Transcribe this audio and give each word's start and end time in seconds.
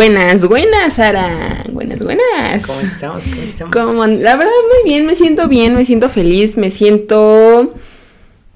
Buenas, 0.00 0.46
buenas, 0.46 0.94
Sara. 0.94 1.62
Buenas, 1.70 1.98
buenas. 1.98 2.66
¿Cómo 2.66 2.80
estamos? 2.80 3.26
¿Cómo 3.26 3.42
estamos? 3.42 3.76
Como, 3.76 4.06
la 4.06 4.36
verdad, 4.36 4.52
muy 4.68 4.90
bien, 4.90 5.04
me 5.04 5.14
siento 5.14 5.46
bien, 5.46 5.74
me 5.74 5.84
siento 5.84 6.08
feliz, 6.08 6.56
me 6.56 6.70
siento 6.70 7.74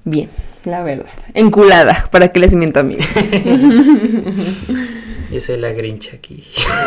bien, 0.05 0.29
la 0.65 0.83
verdad. 0.83 1.05
Enculada, 1.33 2.07
para 2.11 2.29
que 2.29 2.39
les 2.39 2.53
miento, 2.53 2.79
amigos. 2.79 3.05
Yo 5.31 5.39
soy 5.39 5.57
la 5.57 5.71
Grinch 5.71 6.13
aquí. 6.13 6.43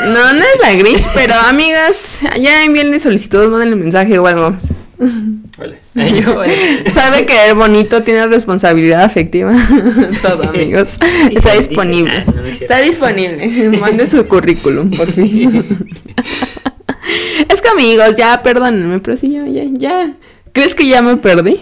No, 0.07 0.33
no 0.33 0.41
es 0.41 0.61
la 0.63 0.73
Grinch, 0.75 1.05
pero 1.15 1.35
amigas, 1.35 2.21
ya 2.41 2.65
envíenle 2.65 2.99
solicitud, 2.99 3.49
mándenle 3.49 3.77
mensaje 3.77 4.19
o 4.19 4.27
algo. 4.27 4.57
Hola. 5.59 5.77
Sabe 6.93 7.27
que 7.27 7.49
el 7.49 7.55
bonito 7.55 8.03
tiene 8.03 8.27
responsabilidad 8.27 9.03
afectiva. 9.05 9.53
Todo, 10.23 10.49
amigos. 10.49 10.99
Está 11.33 11.51
dice- 11.55 11.59
disponible. 11.69 12.25
ah, 12.27 12.33
no. 12.35 12.45
Está 12.47 12.79
disponible. 12.81 13.71
Mande 13.81 14.07
su 14.07 14.27
currículum, 14.27 14.91
por 14.91 15.11
fin. 15.13 15.65
Es 17.49 17.61
que, 17.61 17.69
amigos, 17.69 18.17
ya 18.17 18.41
perdónenme, 18.43 18.99
pero 19.01 19.17
sí, 19.17 19.33
ya, 19.33 19.47
ya, 19.47 19.65
ya. 19.73 20.13
¿Crees 20.53 20.75
que 20.75 20.87
ya 20.87 21.03
me 21.03 21.17
perdí? 21.17 21.61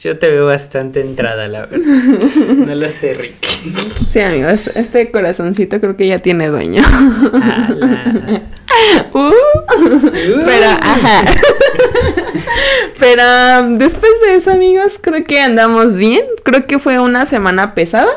Yo 0.00 0.18
te 0.18 0.30
veo 0.30 0.46
bastante 0.46 1.00
entrada, 1.00 1.46
la 1.46 1.66
verdad. 1.66 1.78
No 2.66 2.74
lo 2.74 2.88
sé, 2.88 3.12
Rick. 3.12 3.44
Sí, 3.44 4.18
amigos, 4.20 4.68
este 4.74 5.10
corazoncito 5.10 5.78
creo 5.78 5.94
que 5.94 6.06
ya 6.06 6.20
tiene 6.20 6.48
dueño. 6.48 6.82
Ala. 7.32 8.42
Uh, 9.12 9.32
pero, 10.44 10.66
ajá. 10.66 11.24
Pero 12.98 13.22
um, 13.60 13.78
después 13.78 14.10
de 14.24 14.36
eso, 14.36 14.52
amigos, 14.52 14.98
creo 15.00 15.22
que 15.24 15.40
andamos 15.40 15.98
bien. 15.98 16.22
Creo 16.44 16.66
que 16.66 16.78
fue 16.78 16.98
una 16.98 17.26
semana 17.26 17.74
pesada, 17.74 18.08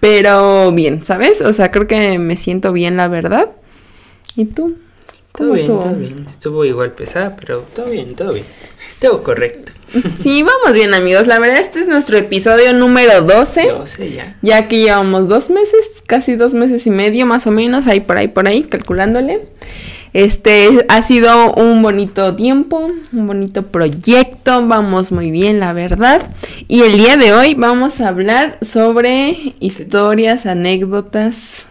pero 0.00 0.72
bien, 0.72 1.04
¿sabes? 1.04 1.40
O 1.40 1.52
sea, 1.52 1.70
creo 1.70 1.86
que 1.86 2.18
me 2.18 2.36
siento 2.36 2.72
bien, 2.72 2.96
la 2.96 3.08
verdad. 3.08 3.50
¿Y 4.36 4.46
tú? 4.46 4.76
Todo 5.32 5.52
bien, 5.52 5.60
estuvo? 5.60 5.80
todo 5.80 5.94
bien. 5.94 6.24
Estuvo 6.26 6.64
igual 6.64 6.92
pesada, 6.92 7.36
pero 7.36 7.64
todo 7.74 7.86
bien, 7.86 8.14
todo 8.14 8.32
bien. 8.32 8.46
Todo 9.00 9.22
correcto. 9.22 9.72
Sí, 10.16 10.42
vamos 10.42 10.72
bien, 10.72 10.94
amigos. 10.94 11.26
La 11.26 11.38
verdad, 11.38 11.58
este 11.58 11.80
es 11.80 11.86
nuestro 11.86 12.16
episodio 12.16 12.72
número 12.72 13.20
12. 13.20 13.72
12 13.72 14.12
ya. 14.12 14.36
Ya 14.40 14.66
que 14.66 14.78
llevamos 14.78 15.28
dos 15.28 15.50
meses, 15.50 15.86
casi 16.06 16.34
dos 16.34 16.54
meses 16.54 16.86
y 16.86 16.90
medio 16.90 17.26
más 17.26 17.46
o 17.46 17.50
menos, 17.50 17.86
ahí 17.86 18.00
por 18.00 18.16
ahí, 18.16 18.28
por 18.28 18.48
ahí, 18.48 18.62
calculándole. 18.62 19.42
Este 20.14 20.86
ha 20.88 21.02
sido 21.02 21.54
un 21.54 21.82
bonito 21.82 22.36
tiempo, 22.36 22.90
un 23.12 23.26
bonito 23.26 23.66
proyecto, 23.66 24.66
vamos 24.66 25.12
muy 25.12 25.30
bien, 25.30 25.60
la 25.60 25.72
verdad. 25.72 26.22
Y 26.68 26.80
el 26.82 26.96
día 26.96 27.16
de 27.16 27.32
hoy 27.32 27.54
vamos 27.54 28.00
a 28.00 28.08
hablar 28.08 28.58
sobre 28.62 29.54
historias, 29.60 30.44
anécdotas 30.46 31.66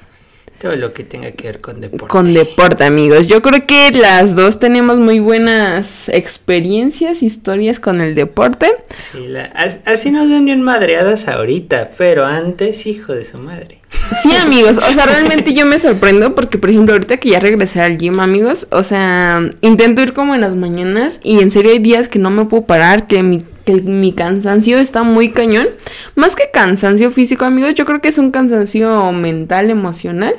Todo 0.61 0.75
lo 0.75 0.93
que 0.93 1.03
tenga 1.03 1.31
que 1.31 1.47
ver 1.47 1.59
con 1.59 1.81
deporte. 1.81 2.07
con 2.07 2.33
deporte, 2.35 2.83
amigos. 2.83 3.25
Yo 3.25 3.41
creo 3.41 3.65
que 3.65 3.89
las 3.91 4.35
dos 4.35 4.59
tenemos 4.59 4.97
muy 4.99 5.19
buenas 5.19 6.07
experiencias, 6.09 7.23
historias 7.23 7.79
con 7.79 7.99
el 8.01 8.13
deporte. 8.13 8.67
Sí, 9.11 9.25
la- 9.27 9.45
as- 9.55 9.79
así 9.85 10.11
nos 10.11 10.29
ven 10.29 10.45
bien 10.45 10.61
madreadas 10.61 11.27
ahorita, 11.27 11.91
pero 11.97 12.25
antes, 12.25 12.85
hijo 12.85 13.13
de 13.13 13.23
su 13.23 13.37
madre. 13.39 13.79
Sí, 14.21 14.29
amigos, 14.41 14.77
o 14.77 14.93
sea, 14.93 15.05
realmente 15.05 15.53
yo 15.53 15.65
me 15.65 15.79
sorprendo 15.79 16.35
porque, 16.35 16.57
por 16.57 16.69
ejemplo, 16.69 16.93
ahorita 16.93 17.17
que 17.17 17.29
ya 17.29 17.39
regresé 17.39 17.81
al 17.81 17.97
gym, 17.97 18.19
amigos, 18.19 18.67
o 18.71 18.83
sea, 18.83 19.41
intento 19.61 20.01
ir 20.01 20.13
como 20.13 20.35
en 20.35 20.41
las 20.41 20.55
mañanas 20.55 21.19
y 21.23 21.39
en 21.39 21.49
serio 21.51 21.71
hay 21.71 21.79
días 21.79 22.07
que 22.07 22.19
no 22.19 22.29
me 22.29 22.45
puedo 22.45 22.65
parar, 22.65 23.07
que 23.07 23.23
mi, 23.23 23.43
que 23.65 23.73
mi 23.81 24.13
cansancio 24.13 24.77
está 24.77 25.03
muy 25.03 25.29
cañón. 25.31 25.67
Más 26.15 26.35
que 26.35 26.51
cansancio 26.53 27.09
físico, 27.11 27.45
amigos, 27.45 27.73
yo 27.73 27.85
creo 27.85 27.99
que 28.01 28.09
es 28.09 28.17
un 28.17 28.31
cansancio 28.31 29.11
mental, 29.11 29.69
emocional, 29.69 30.35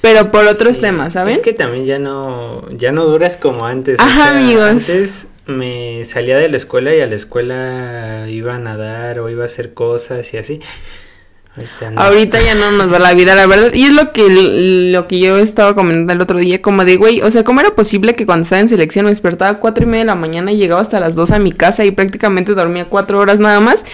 pero 0.00 0.30
por 0.30 0.46
otros 0.46 0.76
Sí, 0.76 0.82
temas, 0.82 1.14
¿saben? 1.14 1.34
Es 1.34 1.40
que 1.40 1.52
también 1.52 1.84
ya 1.84 1.98
no, 1.98 2.68
ya 2.70 2.92
no 2.92 3.06
duras 3.06 3.36
como 3.36 3.66
antes. 3.66 3.98
Ajá, 4.00 4.30
amigos. 4.30 4.64
Antes 4.64 5.28
me 5.46 6.04
salía 6.04 6.36
de 6.36 6.48
la 6.48 6.56
escuela 6.56 6.94
y 6.94 7.00
a 7.00 7.06
la 7.06 7.14
escuela 7.14 8.26
iba 8.28 8.54
a 8.54 8.58
nadar 8.58 9.20
o 9.20 9.28
iba 9.30 9.42
a 9.42 9.46
hacer 9.46 9.74
cosas 9.74 10.32
y 10.34 10.38
así. 10.38 10.60
Ahorita 11.56 11.90
no. 11.90 12.00
Ahorita 12.02 12.42
ya 12.42 12.54
no 12.54 12.70
nos 12.72 12.90
da 12.90 12.98
la 12.98 13.14
vida, 13.14 13.34
la 13.34 13.46
verdad. 13.46 13.72
Y 13.72 13.84
es 13.84 13.92
lo 13.92 14.12
que, 14.12 14.90
lo 14.92 15.08
que 15.08 15.18
yo 15.18 15.38
estaba 15.38 15.74
comentando 15.74 16.12
el 16.12 16.20
otro 16.20 16.38
día, 16.38 16.60
como 16.60 16.84
de, 16.84 16.96
güey, 16.96 17.22
o 17.22 17.30
sea, 17.30 17.44
¿cómo 17.44 17.60
era 17.60 17.74
posible 17.74 18.14
que 18.14 18.26
cuando 18.26 18.42
estaba 18.42 18.60
en 18.60 18.68
selección 18.68 19.06
me 19.06 19.10
despertaba 19.10 19.52
a 19.52 19.60
cuatro 19.60 19.84
y 19.84 19.86
media 19.86 20.00
de 20.00 20.06
la 20.06 20.14
mañana 20.16 20.52
y 20.52 20.58
llegaba 20.58 20.82
hasta 20.82 21.00
las 21.00 21.14
dos 21.14 21.30
a 21.30 21.38
mi 21.38 21.52
casa 21.52 21.84
y 21.86 21.92
prácticamente 21.92 22.52
dormía 22.54 22.84
cuatro 22.84 23.18
horas 23.18 23.38
nada 23.38 23.60
más? 23.60 23.86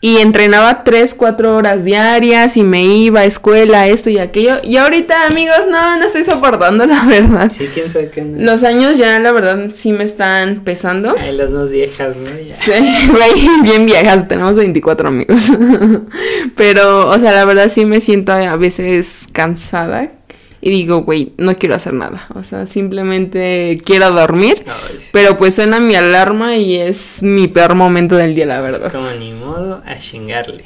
Y 0.00 0.18
entrenaba 0.18 0.84
tres, 0.84 1.12
cuatro 1.12 1.56
horas 1.56 1.84
diarias 1.84 2.56
y 2.56 2.62
me 2.62 2.84
iba 2.84 3.20
a 3.20 3.24
escuela, 3.24 3.88
esto 3.88 4.10
y 4.10 4.18
aquello. 4.18 4.58
Y 4.62 4.76
ahorita, 4.76 5.26
amigos, 5.26 5.66
no, 5.68 5.98
no 5.98 6.04
estoy 6.04 6.22
soportando, 6.22 6.86
la 6.86 7.04
verdad. 7.04 7.50
Sí, 7.50 7.68
quién 7.74 7.90
sabe 7.90 8.08
qué. 8.10 8.24
Los 8.24 8.62
años 8.62 8.96
ya, 8.96 9.18
la 9.18 9.32
verdad, 9.32 9.70
sí 9.72 9.92
me 9.92 10.04
están 10.04 10.60
pesando. 10.60 11.16
Ay, 11.18 11.36
las 11.36 11.50
dos 11.50 11.72
viejas, 11.72 12.14
¿no? 12.16 12.30
Ya. 12.40 12.54
Sí, 12.54 12.72
güey, 13.10 13.62
bien 13.62 13.86
viejas, 13.86 14.28
tenemos 14.28 14.54
24 14.54 15.08
amigos. 15.08 15.42
Pero, 16.56 17.08
o 17.08 17.18
sea, 17.18 17.32
la 17.32 17.44
verdad 17.44 17.68
sí 17.68 17.84
me 17.84 18.00
siento 18.00 18.32
a 18.32 18.56
veces 18.56 19.26
cansada 19.32 20.17
y 20.60 20.70
digo, 20.70 21.02
güey, 21.02 21.32
no 21.38 21.54
quiero 21.56 21.74
hacer 21.74 21.94
nada. 21.94 22.26
O 22.34 22.42
sea, 22.42 22.66
simplemente 22.66 23.78
quiero 23.84 24.10
dormir. 24.10 24.64
Ay, 24.66 24.98
sí. 24.98 25.08
Pero 25.12 25.36
pues 25.36 25.54
suena 25.54 25.80
mi 25.80 25.94
alarma 25.94 26.56
y 26.56 26.76
es 26.76 27.22
mi 27.22 27.48
peor 27.48 27.74
momento 27.74 28.16
del 28.16 28.34
día, 28.34 28.46
la 28.46 28.60
verdad. 28.60 28.92
Como 28.92 29.10
ni 29.12 29.32
modo 29.32 29.82
a 29.86 29.98
chingarle. 29.98 30.64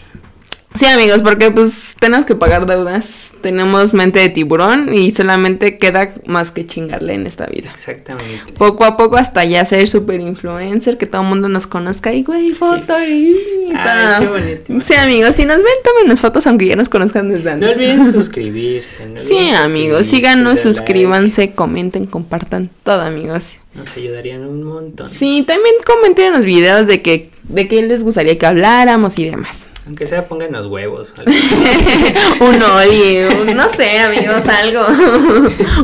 Sí, 0.74 0.86
amigos, 0.86 1.22
porque 1.22 1.50
pues 1.50 1.94
tenemos 2.00 2.24
que 2.26 2.34
pagar 2.34 2.66
deudas. 2.66 3.32
Tenemos 3.42 3.92
mente 3.92 4.20
de 4.20 4.28
tiburón 4.28 4.94
y 4.94 5.10
solamente 5.10 5.76
queda 5.76 6.14
más 6.26 6.50
que 6.50 6.66
chingarle 6.66 7.14
en 7.14 7.26
esta 7.26 7.46
vida. 7.46 7.70
Exactamente. 7.72 8.52
Poco 8.56 8.84
a 8.84 8.96
poco 8.96 9.16
hasta 9.16 9.44
ya 9.44 9.64
ser 9.64 9.88
super 9.88 10.20
influencer, 10.20 10.96
que 10.96 11.06
todo 11.06 11.22
el 11.22 11.28
mundo 11.28 11.48
nos 11.48 11.66
conozca 11.66 12.12
y 12.12 12.22
güey, 12.22 12.52
foto 12.52 12.94
y, 13.04 13.36
y 13.70 13.72
qué 14.20 14.26
bonito. 14.26 14.80
Sí, 14.80 14.94
amigos, 14.94 15.34
si 15.34 15.44
nos 15.44 15.56
ven, 15.56 15.66
tómenos 15.84 16.20
fotos 16.20 16.46
aunque 16.46 16.66
ya 16.66 16.76
nos 16.76 16.88
conozcan 16.88 17.28
desde 17.28 17.50
antes. 17.50 17.68
No 17.68 17.74
olviden 17.74 18.06
suscribirse. 18.12 19.06
no 19.06 19.20
Sí, 19.20 19.50
amigos, 19.50 20.06
síganos, 20.06 20.54
like. 20.54 20.62
suscríbanse, 20.62 21.52
comenten, 21.52 22.06
compartan 22.06 22.70
todo, 22.84 23.02
amigos. 23.02 23.56
Nos 23.74 23.96
ayudarían 23.96 24.44
un 24.44 24.62
montón. 24.64 25.08
Sí, 25.08 25.44
también 25.46 25.74
comenten 25.86 26.26
en 26.26 26.32
los 26.34 26.44
videos 26.44 26.86
de 26.86 27.00
que 27.00 27.30
de 27.44 27.68
qué 27.68 27.82
les 27.82 28.04
gustaría 28.04 28.36
que 28.38 28.44
habláramos 28.46 29.18
y 29.18 29.24
demás. 29.30 29.68
Aunque 29.86 30.06
sea, 30.06 30.28
pongan 30.28 30.52
los 30.52 30.66
huevos. 30.66 31.14
un 32.40 32.62
oli, 32.62 33.18
un- 33.24 33.56
no 33.56 33.68
sé, 33.68 33.98
amigos, 33.98 34.46
algo. 34.46 34.84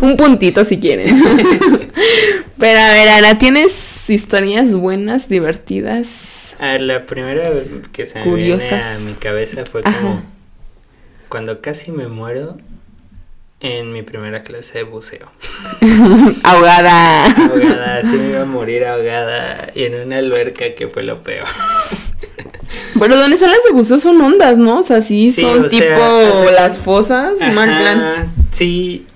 un 0.03 0.17
puntito 0.17 0.65
si 0.65 0.79
quieren. 0.79 1.09
Pero 2.59 2.81
a 2.81 2.93
ver, 2.93 3.09
Ana, 3.09 3.39
¿tienes 3.39 4.09
historias 4.11 4.75
buenas, 4.75 5.29
divertidas? 5.29 6.55
A 6.61 6.73
ver, 6.73 6.81
la 6.83 7.07
primera 7.07 7.51
que 7.93 8.05
se 8.05 8.19
me 8.19 8.25
Curiosas. 8.25 8.99
viene 8.99 9.11
a 9.11 9.15
mi 9.15 9.15
cabeza 9.15 9.65
fue 9.65 9.81
Ajá. 9.85 9.99
como 10.01 10.23
cuando 11.29 11.61
casi 11.61 11.91
me 11.93 12.09
muero 12.09 12.59
en 13.61 13.93
mi 13.93 14.03
primera 14.03 14.43
clase 14.43 14.79
de 14.79 14.85
buceo. 14.85 15.31
Ahogada. 16.45 17.25
Ahogada, 17.27 17.97
así 17.99 18.17
me 18.17 18.31
iba 18.31 18.43
a 18.43 18.47
morir 18.47 18.85
ahogada 18.85 19.71
y 19.75 19.85
en 19.85 19.95
una 20.07 20.19
alberca 20.19 20.75
que 20.75 20.89
fue 20.89 21.03
lo 21.03 21.23
peor. 21.23 21.47
Pero 22.99 23.17
donde 23.17 23.39
son 23.39 23.51
las 23.51 23.59
de 23.65 23.73
buceo 23.73 24.01
son 24.01 24.21
ondas, 24.21 24.59
¿no? 24.59 24.81
O 24.81 24.83
sea, 24.83 25.03
sí, 25.03 25.31
Sí, 25.33 25.43
son 25.43 25.69
sea, 25.69 25.79
tipo 25.79 26.03
hace- 26.05 26.53
las 26.53 26.79
fosas, 26.79 27.39
mal 27.53 27.69
plan. 27.79 28.01
Ajá, 28.01 28.27
Sí, 28.53 29.07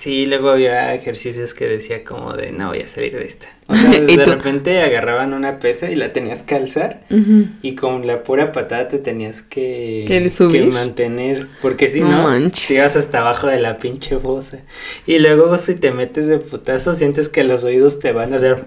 sí, 0.00 0.26
luego 0.26 0.50
había 0.50 0.94
ejercicios 0.94 1.52
que 1.54 1.66
decía 1.68 2.04
como 2.04 2.32
de 2.32 2.52
no 2.52 2.68
voy 2.68 2.80
a 2.80 2.88
salir 2.88 3.12
de 3.16 3.24
esta. 3.26 3.48
O 3.66 3.74
sea, 3.76 3.90
¿Y 4.08 4.16
de 4.16 4.24
repente 4.24 4.80
agarraban 4.82 5.32
una 5.34 5.58
pesa 5.60 5.90
y 5.90 5.94
la 5.94 6.12
tenías 6.12 6.42
que 6.42 6.54
alzar 6.54 7.02
y 7.62 7.74
con 7.74 8.06
la 8.06 8.22
pura 8.22 8.50
patada 8.52 8.88
te 8.88 8.98
tenías 8.98 9.42
que, 9.42 10.04
¿Que 10.08 10.30
subir? 10.30 10.66
mantener, 10.72 11.48
porque 11.62 11.88
si 11.88 12.00
No 12.00 12.10
no, 12.10 12.22
manches. 12.24 12.68
te 12.68 12.74
ibas 12.74 12.96
hasta 12.96 13.20
abajo 13.20 13.46
de 13.46 13.60
la 13.60 13.76
pinche 13.76 14.18
fosa. 14.18 14.60
Y 15.06 15.18
luego 15.18 15.56
si 15.58 15.74
te 15.74 15.90
metes 15.92 16.26
de 16.26 16.38
putazo 16.38 16.94
sientes 16.94 17.28
que 17.28 17.44
los 17.44 17.62
oídos 17.64 18.00
te 18.00 18.12
van 18.12 18.32
a 18.32 18.36
hacer 18.36 18.66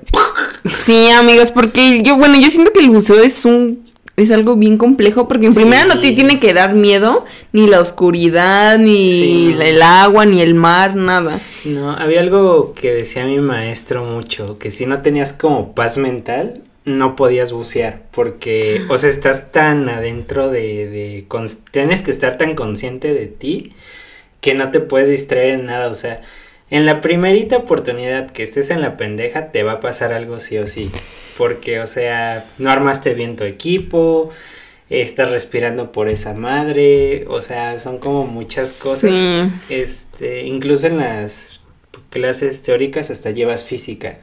Sí, 0.65 1.07
amigos, 1.09 1.51
porque 1.51 2.01
yo, 2.03 2.15
bueno, 2.17 2.39
yo 2.39 2.49
siento 2.49 2.71
que 2.71 2.79
el 2.79 2.89
buceo 2.89 3.21
es 3.21 3.43
un 3.43 3.83
es 4.15 4.29
algo 4.31 4.55
bien 4.55 4.77
complejo 4.77 5.27
porque 5.27 5.47
en 5.47 5.53
Sí. 5.53 5.61
primera 5.61 5.85
no 5.85 5.99
te 5.99 6.11
tiene 6.11 6.39
que 6.39 6.53
dar 6.53 6.73
miedo 6.75 7.25
ni 7.51 7.67
la 7.67 7.79
oscuridad, 7.79 8.77
ni 8.77 9.19
Sí. 9.19 9.55
el 9.59 9.81
agua, 9.81 10.25
ni 10.25 10.41
el 10.41 10.53
mar, 10.53 10.95
nada. 10.95 11.39
No, 11.65 11.91
había 11.91 12.19
algo 12.21 12.73
que 12.73 12.93
decía 12.93 13.25
mi 13.25 13.39
maestro 13.39 14.03
mucho, 14.05 14.57
que 14.59 14.69
si 14.71 14.85
no 14.85 15.01
tenías 15.01 15.33
como 15.33 15.73
paz 15.73 15.97
mental, 15.97 16.61
no 16.85 17.15
podías 17.15 17.53
bucear, 17.53 18.01
porque, 18.11 18.81
o 18.89 18.97
sea, 18.97 19.09
estás 19.09 19.51
tan 19.53 19.87
adentro 19.87 20.49
de, 20.49 20.87
de, 20.89 21.25
cons- 21.29 21.59
tienes 21.71 22.01
que 22.01 22.11
estar 22.11 22.37
tan 22.37 22.55
consciente 22.55 23.13
de 23.13 23.27
ti 23.27 23.71
que 24.41 24.53
no 24.53 24.69
te 24.71 24.81
puedes 24.81 25.07
distraer 25.09 25.51
en 25.59 25.65
nada, 25.67 25.87
o 25.87 25.93
sea, 25.93 26.19
en 26.73 26.87
la 26.87 27.01
primerita 27.01 27.57
oportunidad 27.57 28.31
que 28.31 28.41
estés 28.41 28.71
en 28.71 28.81
la 28.81 28.97
pendeja, 28.97 29.51
te 29.51 29.61
va 29.61 29.73
a 29.73 29.79
pasar 29.79 30.11
algo 30.11 30.39
sí 30.39 30.57
o 30.57 30.65
sí. 30.65 30.89
Porque, 31.37 31.79
o 31.79 31.85
sea, 31.85 32.45
no 32.57 32.71
armaste 32.71 33.13
bien 33.13 33.35
tu 33.35 33.43
equipo, 33.43 34.31
estás 34.89 35.29
respirando 35.29 35.91
por 35.91 36.09
esa 36.09 36.33
madre, 36.33 37.25
o 37.27 37.41
sea, 37.41 37.77
son 37.77 37.99
como 37.99 38.25
muchas 38.25 38.79
cosas. 38.79 39.15
Sí. 39.15 39.51
Este, 39.69 40.47
incluso 40.47 40.87
en 40.87 40.97
las 40.97 41.61
clases 42.09 42.63
teóricas 42.63 43.11
hasta 43.11 43.29
llevas 43.29 43.63
física. 43.63 44.17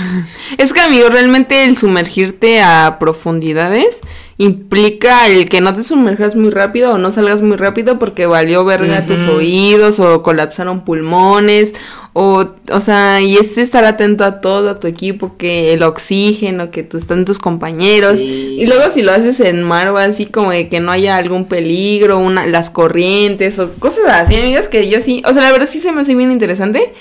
Es 0.58 0.74
que, 0.74 0.80
amigo, 0.80 1.08
realmente 1.08 1.64
el 1.64 1.78
sumergirte 1.78 2.60
a 2.60 2.98
profundidades 3.00 4.02
implica 4.36 5.28
el 5.28 5.48
que 5.48 5.60
no 5.60 5.74
te 5.74 5.82
sumerjas 5.82 6.34
muy 6.34 6.50
rápido 6.50 6.92
o 6.92 6.98
no 6.98 7.12
salgas 7.12 7.40
muy 7.40 7.56
rápido 7.56 7.98
porque 7.98 8.26
valió 8.26 8.64
verga 8.64 9.06
tus 9.06 9.22
Ujú. 9.22 9.32
oídos 9.32 10.00
o 10.00 10.22
colapsaron 10.22 10.84
pulmones 10.84 11.74
o, 12.16 12.46
o 12.70 12.80
sea, 12.80 13.20
y 13.20 13.36
es 13.36 13.58
estar 13.58 13.84
atento 13.84 14.24
a 14.24 14.40
todo, 14.40 14.70
a 14.70 14.78
tu 14.78 14.86
equipo, 14.86 15.36
que 15.36 15.72
el 15.72 15.82
oxígeno, 15.82 16.70
que 16.70 16.84
tú, 16.84 16.96
están 16.96 17.24
tus 17.24 17.40
compañeros. 17.40 18.20
Sí. 18.20 18.56
Y 18.56 18.66
luego 18.66 18.88
si 18.90 19.02
lo 19.02 19.10
haces 19.10 19.40
en 19.40 19.64
mar 19.64 19.88
o 19.88 19.98
así 19.98 20.26
como 20.26 20.52
de 20.52 20.68
que 20.68 20.78
no 20.78 20.92
haya 20.92 21.16
algún 21.16 21.46
peligro, 21.46 22.18
una, 22.18 22.46
las 22.46 22.70
corrientes 22.70 23.58
o 23.58 23.72
cosas 23.80 24.04
así, 24.08 24.36
amigas, 24.36 24.68
que 24.68 24.88
yo 24.88 25.00
sí, 25.00 25.24
o 25.26 25.32
sea, 25.32 25.42
la 25.42 25.50
verdad 25.50 25.66
sí 25.66 25.80
se 25.80 25.90
me 25.90 26.02
hace 26.02 26.14
bien 26.14 26.30
interesante. 26.30 26.92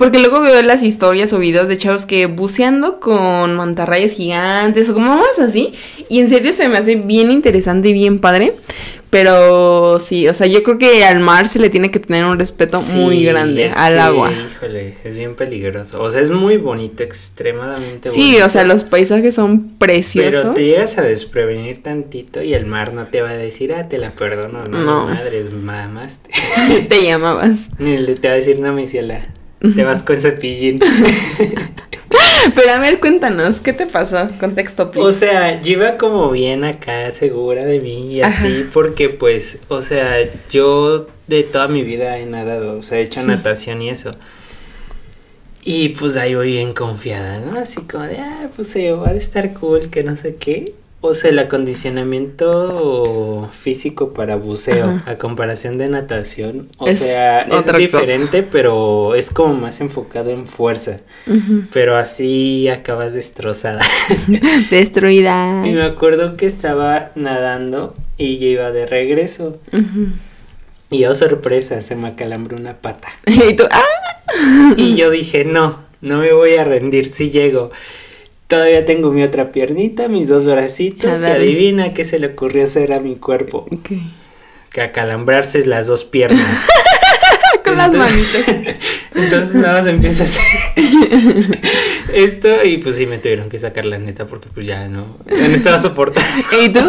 Porque 0.00 0.18
luego 0.18 0.40
veo 0.40 0.62
las 0.62 0.82
historias 0.82 1.30
o 1.34 1.38
videos 1.38 1.68
de 1.68 1.76
chavos 1.76 2.06
que 2.06 2.24
buceando 2.24 3.00
con 3.00 3.54
mantarrayas 3.54 4.14
gigantes 4.14 4.88
o 4.88 4.94
como 4.94 5.14
más 5.18 5.38
así. 5.38 5.74
Y 6.08 6.20
en 6.20 6.28
serio 6.28 6.54
se 6.54 6.68
me 6.68 6.78
hace 6.78 6.96
bien 6.96 7.30
interesante 7.30 7.90
y 7.90 7.92
bien 7.92 8.18
padre. 8.18 8.54
Pero 9.10 10.00
sí, 10.00 10.26
o 10.26 10.32
sea, 10.32 10.46
yo 10.46 10.62
creo 10.62 10.78
que 10.78 11.04
al 11.04 11.20
mar 11.20 11.48
se 11.48 11.58
le 11.58 11.68
tiene 11.68 11.90
que 11.90 11.98
tener 11.98 12.24
un 12.24 12.38
respeto 12.38 12.80
muy 12.80 13.18
Sí, 13.18 13.24
grande 13.24 13.66
es 13.66 13.76
al 13.76 13.94
que, 13.94 14.00
agua. 14.00 14.30
Híjole, 14.32 14.94
es 15.04 15.16
bien 15.18 15.34
peligroso. 15.34 16.00
O 16.00 16.08
sea, 16.10 16.22
es 16.22 16.30
muy 16.30 16.56
bonito, 16.56 17.02
extremadamente 17.02 18.08
Sí, 18.08 18.28
bonito. 18.30 18.46
o 18.46 18.48
sea, 18.48 18.64
los 18.64 18.84
paisajes 18.84 19.34
son 19.34 19.68
preciosos. 19.76 20.40
Pero 20.42 20.54
te 20.54 20.64
llegas 20.64 20.96
a 20.96 21.02
desprevenir 21.02 21.82
tantito 21.82 22.40
y 22.42 22.54
el 22.54 22.64
mar 22.64 22.94
no 22.94 23.08
te 23.08 23.20
va 23.20 23.30
a 23.30 23.36
decir, 23.36 23.74
ah, 23.74 23.86
te 23.88 23.98
la 23.98 24.12
perdono, 24.14 24.66
no, 24.66 24.78
No. 24.78 25.04
madres, 25.08 25.52
mamaste. 25.52 26.30
te 26.88 27.02
llamabas. 27.04 27.68
Ni 27.78 27.98
le 27.98 28.14
te 28.14 28.28
va 28.28 28.34
a 28.34 28.36
decir, 28.38 28.60
no, 28.60 28.72
mi 28.72 28.86
ciela, 28.86 29.26
te 29.60 29.84
vas 29.84 30.02
con 30.02 30.16
cepillín. 30.16 30.80
Pero 32.54 32.72
a 32.72 32.78
ver, 32.78 32.98
cuéntanos, 33.00 33.60
¿qué 33.60 33.72
te 33.72 33.86
pasó? 33.86 34.30
Contexto, 34.40 34.90
please. 34.90 35.06
O 35.08 35.12
sea, 35.12 35.60
yo 35.60 35.72
iba 35.72 35.96
como 35.98 36.30
bien 36.30 36.64
acá, 36.64 37.10
segura 37.12 37.64
de 37.64 37.80
mí 37.80 38.14
y 38.14 38.22
Ajá. 38.22 38.44
así, 38.44 38.64
porque 38.72 39.10
pues, 39.10 39.58
o 39.68 39.82
sea, 39.82 40.16
yo 40.50 41.06
de 41.26 41.42
toda 41.42 41.68
mi 41.68 41.82
vida 41.82 42.18
he 42.18 42.26
nadado, 42.26 42.78
o 42.78 42.82
sea, 42.82 42.98
he 42.98 43.02
hecho 43.02 43.20
Sí. 43.20 43.26
natación 43.26 43.82
y 43.82 43.90
eso. 43.90 44.12
Y 45.62 45.90
pues 45.90 46.16
ahí 46.16 46.34
voy 46.34 46.52
bien 46.52 46.72
confiada, 46.72 47.38
¿no? 47.38 47.58
Así 47.58 47.82
como 47.82 48.04
de, 48.04 48.16
ah, 48.18 48.48
pues 48.56 48.68
se 48.68 48.90
va 48.92 49.08
a 49.10 49.12
estar 49.12 49.52
cool, 49.52 49.90
que 49.90 50.02
no 50.02 50.16
sé 50.16 50.36
qué. 50.36 50.72
O 51.02 51.14
sea, 51.14 51.30
el 51.30 51.38
acondicionamiento 51.38 53.48
físico 53.52 54.12
para 54.12 54.36
buceo, 54.36 54.84
Ajá. 54.90 55.10
a 55.12 55.16
comparación 55.18 55.78
de 55.78 55.88
natación, 55.88 56.68
o 56.78 56.88
Es 56.88 56.98
sea, 56.98 57.40
es 57.42 57.48
cosa. 57.48 57.76
diferente, 57.78 58.42
pero 58.42 59.14
es 59.14 59.30
como 59.30 59.54
más 59.54 59.80
enfocado 59.80 60.30
en 60.30 60.46
fuerza. 60.46 61.00
Pero 61.72 61.96
así 61.96 62.68
acabas 62.68 63.14
destrozada. 63.14 63.80
Destruida. 64.70 65.66
Y 65.66 65.72
me 65.72 65.82
acuerdo 65.84 66.36
que 66.36 66.46
estaba 66.46 67.12
nadando 67.14 67.94
y 68.18 68.38
yo 68.38 68.48
iba 68.48 68.70
de 68.70 68.86
regreso. 68.86 69.58
Y 70.90 71.04
oh 71.04 71.14
sorpresa, 71.14 71.82
se 71.82 71.96
me 71.96 72.08
acalambró 72.08 72.56
una 72.56 72.74
pata. 72.78 73.08
y 73.26 73.54
tú, 73.54 73.64
¡ah! 73.70 74.74
Y 74.76 74.96
yo 74.96 75.10
dije, 75.10 75.44
no, 75.44 75.78
no 76.00 76.18
me 76.18 76.32
voy 76.32 76.56
a 76.56 76.64
rendir, 76.64 77.08
si 77.08 77.30
llego. 77.30 77.70
Todavía 78.50 78.84
tengo 78.84 79.12
mi 79.12 79.22
otra 79.22 79.52
piernita, 79.52 80.08
mis 80.08 80.26
dos 80.26 80.44
bracitos. 80.44 81.20
Darle. 81.20 81.44
adivina 81.44 81.94
qué 81.94 82.04
se 82.04 82.18
le 82.18 82.26
ocurrió 82.26 82.64
hacer 82.64 82.92
a 82.92 82.98
mi 82.98 83.14
cuerpo. 83.14 83.68
Ok. 83.70 83.90
Que 84.72 84.80
acalambrarse 84.80 85.64
las 85.66 85.86
dos 85.86 86.02
piernas. 86.02 86.66
Con 87.64 87.76
las 87.76 87.94
manitas. 87.94 88.44
Entonces 89.14 89.54
nada 89.54 89.74
más 89.74 89.86
empiezo 89.86 90.24
a 90.24 90.26
hacer 90.26 90.44
esto 92.12 92.64
y 92.64 92.78
pues 92.78 92.96
sí 92.96 93.06
me 93.06 93.18
tuvieron 93.18 93.48
que 93.48 93.60
sacar 93.60 93.84
la 93.84 93.98
neta 93.98 94.26
porque 94.26 94.48
pues 94.52 94.66
ya 94.66 94.88
no, 94.88 95.16
ya 95.28 95.46
no 95.46 95.54
estaba 95.54 95.78
soportando. 95.78 96.28
y 96.60 96.70
tú. 96.70 96.80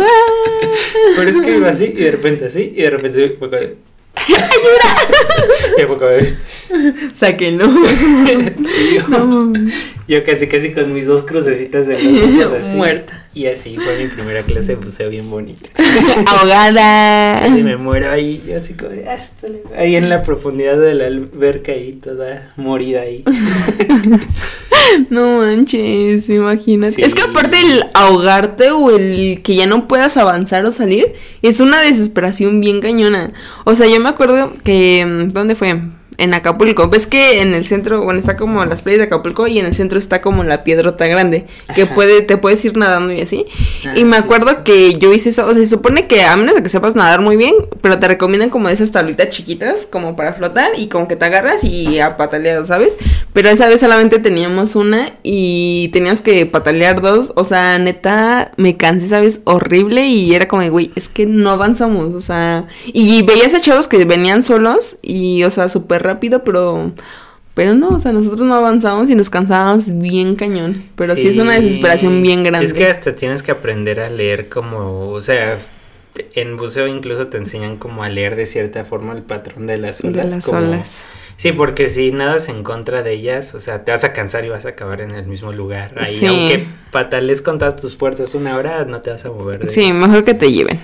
Pero 1.15 1.29
es 1.29 1.41
que 1.45 1.57
iba 1.57 1.69
así 1.69 1.93
y 1.95 2.01
de 2.05 2.11
repente 2.11 2.45
así 2.45 2.73
y 2.75 2.81
de 2.81 2.89
repente 2.89 3.37
fue 4.15 5.87
como 5.87 6.05
de- 6.05 6.35
Sáquenlo. 7.13 7.67
yo, 8.93 9.53
yo 10.07 10.23
casi 10.23 10.47
casi 10.47 10.71
con 10.71 10.93
mis 10.93 11.05
dos 11.05 11.23
crucecitas 11.23 11.87
de 11.87 12.01
los 12.01 12.45
ojos 12.45 12.59
así. 12.61 12.75
Muerta. 12.75 13.25
Y 13.33 13.45
así 13.47 13.77
fue 13.77 13.97
mi 13.97 14.07
primera 14.07 14.41
clase 14.43 14.75
buceo 14.75 15.09
bien 15.09 15.29
bonita. 15.29 15.69
Ahogada. 16.27 17.39
Casi 17.41 17.63
me 17.63 17.77
muero 17.77 18.11
ahí, 18.11 18.43
yo 18.47 18.55
así 18.55 18.73
como 18.73 18.91
de 18.91 19.09
hasta 19.09 19.47
ahí 19.77 19.95
en 19.95 20.09
la 20.09 20.23
profundidad 20.23 20.77
de 20.77 20.93
la 20.93 21.07
alberca 21.07 21.71
ahí 21.71 21.93
toda 21.93 22.51
morida 22.57 23.01
ahí. 23.01 23.23
No 25.09 25.39
manches, 25.39 26.29
imagínate. 26.29 26.95
Sí. 26.95 27.01
Es 27.01 27.15
que 27.15 27.23
aparte 27.23 27.59
el 27.59 27.83
ahogarte 27.93 28.71
o 28.71 28.89
el 28.89 29.41
que 29.41 29.55
ya 29.55 29.67
no 29.67 29.87
puedas 29.87 30.17
avanzar 30.17 30.65
o 30.65 30.71
salir 30.71 31.13
es 31.41 31.59
una 31.59 31.81
desesperación 31.81 32.61
bien 32.61 32.81
cañona. 32.81 33.33
O 33.63 33.75
sea, 33.75 33.87
yo 33.87 33.99
me 33.99 34.09
acuerdo 34.09 34.53
que 34.63 35.05
mm, 35.05 35.27
¿dónde 35.29 35.55
fue? 35.55 35.79
En 36.17 36.33
Acapulco. 36.33 36.89
Ves 36.89 37.07
que 37.07 37.41
en 37.41 37.53
el 37.53 37.65
centro, 37.65 38.03
bueno, 38.03 38.19
está 38.19 38.35
como 38.35 38.63
las 38.65 38.81
playas 38.81 38.99
de 38.99 39.05
Acapulco 39.05 39.47
y 39.47 39.59
en 39.59 39.65
el 39.65 39.73
centro 39.73 39.97
está 39.97 40.21
como 40.21 40.43
la 40.43 40.63
piedrota 40.63 41.07
grande, 41.07 41.45
que 41.73 41.83
Ajá. 41.83 41.95
puede 41.95 42.21
te 42.21 42.37
puedes 42.37 42.63
ir 42.65 42.77
nadando 42.77 43.13
y 43.13 43.21
así. 43.21 43.45
Ah, 43.85 43.93
y 43.95 44.03
me 44.03 44.17
acuerdo 44.17 44.51
sí. 44.51 44.57
que 44.63 44.93
yo 44.95 45.13
hice 45.13 45.29
eso, 45.29 45.45
o 45.47 45.53
sea, 45.53 45.61
se 45.61 45.67
supone 45.67 46.07
que 46.07 46.23
a 46.23 46.35
menos 46.35 46.55
de 46.55 46.63
que 46.63 46.69
sepas 46.69 46.95
nadar 46.95 47.21
muy 47.21 47.37
bien, 47.37 47.55
pero 47.81 47.99
te 47.99 48.07
recomiendan 48.07 48.49
como 48.49 48.69
esas 48.69 48.91
tablitas 48.91 49.29
chiquitas 49.29 49.87
como 49.89 50.15
para 50.15 50.33
flotar 50.33 50.71
y 50.77 50.87
como 50.87 51.07
que 51.07 51.15
te 51.15 51.25
agarras 51.25 51.63
y 51.63 51.99
a 51.99 52.17
patalear, 52.17 52.65
¿sabes? 52.65 52.97
Pero 53.33 53.49
esa 53.49 53.67
vez 53.67 53.79
solamente 53.79 54.19
teníamos 54.19 54.75
una 54.75 55.13
y 55.23 55.89
tenías 55.93 56.21
que 56.21 56.45
patalear 56.45 57.01
dos, 57.01 57.31
o 57.35 57.45
sea, 57.45 57.79
neta, 57.79 58.51
me 58.57 58.77
cansé, 58.77 59.07
¿sabes? 59.07 59.41
Horrible 59.45 60.05
y 60.05 60.35
era 60.35 60.47
como, 60.47 60.69
güey, 60.69 60.91
es 60.95 61.07
que 61.07 61.25
no 61.25 61.51
avanzamos, 61.51 62.13
o 62.13 62.21
sea, 62.21 62.67
y 62.85 63.23
veías 63.23 63.53
a 63.53 63.61
chavos 63.61 63.87
que 63.87 64.03
venían 64.05 64.43
solos 64.43 64.97
y, 65.01 65.43
o 65.43 65.51
sea, 65.51 65.69
súper 65.69 66.10
rápido, 66.13 66.43
pero... 66.43 66.91
Pero 67.53 67.73
no, 67.73 67.89
o 67.89 67.99
sea, 67.99 68.13
nosotros 68.13 68.41
no 68.41 68.55
avanzamos 68.55 69.09
y 69.09 69.15
nos 69.15 69.29
cansábamos 69.29 69.97
bien 69.99 70.35
cañón. 70.37 70.81
Pero 70.95 71.15
sí, 71.17 71.27
es 71.27 71.37
una 71.37 71.59
desesperación 71.59 72.21
bien 72.21 72.43
grande. 72.45 72.65
Es 72.65 72.73
que 72.73 72.87
hasta 72.87 73.13
tienes 73.13 73.43
que 73.43 73.51
aprender 73.51 73.99
a 73.99 74.09
leer 74.09 74.47
como, 74.47 75.09
o 75.09 75.19
sea, 75.19 75.57
en 76.33 76.55
buceo 76.55 76.87
incluso 76.87 77.27
te 77.27 77.37
enseñan 77.37 77.75
como 77.75 78.03
a 78.03 78.09
leer 78.09 78.37
de 78.37 78.45
cierta 78.47 78.85
forma 78.85 79.13
el 79.13 79.23
patrón 79.23 79.67
de 79.67 79.77
las 79.77 80.01
de 80.01 80.07
olas. 80.09 80.25
las 80.27 80.45
como- 80.45 80.59
olas. 80.59 81.03
Sí, 81.35 81.51
porque 81.51 81.87
si 81.87 82.11
nadas 82.11 82.47
en 82.49 82.63
contra 82.63 83.01
de 83.03 83.13
ellas, 83.13 83.53
o 83.55 83.59
sea, 83.59 83.83
te 83.83 83.91
vas 83.91 84.03
a 84.05 84.13
cansar 84.13 84.45
y 84.45 84.49
vas 84.49 84.65
a 84.65 84.69
acabar 84.69 85.01
en 85.01 85.11
el 85.11 85.25
mismo 85.25 85.51
lugar. 85.51 85.93
Ahí, 85.97 86.15
Sí. 86.19 86.27
aunque 86.27 86.67
patales 86.91 87.41
con 87.41 87.57
todas 87.59 87.75
tus 87.75 87.97
fuerzas 87.97 88.33
una 88.35 88.55
hora, 88.55 88.85
no 88.85 89.01
te 89.01 89.09
vas 89.09 89.25
a 89.25 89.29
mover. 89.29 89.59
de 89.65 89.69
Sí, 89.71 89.91
mejor 89.91 90.23
que 90.23 90.35
te 90.35 90.51
lleven. 90.51 90.79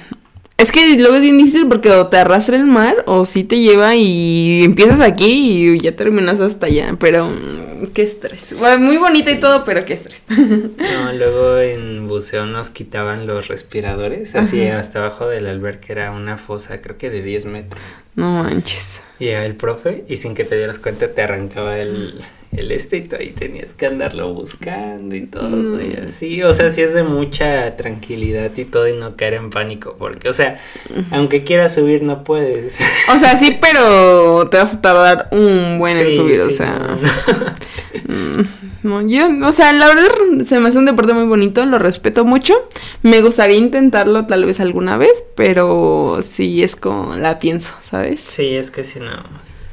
Es 0.58 0.72
que 0.72 0.98
luego 0.98 1.16
es 1.16 1.22
bien 1.22 1.38
difícil 1.38 1.68
porque 1.68 1.92
o 1.92 2.08
te 2.08 2.18
arrastra 2.18 2.58
el 2.58 2.66
mar 2.66 3.04
o 3.06 3.28
sí 3.28 3.44
te 3.44 3.60
lleva 3.60 3.96
y 3.96 4.64
empiezas 4.64 5.02
aquí 5.02 5.74
y 5.76 5.80
ya 5.80 5.96
terminas 5.96 6.40
hasta 6.40 6.66
allá. 6.66 6.96
Pero 7.00 7.30
mm, 7.30 7.88
qué 7.94 8.02
estrés. 8.02 8.56
Bueno, 8.58 8.80
muy 8.80 8.98
bonita 8.98 9.30
y 9.30 9.40
todo, 9.40 9.64
pero 9.64 9.86
qué 9.86 9.94
estrés. 9.94 10.24
No, 10.28 11.14
luego 11.18 11.60
en 11.60 12.08
buceo 12.08 12.48
nos 12.48 12.72
quitaban 12.72 13.28
los 13.28 13.48
respiradores, 13.48 14.36
así 14.36 14.66
Ajá. 14.66 14.80
hasta 14.80 15.00
abajo 15.00 15.28
del 15.28 15.46
albergue 15.46 15.86
era 15.90 16.10
una 16.10 16.38
fosa, 16.38 16.82
creo 16.82 16.98
que 16.98 17.12
de 17.12 17.22
10 17.22 17.46
metros. 17.46 17.82
No 18.16 18.44
manches. 18.44 19.00
Llegaba 19.20 19.46
el 19.46 19.56
profe 19.56 20.06
y 20.10 20.18
sin 20.18 20.34
que 20.34 20.44
te 20.44 20.58
dieras 20.58 20.80
cuenta 20.80 21.08
te 21.14 21.22
arrancaba 21.22 21.78
el, 21.78 22.16
el 22.56 22.72
este 22.72 22.98
y 22.98 23.02
tú 23.02 23.16
ahí 23.18 23.30
tenías 23.32 23.74
que 23.74 23.86
andarlo 23.86 24.34
buscando 24.34 25.16
y 25.16 25.26
todo 25.28 25.82
y 25.82 25.88
Mm. 25.98 26.04
así. 26.06 26.44
O 26.44 26.54
sea, 26.54 26.72
sí 26.72 26.82
es 26.82 26.94
de 26.94 27.04
mucha 27.04 27.76
tranquilidad 27.76 28.56
y 28.58 28.66
todo 28.66 28.88
y 28.88 28.94
no 28.94 29.16
caer 29.16 29.36
en 29.36 29.50
pánico 29.50 29.96
porque, 30.00 30.30
o 30.30 30.34
sea, 30.34 30.58
aunque 31.12 31.44
quieras 31.44 31.76
subir 31.76 32.04
no 32.04 32.24
puedes. 32.24 32.78
O 33.16 33.20
sea, 33.20 33.36
sí, 33.38 33.58
pero 33.62 34.48
te 34.50 34.58
vas 34.58 34.74
a 34.74 34.82
tardar 34.82 35.28
un 35.32 35.78
buen 35.80 35.98
en 35.98 36.08
Sí, 36.08 36.14
subir, 36.14 36.42
o 36.42 36.50
sea. 36.50 36.98
no. 37.02 37.10
Mm, 38.08 38.42
No, 38.84 39.02
yo, 39.02 39.28
o 39.46 39.52
sea, 39.52 39.74
la 39.74 39.88
verdad 39.88 40.06
se 40.44 40.60
me 40.60 40.70
hace 40.70 40.78
un 40.78 40.86
deporte 40.86 41.14
muy 41.14 41.26
bonito, 41.26 41.66
lo 41.66 41.80
respeto 41.80 42.24
mucho. 42.26 42.54
Me 43.02 43.22
gustaría 43.22 43.58
intentarlo 43.58 44.28
tal 44.28 44.46
vez 44.46 44.60
alguna 44.60 44.98
vez, 44.98 45.24
pero 45.36 46.20
sí 46.22 46.64
es 46.64 46.76
como 46.76 47.16
la 47.16 47.40
pienso, 47.40 47.74
¿sabes? 47.90 48.22
Sí, 48.22 48.56
es 48.56 48.72
que 48.72 48.84
si 48.84 49.00
no, 49.00 49.12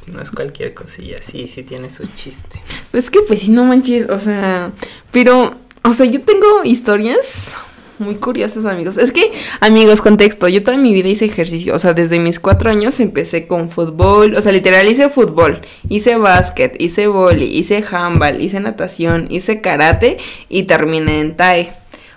no 0.07 0.21
es 0.21 0.31
cualquier 0.31 0.75
cosilla, 0.75 1.21
sí, 1.23 1.49
sí 1.49 1.63
tiene 1.63 1.91
su 1.91 2.07
chiste. 2.07 2.63
Es 2.93 3.11
que 3.11 3.21
pues 3.21 3.43
sí, 3.43 3.51
no 3.51 3.65
manches, 3.65 4.09
o 4.11 4.19
sea, 4.19 4.73
pero, 5.11 5.53
o 5.83 5.93
sea, 5.93 6.07
yo 6.07 6.21
tengo 6.23 6.65
historias 6.65 7.57
muy 7.99 8.17
curiosas, 8.17 8.65
amigos. 8.65 8.97
Es 8.97 9.13
que, 9.13 9.33
amigos, 9.61 10.01
contexto, 10.01 10.49
yo 10.49 10.63
toda 10.63 10.77
mi 10.77 10.93
vida 10.93 11.09
hice 11.09 11.25
ejercicio, 11.25 11.75
o 11.75 11.79
sea, 11.79 11.95
desde 11.95 12.19
mis 12.19 12.41
cuatro 12.41 12.71
años 12.71 12.99
empecé 13.01 13.47
con 13.47 13.71
fútbol, 13.71 14.35
o 14.35 14.43
sea, 14.43 14.53
literal 14.53 14.89
hice 14.89 15.09
fútbol, 15.09 15.61
hice 15.89 16.17
básquet, 16.17 16.81
hice 16.81 17.07
vóley, 17.07 17.57
hice 17.57 17.85
handball, 17.89 18.41
hice 18.41 18.61
natación, 18.61 19.29
hice 19.31 19.61
karate 19.61 20.19
y 20.49 20.65
terminé 20.65 21.21
en 21.21 21.37
TAE. 21.37 21.73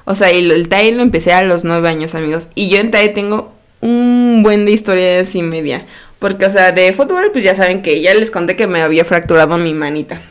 O 0.06 0.16
sea, 0.16 0.32
y 0.32 0.50
el 0.50 0.70
TAE 0.70 0.94
lo 0.94 1.02
empecé 1.02 1.34
a 1.34 1.44
los 1.44 1.64
nueve 1.64 1.90
años, 1.90 2.16
amigos. 2.16 2.50
Y 2.56 2.70
yo 2.70 2.78
en 2.80 2.92
TAE 2.92 3.10
tengo 3.10 3.54
un 3.82 4.42
buen 4.44 4.66
de 4.66 4.72
historias 4.72 5.36
y 5.36 5.42
media. 5.42 5.86
Porque, 6.20 6.46
o 6.46 6.50
sea, 6.50 6.72
de 6.72 6.92
fútbol, 6.94 7.32
pues 7.32 7.44
ya 7.44 7.56
saben 7.56 7.82
que 7.82 8.02
ya 8.02 8.14
les 8.14 8.32
conté 8.32 8.56
que 8.56 8.68
me 8.68 8.82
había 8.82 9.06
fracturado 9.06 9.58
mi 9.58 9.74
manita. 9.74 10.22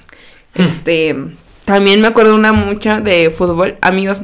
Este, 0.55 1.15
también 1.65 2.01
me 2.01 2.09
acuerdo 2.09 2.35
una 2.35 2.53
mucha 2.53 3.01
de 3.01 3.31
fútbol. 3.31 3.77
Amigos, 3.81 4.23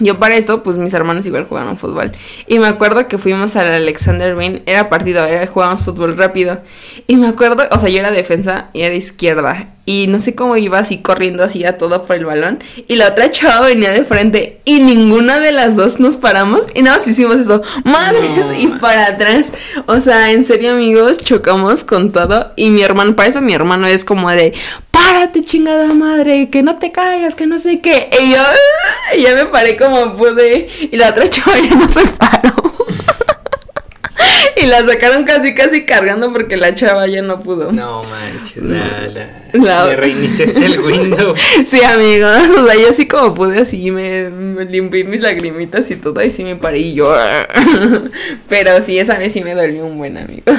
yo 0.00 0.18
para 0.18 0.36
esto, 0.36 0.62
pues 0.62 0.78
mis 0.78 0.94
hermanos 0.94 1.26
igual 1.26 1.44
jugaban 1.44 1.76
fútbol. 1.76 2.12
Y 2.46 2.58
me 2.58 2.66
acuerdo 2.66 3.06
que 3.06 3.18
fuimos 3.18 3.54
al 3.56 3.66
Alexander 3.70 4.34
Wayne, 4.34 4.62
era 4.64 4.88
partido, 4.88 5.24
era 5.24 5.46
jugábamos 5.46 5.84
fútbol 5.84 6.16
rápido. 6.16 6.62
Y 7.06 7.16
me 7.16 7.28
acuerdo, 7.28 7.64
o 7.70 7.78
sea, 7.78 7.90
yo 7.90 7.98
era 7.98 8.10
defensa 8.10 8.70
y 8.72 8.82
era 8.82 8.94
izquierda. 8.94 9.68
Y 9.90 10.06
no 10.06 10.20
sé 10.20 10.36
cómo 10.36 10.56
iba 10.56 10.78
así 10.78 10.98
corriendo 10.98 11.42
así 11.42 11.64
a 11.64 11.76
todo 11.76 12.04
por 12.04 12.14
el 12.14 12.24
balón. 12.24 12.62
Y 12.86 12.94
la 12.94 13.08
otra 13.08 13.32
chava 13.32 13.66
venía 13.66 13.90
de 13.90 14.04
frente. 14.04 14.60
Y 14.64 14.78
ninguna 14.78 15.40
de 15.40 15.50
las 15.50 15.74
dos 15.74 15.98
nos 15.98 16.16
paramos. 16.16 16.68
Y 16.74 16.82
nada 16.82 16.98
más 16.98 17.08
hicimos 17.08 17.40
eso. 17.40 17.60
Madres. 17.82 18.30
y 18.56 18.68
para 18.68 19.06
atrás. 19.06 19.52
O 19.86 20.00
sea, 20.00 20.30
en 20.30 20.44
serio, 20.44 20.70
amigos, 20.70 21.18
chocamos 21.18 21.82
con 21.82 22.12
todo. 22.12 22.52
Y 22.54 22.70
mi 22.70 22.82
hermano, 22.82 23.16
para 23.16 23.30
eso 23.30 23.40
mi 23.40 23.52
hermano 23.52 23.88
es 23.88 24.04
como 24.04 24.30
de 24.30 24.54
párate, 24.92 25.44
chingada 25.44 25.92
madre, 25.92 26.50
que 26.50 26.62
no 26.62 26.76
te 26.76 26.92
caigas, 26.92 27.34
que 27.34 27.48
no 27.48 27.58
sé 27.58 27.80
qué. 27.80 28.10
Y 28.22 28.30
yo, 28.30 28.38
ya 29.20 29.34
me 29.34 29.46
paré 29.46 29.76
como 29.76 30.16
pude. 30.16 30.68
Y 30.88 30.96
la 30.96 31.08
otra 31.08 31.28
chava 31.28 31.58
ya 31.58 31.74
no 31.74 31.88
se 31.88 32.06
paró. 32.06 32.69
Y 34.56 34.66
la 34.66 34.84
sacaron 34.84 35.24
casi, 35.24 35.54
casi 35.54 35.84
cargando 35.84 36.32
porque 36.32 36.56
la 36.56 36.74
chava 36.74 37.06
ya 37.06 37.22
no 37.22 37.40
pudo. 37.40 37.72
No 37.72 38.02
manches, 38.04 38.62
la, 38.62 39.08
la, 39.52 39.86
Le 39.86 39.96
reiniciaste 39.96 40.64
el 40.64 40.80
window. 40.80 41.34
sí, 41.64 41.82
amigos. 41.82 42.50
O 42.58 42.66
sea, 42.66 42.74
yo 42.74 42.90
así 42.90 43.06
como 43.06 43.34
pude, 43.34 43.60
así 43.60 43.90
me, 43.90 44.30
me 44.30 44.64
limpié 44.64 45.04
mis 45.04 45.20
lagrimitas 45.20 45.90
y 45.90 45.96
todo, 45.96 46.22
y 46.22 46.30
sí 46.30 46.44
me 46.44 46.56
paré 46.56 46.78
y 46.78 46.94
yo. 46.94 47.14
Pero 48.48 48.80
sí, 48.82 48.98
esa 48.98 49.18
vez 49.18 49.32
sí 49.32 49.42
me 49.42 49.54
dolió 49.54 49.84
un 49.84 49.98
buen, 49.98 50.18
amigos. 50.18 50.56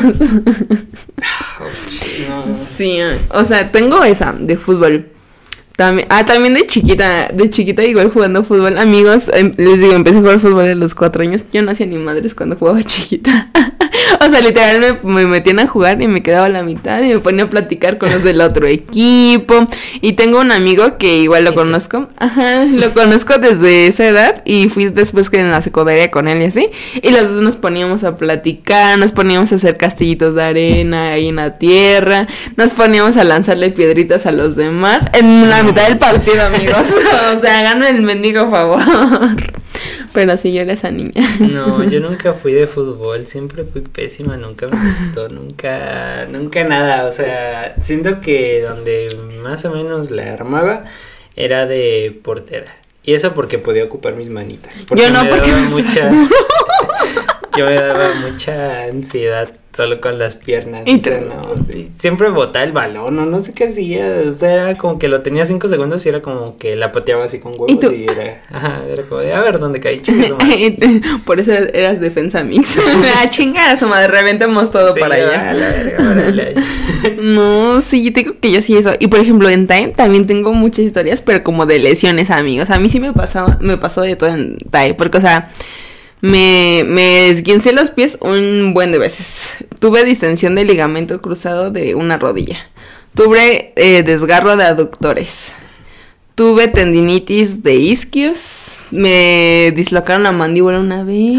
Sí, 2.58 3.00
o 3.30 3.46
sea, 3.46 3.72
tengo 3.72 4.04
esa 4.04 4.34
de 4.38 4.58
fútbol. 4.58 5.08
También, 5.82 6.08
ah, 6.12 6.24
también 6.28 6.54
de 6.54 6.68
chiquita, 6.68 7.30
de 7.34 7.50
chiquita 7.50 7.84
igual 7.84 8.12
jugando 8.12 8.44
fútbol. 8.44 8.78
Amigos, 8.78 9.32
em, 9.34 9.52
les 9.58 9.80
digo, 9.80 9.94
empecé 9.94 10.20
a 10.20 10.22
jugar 10.22 10.40
fútbol 10.40 10.66
a 10.66 10.76
los 10.76 10.94
cuatro 10.94 11.24
años. 11.24 11.46
Yo 11.52 11.64
no 11.64 11.72
hacía 11.72 11.88
ni 11.88 11.98
madres 11.98 12.36
cuando 12.36 12.56
jugaba 12.56 12.84
chiquita. 12.84 13.50
O 14.26 14.30
sea, 14.30 14.40
literal 14.42 15.00
me, 15.04 15.26
metían 15.26 15.60
a 15.60 15.68
jugar 15.68 16.02
y 16.02 16.08
me 16.08 16.22
quedaba 16.22 16.46
a 16.46 16.50
la 16.50 16.64
mitad 16.64 17.02
y 17.02 17.10
me 17.10 17.20
ponía 17.20 17.46
a 17.46 17.50
platicar 17.50 17.98
con 17.98 18.12
los 18.12 18.24
del 18.24 18.42
otro 18.42 18.68
equipo. 18.68 19.68
Y 20.02 20.14
tengo 20.14 20.40
un 20.40 20.52
amigo 20.52 20.98
que 20.98 21.18
igual 21.18 21.44
lo 21.44 21.56
conozco. 21.56 22.10
Ajá, 22.18 22.66
lo 22.66 22.94
conozco 22.94 23.38
desde 23.40 23.88
esa 23.88 24.08
edad 24.08 24.44
y 24.46 24.70
fui 24.70 24.86
después 24.90 25.30
que 25.30 25.40
en 25.40 25.52
la 25.52 25.62
secundaria 25.62 26.12
con 26.12 26.28
él 26.28 26.42
y 26.42 26.46
así. 26.46 26.70
Y 27.02 27.10
los 27.10 27.24
dos 27.24 27.42
nos 27.42 27.56
poníamos 27.56 28.04
a 28.04 28.18
platicar, 28.18 28.98
nos 29.00 29.12
poníamos 29.12 29.52
a 29.52 29.56
hacer 29.56 29.78
castillitos 29.78 30.36
de 30.36 30.44
arena 30.44 31.12
ahí 31.12 31.30
en 31.30 31.38
la 31.38 31.58
tierra, 31.58 32.28
nos 32.58 32.74
poníamos 32.74 33.18
a 33.18 33.24
lanzarle 33.24 33.72
piedritas 33.72 34.26
a 34.26 34.32
los 34.32 34.56
demás. 34.56 35.06
En 35.14 35.50
la 35.50 35.64
del 35.64 35.98
partido, 35.98 36.46
amigos. 36.46 36.94
o 37.36 37.40
sea, 37.40 37.60
hagan 37.60 37.84
el 37.84 38.02
mendigo 38.02 38.50
favor. 38.50 38.82
Pero 40.14 40.38
si 40.38 40.54
yo 40.54 40.62
era 40.62 40.74
esa 40.74 40.92
niña. 40.92 41.24
No, 41.40 41.84
yo 41.84 42.00
nunca 42.00 42.34
fui 42.34 42.54
de 42.54 42.68
fútbol, 42.68 43.26
siempre 43.26 43.64
fui 43.64 43.82
pésima, 43.82 44.38
nunca 44.38 44.68
me 44.68 44.90
gustó, 44.90 45.30
nunca, 45.30 46.28
nunca 46.32 46.64
nada. 46.64 47.06
O 47.06 47.12
sea, 47.12 47.76
siento 47.82 48.22
que 48.22 48.62
donde 48.62 49.18
más 49.42 49.64
o 49.66 49.72
menos 49.72 50.12
la 50.12 50.34
armaba 50.34 50.86
era 51.36 51.66
de 51.66 52.20
portera. 52.24 52.76
Y 53.04 53.14
eso 53.14 53.34
porque 53.34 53.58
podía 53.58 53.84
ocupar 53.84 54.16
mis 54.16 54.30
manitas. 54.30 54.84
Porque 54.88 55.04
yo 55.04 55.10
no, 55.10 55.28
porque 55.28 55.52
daba 55.52 55.64
mucha. 55.64 56.12
yo 57.58 57.66
me 57.66 57.76
daba 57.76 58.14
mucha 58.22 58.84
ansiedad 58.84 59.50
solo 59.74 60.02
con 60.02 60.20
las 60.20 60.36
piernas. 60.36 60.84
¿Y 60.86 61.02
siempre 61.98 62.30
botaba 62.30 62.66
el 62.66 62.72
balón, 62.72 63.16
no, 63.16 63.26
no 63.26 63.40
sé 63.40 63.54
qué 63.54 63.66
hacía. 63.66 64.24
O 64.28 64.34
sea, 64.34 64.52
era 64.52 64.78
como 64.78 65.00
que 65.00 65.08
lo 65.08 65.22
tenía 65.22 65.46
cinco 65.46 65.68
segundos 65.68 66.06
y 66.06 66.10
era 66.10 66.22
como 66.22 66.58
que 66.58 66.76
la 66.76 66.92
pateaba 66.92 67.26
así 67.26 67.40
con 67.40 67.54
huevos 67.58 67.94
y, 67.94 68.04
era, 68.04 68.42
ajá, 68.52 68.82
era 68.88 69.04
como 69.04 69.22
de 69.22 69.34
a 69.34 69.42
ver 69.42 69.60
dónde 69.60 69.80
caí, 69.80 70.02
Por 71.26 71.40
eso 71.40 71.52
eras 71.52 72.00
defensa 72.00 72.44
mix. 72.44 72.78
a 73.24 73.30
chingar 73.30 73.70
a 73.70 73.80
su 73.80 73.88
madre, 73.88 74.08
reventemos 74.10 74.72
todo 74.72 74.94
para 74.96 75.16
allá. 75.16 75.54
no, 77.22 77.82
sí, 77.82 78.04
yo 78.04 78.14
tengo 78.14 78.40
que 78.40 78.52
yo 78.52 78.62
sí 78.62 78.76
eso. 78.76 78.92
Y 79.00 79.08
por 79.08 79.20
ejemplo, 79.20 79.50
en 79.50 79.68
Time 79.68 79.90
también 79.90 80.28
tengo 80.28 80.54
muchas 80.54 80.86
historias, 80.86 81.22
pero 81.22 81.44
como 81.44 81.66
de 81.66 81.80
lesiones, 81.80 82.30
amigos. 82.30 82.70
A 82.70 82.80
mí 82.80 82.90
sí 82.90 83.00
me 83.00 83.14
pasaba, 83.14 83.58
me 83.62 83.78
pasó 83.78 84.02
de 84.02 84.16
todo 84.16 84.30
en 84.30 84.58
Time, 84.58 84.96
porque 84.96 85.18
o 85.18 85.22
sea 85.22 85.50
me, 86.22 86.84
me 86.88 87.30
esguincé 87.30 87.74
los 87.74 87.92
pies 87.92 88.18
un 88.22 88.74
buen 88.74 88.92
de 88.92 89.00
veces. 89.00 89.50
Tuve 89.80 90.06
distensión 90.06 90.56
de 90.56 90.64
ligamento 90.64 91.22
cruzado 91.22 91.72
de 91.72 91.96
una 91.96 92.18
rodilla. 92.18 92.70
Tuve 93.16 93.74
eh, 93.76 94.04
desgarro 94.04 94.56
de 94.56 94.64
aductores. 94.64 95.52
Tuve 96.36 96.68
tendinitis 96.68 97.62
de 97.62 97.76
isquios. 97.76 98.78
Me 98.92 99.74
dislocaron 99.76 100.24
la 100.24 100.32
mandíbula 100.32 100.80
una 100.80 101.04
vez. 101.04 101.34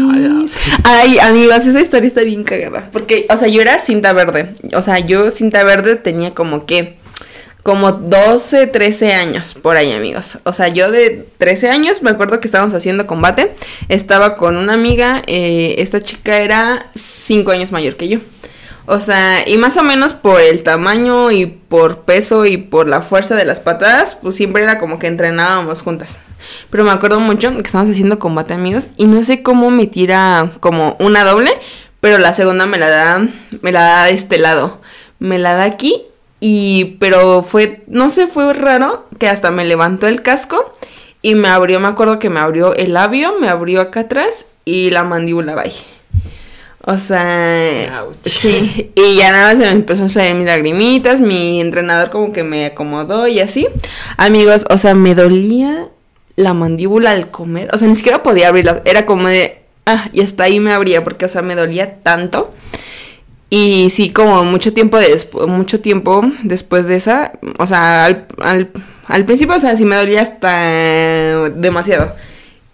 Ay, 0.83 1.17
amigas, 1.19 1.65
esa 1.65 1.81
historia 1.81 2.07
está 2.07 2.21
bien 2.21 2.43
cagada. 2.43 2.89
Porque, 2.91 3.25
o 3.29 3.37
sea, 3.37 3.47
yo 3.47 3.61
era 3.61 3.79
cinta 3.79 4.13
verde. 4.13 4.53
O 4.75 4.81
sea, 4.81 4.99
yo 4.99 5.31
cinta 5.31 5.63
verde 5.63 5.95
tenía 5.95 6.33
como 6.35 6.65
que 6.65 6.97
como 7.63 7.93
12, 7.93 8.67
13 8.67 9.13
años 9.13 9.53
por 9.53 9.77
ahí, 9.77 9.93
amigos. 9.93 10.37
O 10.43 10.51
sea, 10.51 10.67
yo 10.67 10.91
de 10.91 11.25
13 11.37 11.69
años 11.69 12.03
me 12.03 12.11
acuerdo 12.11 12.41
que 12.41 12.47
estábamos 12.47 12.73
haciendo 12.73 13.07
combate. 13.07 13.55
Estaba 13.87 14.35
con 14.35 14.57
una 14.57 14.73
amiga, 14.73 15.21
eh, 15.27 15.75
esta 15.77 16.01
chica 16.01 16.39
era 16.39 16.87
5 16.95 17.49
años 17.51 17.71
mayor 17.71 17.95
que 17.95 18.09
yo. 18.09 18.19
O 18.85 18.99
sea, 18.99 19.47
y 19.47 19.57
más 19.57 19.77
o 19.77 19.83
menos 19.83 20.13
por 20.13 20.41
el 20.41 20.61
tamaño 20.61 21.31
y 21.31 21.45
por 21.45 22.01
peso 22.01 22.45
y 22.45 22.57
por 22.57 22.89
la 22.89 22.99
fuerza 22.99 23.35
de 23.35 23.45
las 23.45 23.61
patadas, 23.61 24.15
pues 24.15 24.35
siempre 24.35 24.63
era 24.63 24.77
como 24.77 24.99
que 24.99 25.07
entrenábamos 25.07 25.81
juntas. 25.81 26.17
Pero 26.69 26.83
me 26.83 26.91
acuerdo 26.91 27.21
mucho 27.21 27.49
que 27.53 27.61
estábamos 27.61 27.93
haciendo 27.93 28.19
combate, 28.19 28.53
amigos, 28.53 28.89
y 28.97 29.05
no 29.05 29.23
sé 29.23 29.41
cómo 29.41 29.71
me 29.71 29.87
tira 29.87 30.51
como 30.59 30.97
una 30.99 31.23
doble, 31.23 31.51
pero 32.01 32.17
la 32.17 32.33
segunda 32.33 32.65
me 32.65 32.77
la 32.77 32.89
da, 32.89 33.25
me 33.61 33.71
la 33.71 33.83
da 33.83 34.03
de 34.03 34.11
este 34.11 34.37
lado. 34.37 34.81
Me 35.19 35.39
la 35.39 35.53
da 35.53 35.63
aquí 35.63 36.01
y, 36.45 36.97
pero 36.99 37.41
fue, 37.41 37.83
no 37.87 38.09
sé, 38.09 38.27
fue 38.27 38.51
raro 38.51 39.07
que 39.17 39.29
hasta 39.29 39.49
me 39.49 39.63
levantó 39.63 40.07
el 40.07 40.21
casco 40.21 40.73
y 41.21 41.35
me 41.35 41.47
abrió, 41.47 41.79
me 41.79 41.87
acuerdo 41.87 42.19
que 42.19 42.29
me 42.29 42.41
abrió 42.41 42.75
el 42.75 42.95
labio, 42.95 43.39
me 43.39 43.47
abrió 43.47 43.79
acá 43.79 44.01
atrás 44.01 44.45
y 44.65 44.89
la 44.89 45.05
mandíbula 45.05 45.55
bye. 45.55 45.71
O 46.81 46.97
sea, 46.97 48.03
sí, 48.25 48.91
y 48.93 49.15
ya 49.15 49.31
nada 49.31 49.55
se 49.55 49.61
me 49.61 49.69
empezó 49.69 50.03
a 50.03 50.09
salir 50.09 50.35
mis 50.35 50.45
lagrimitas, 50.45 51.21
mi 51.21 51.61
entrenador 51.61 52.09
como 52.09 52.33
que 52.33 52.43
me 52.43 52.65
acomodó 52.65 53.25
y 53.29 53.39
así. 53.39 53.65
Amigos, 54.17 54.65
o 54.69 54.77
sea, 54.77 54.95
me 54.95 55.15
dolía 55.15 55.87
la 56.35 56.53
mandíbula 56.53 57.11
al 57.11 57.31
comer, 57.31 57.69
o 57.71 57.77
sea, 57.77 57.87
ni 57.87 57.95
siquiera 57.95 58.21
podía 58.21 58.49
abrirla, 58.49 58.81
era 58.83 59.05
como 59.05 59.29
de, 59.29 59.61
ah, 59.85 60.09
y 60.11 60.19
hasta 60.19 60.43
ahí 60.43 60.59
me 60.59 60.73
abría 60.73 61.05
porque, 61.05 61.23
o 61.23 61.29
sea, 61.29 61.41
me 61.41 61.55
dolía 61.55 62.03
tanto. 62.03 62.53
Y 63.55 63.91
sí, 63.91 64.09
como 64.11 64.43
mucho 64.43 64.73
tiempo, 64.73 64.97
mucho 65.47 65.79
tiempo 65.79 66.23
después 66.41 66.87
de 66.87 66.95
esa, 66.95 67.33
o 67.59 67.67
sea, 67.67 68.05
al, 68.05 68.25
al, 69.07 69.25
principio, 69.25 69.55
o 69.55 69.59
sea, 69.59 69.77
sí 69.77 69.85
me 69.85 69.95
dolía 69.95 70.23
hasta 70.23 71.49
demasiado. 71.49 72.15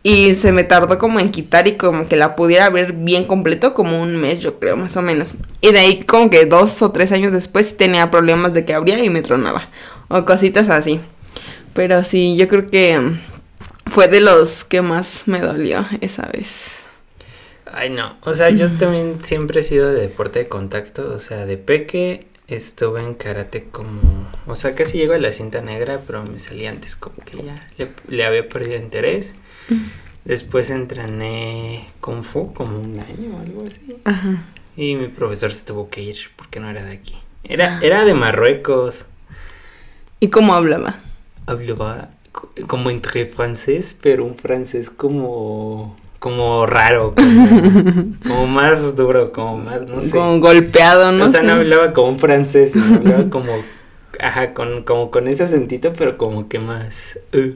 Y 0.03 0.35
se 0.35 0.53
me 0.53 0.63
tardó 0.63 0.97
como 0.97 1.19
en 1.19 1.31
quitar 1.31 1.67
y 1.67 1.75
como 1.75 2.07
que 2.07 2.15
la 2.15 2.37
pudiera 2.37 2.69
ver 2.69 2.93
bien 2.93 3.25
completo, 3.25 3.73
como 3.73 4.01
un 4.01 4.15
mes, 4.15 4.39
yo 4.39 4.57
creo, 4.57 4.77
más 4.77 4.95
o 4.95 5.01
menos. 5.01 5.33
Y 5.59 5.73
de 5.73 5.79
ahí 5.79 6.03
como 6.03 6.29
que 6.29 6.45
dos 6.45 6.81
o 6.81 6.91
tres 6.93 7.11
años 7.11 7.33
después 7.33 7.75
tenía 7.75 8.09
problemas 8.09 8.53
de 8.53 8.63
que 8.63 8.73
abría 8.73 9.03
y 9.03 9.09
me 9.09 9.21
tronaba. 9.21 9.67
O 10.07 10.23
cositas 10.23 10.69
así. 10.69 11.01
Pero 11.73 12.05
sí, 12.05 12.37
yo 12.37 12.47
creo 12.47 12.67
que 12.67 13.01
fue 13.85 14.07
de 14.07 14.21
los 14.21 14.63
que 14.63 14.81
más 14.81 15.23
me 15.25 15.41
dolió 15.41 15.85
esa 15.99 16.25
vez. 16.31 16.78
Ay, 17.73 17.89
no. 17.89 18.17
O 18.21 18.33
sea, 18.33 18.49
yo 18.49 18.69
también 18.71 19.23
siempre 19.23 19.61
he 19.61 19.63
sido 19.63 19.91
de 19.91 20.01
deporte 20.01 20.39
de 20.39 20.47
contacto. 20.47 21.11
O 21.13 21.19
sea, 21.19 21.45
de 21.45 21.57
peque 21.57 22.27
estuve 22.47 23.01
en 23.01 23.13
karate 23.13 23.65
como. 23.65 24.27
O 24.47 24.55
sea, 24.55 24.75
casi 24.75 24.97
llego 24.97 25.13
a 25.13 25.17
la 25.17 25.31
cinta 25.31 25.61
negra, 25.61 26.01
pero 26.05 26.23
me 26.23 26.39
salí 26.39 26.65
antes, 26.65 26.95
como 26.95 27.17
que 27.17 27.43
ya 27.43 27.67
le, 28.07 28.25
había 28.25 28.47
perdido 28.49 28.77
interés. 28.77 29.35
Después 30.25 30.69
entrené 30.69 31.87
Kung 32.01 32.23
Fu 32.23 32.53
como 32.53 32.79
un 32.79 32.99
año 32.99 33.37
o 33.37 33.39
algo 33.39 33.63
así. 33.65 33.97
Ajá. 34.03 34.43
Y 34.75 34.95
mi 34.95 35.07
profesor 35.07 35.51
se 35.51 35.65
tuvo 35.65 35.89
que 35.89 36.01
ir 36.01 36.17
porque 36.35 36.59
no 36.59 36.69
era 36.69 36.83
de 36.83 36.93
aquí. 36.93 37.15
Era, 37.43 37.77
ah. 37.77 37.79
era 37.81 38.05
de 38.05 38.13
Marruecos. 38.13 39.05
¿Y 40.19 40.29
cómo 40.29 40.53
hablaba? 40.53 40.99
Hablaba 41.45 42.09
como 42.67 42.89
entre 42.89 43.25
francés, 43.25 43.97
pero 44.01 44.25
un 44.25 44.35
francés 44.35 44.89
como 44.89 45.97
como 46.19 46.65
raro, 46.65 47.15
como, 47.15 48.15
como, 48.27 48.47
más 48.47 48.95
duro, 48.95 49.31
como 49.31 49.57
más, 49.57 49.81
no 49.87 50.01
sé. 50.01 50.11
Como 50.11 50.39
golpeado, 50.39 51.11
¿no? 51.13 51.25
O 51.25 51.29
sea, 51.29 51.43
no 51.43 51.53
hablaba 51.53 51.93
como 51.93 52.09
un 52.09 52.19
francés, 52.19 52.73
sino 52.73 52.97
hablaba 52.97 53.29
como, 53.29 53.63
ajá, 54.19 54.53
con, 54.53 54.83
como 54.83 55.11
con 55.11 55.27
ese 55.27 55.43
acentito, 55.43 55.93
pero 55.93 56.17
como 56.17 56.49
que 56.49 56.59
más... 56.59 57.19
uh. 57.33 57.55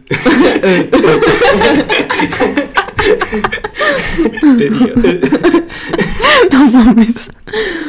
no 6.52 6.66
mames. 6.72 7.30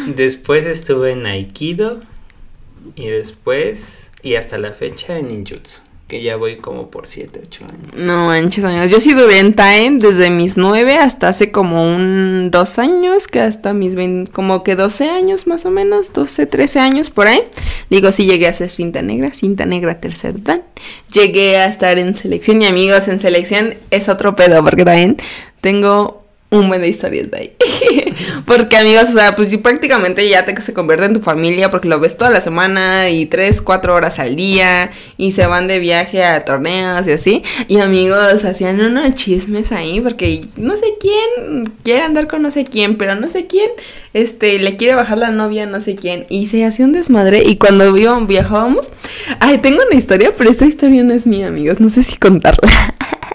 Después 0.09 0.67
estuve 0.67 1.13
en 1.13 1.27
Aikido 1.27 2.01
y 2.97 3.07
después, 3.07 4.11
y 4.23 4.35
hasta 4.35 4.59
la 4.59 4.73
fecha 4.73 5.19
en 5.19 5.29
Ninjutsu 5.29 5.83
que 6.15 6.23
ya 6.23 6.37
voy 6.37 6.59
como 6.59 6.91
por 6.91 7.09
7, 7.09 7.41
8 7.43 7.65
años. 7.65 7.95
No 7.97 8.27
manches, 8.27 8.63
años. 8.63 8.89
Yo 8.89 8.99
he 8.99 9.01
sido 9.01 9.29
en 9.29 9.53
Time 9.53 9.97
desde 9.99 10.31
mis 10.31 10.57
9 10.57 10.97
hasta 10.99 11.27
hace 11.27 11.51
como 11.51 11.93
un 11.93 12.53
2 12.53 12.79
años, 12.79 13.27
que 13.27 13.41
hasta 13.41 13.73
mis 13.73 13.97
20, 13.97 14.31
como 14.31 14.63
que 14.63 14.77
12 14.77 15.09
años 15.09 15.49
más 15.49 15.67
o 15.67 15.73
menos, 15.73 16.13
12, 16.13 16.47
13 16.47 16.79
años 16.79 17.11
por 17.11 17.27
ahí. 17.27 17.43
Digo, 17.91 18.13
sí 18.13 18.27
llegué 18.27 18.47
a 18.47 18.53
ser 18.53 18.71
cinta 18.71 19.03
negra, 19.03 19.33
cinta 19.33 19.67
negra 19.67 19.99
tercer 20.01 20.41
dan. 20.41 20.63
Llegué 21.13 21.57
a 21.57 21.67
estar 21.67 21.99
en 21.99 22.15
selección 22.15 22.63
y 22.63 22.67
amigos 22.67 23.09
en 23.09 23.19
selección 23.19 23.75
es 23.91 24.09
otro 24.09 24.37
pedo 24.37 24.63
porque 24.63 24.85
también 24.85 25.17
tengo 25.61 26.24
un 26.59 26.69
buen 26.69 26.81
de 26.81 26.89
historias 26.89 27.31
de 27.31 27.39
ahí. 27.39 27.57
porque 28.47 28.77
amigos, 28.77 29.11
o 29.11 29.13
sea, 29.13 29.37
pues 29.37 29.57
prácticamente 29.59 30.29
ya 30.29 30.45
te 30.45 30.55
se 30.61 30.73
convierte 30.73 31.07
en 31.07 31.15
tu 31.15 31.21
familia 31.21 31.71
porque 31.71 31.89
lo 31.89 31.99
ves 32.01 32.17
toda 32.17 32.31
la 32.31 32.41
semana 32.41 33.11
y 33.11 33.27
tres, 33.27 33.61
cuatro 33.61 33.95
horas 33.95 34.19
al 34.19 34.37
día 34.37 34.91
y 35.17 35.33
se 35.33 35.47
van 35.47 35.67
de 35.67 35.79
viaje 35.79 36.25
a 36.25 36.41
torneos 36.41 37.07
y 37.07 37.13
así. 37.13 37.43
Y 37.69 37.79
amigos 37.79 38.45
hacían 38.45 38.81
unos 38.81 39.15
chismes 39.15 39.73
ahí 39.73 40.01
porque 40.01 40.47
no 40.57 40.77
sé 40.77 40.87
quién 41.01 41.73
quiere 41.83 42.03
andar 42.03 42.29
con 42.29 42.43
no 42.43 42.51
sé 42.51 42.65
quién, 42.65 42.97
pero 42.97 43.15
no 43.15 43.29
sé 43.29 43.47
quién 43.47 43.71
este 44.13 44.59
le 44.59 44.77
quiere 44.77 44.95
bajar 44.95 45.19
la 45.19 45.31
novia 45.31 45.67
no 45.67 45.81
sé 45.81 45.97
quién 45.97 46.27
y 46.29 46.47
se 46.47 46.65
hacía 46.65 46.85
un 46.85 46.93
desmadre 46.93 47.43
y 47.45 47.57
cuando 47.57 47.93
viajábamos, 47.93 48.91
ay, 49.41 49.59
tengo 49.59 49.83
una 49.87 49.97
historia, 49.97 50.33
pero 50.37 50.51
esta 50.51 50.67
historia 50.67 51.03
no 51.03 51.15
es 51.15 51.27
mía, 51.27 51.49
amigos, 51.49 51.81
no 51.81 51.91
sé 51.91 52.03
si 52.03 52.17
contarla. 52.17 52.71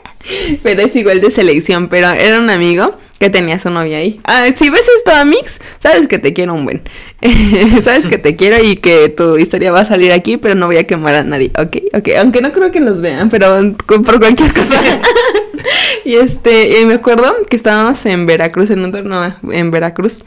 pero 0.63 0.81
es 0.81 0.95
igual 0.95 1.21
de 1.21 1.31
selección, 1.31 1.87
pero 1.87 2.09
era 2.09 2.39
un 2.39 2.49
amigo 2.49 2.95
que 3.19 3.29
tenía 3.29 3.59
su 3.59 3.69
novia 3.69 3.97
ahí. 3.97 4.19
Ah, 4.23 4.45
si 4.55 4.69
ves 4.69 4.89
esto, 4.97 5.11
Amix, 5.11 5.59
sabes 5.79 6.07
que 6.07 6.17
te 6.17 6.33
quiero 6.33 6.53
un 6.53 6.63
buen. 6.63 6.81
sabes 7.81 8.07
que 8.07 8.17
te 8.17 8.35
quiero 8.35 8.63
y 8.63 8.77
que 8.77 9.09
tu 9.09 9.37
historia 9.37 9.71
va 9.71 9.81
a 9.81 9.85
salir 9.85 10.13
aquí, 10.13 10.37
pero 10.37 10.55
no 10.55 10.67
voy 10.67 10.77
a 10.77 10.85
quemar 10.85 11.15
a 11.15 11.23
nadie, 11.23 11.51
¿ok? 11.57 11.77
Ok, 11.97 12.09
aunque 12.19 12.41
no 12.41 12.53
creo 12.53 12.71
que 12.71 12.79
los 12.79 13.01
vean, 13.01 13.29
pero 13.29 13.75
por 13.85 14.19
cualquier 14.19 14.53
cosa. 14.53 14.81
y 16.05 16.15
este, 16.15 16.85
me 16.85 16.93
acuerdo 16.93 17.35
que 17.49 17.57
estábamos 17.57 18.05
en 18.05 18.25
Veracruz, 18.25 18.69
en 18.69 18.85
un 18.85 18.91
torneo 18.93 19.35
en 19.51 19.69
Veracruz. 19.69 20.23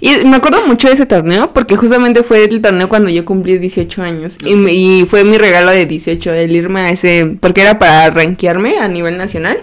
Y 0.00 0.24
me 0.24 0.36
acuerdo 0.36 0.66
mucho 0.66 0.88
de 0.88 0.94
ese 0.94 1.06
torneo 1.06 1.52
porque 1.52 1.76
justamente 1.76 2.24
fue 2.24 2.44
el 2.44 2.60
torneo 2.60 2.88
cuando 2.88 3.10
yo 3.10 3.24
cumplí 3.24 3.58
18 3.58 4.02
años. 4.02 4.38
Y, 4.44 4.54
y 4.68 5.06
fue 5.06 5.22
mi 5.22 5.38
regalo 5.38 5.70
de 5.70 5.86
18, 5.86 6.32
el 6.32 6.56
irme 6.56 6.80
a 6.80 6.90
ese, 6.90 7.36
porque 7.40 7.62
era 7.62 7.78
para 7.78 8.10
rankearme 8.10 8.78
a 8.78 8.88
nivel 8.88 9.16
nacional. 9.16 9.58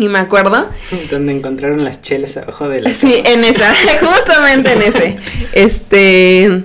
Y 0.00 0.08
me 0.08 0.18
acuerdo. 0.18 0.66
Donde 1.10 1.32
encontraron 1.32 1.84
las 1.84 2.00
chelas 2.00 2.34
abajo 2.38 2.70
de 2.70 2.80
la. 2.80 2.94
Sí, 2.94 3.22
en 3.22 3.44
esa, 3.44 3.70
justamente 4.00 4.72
en 4.72 4.82
ese. 4.82 5.18
Este. 5.52 6.62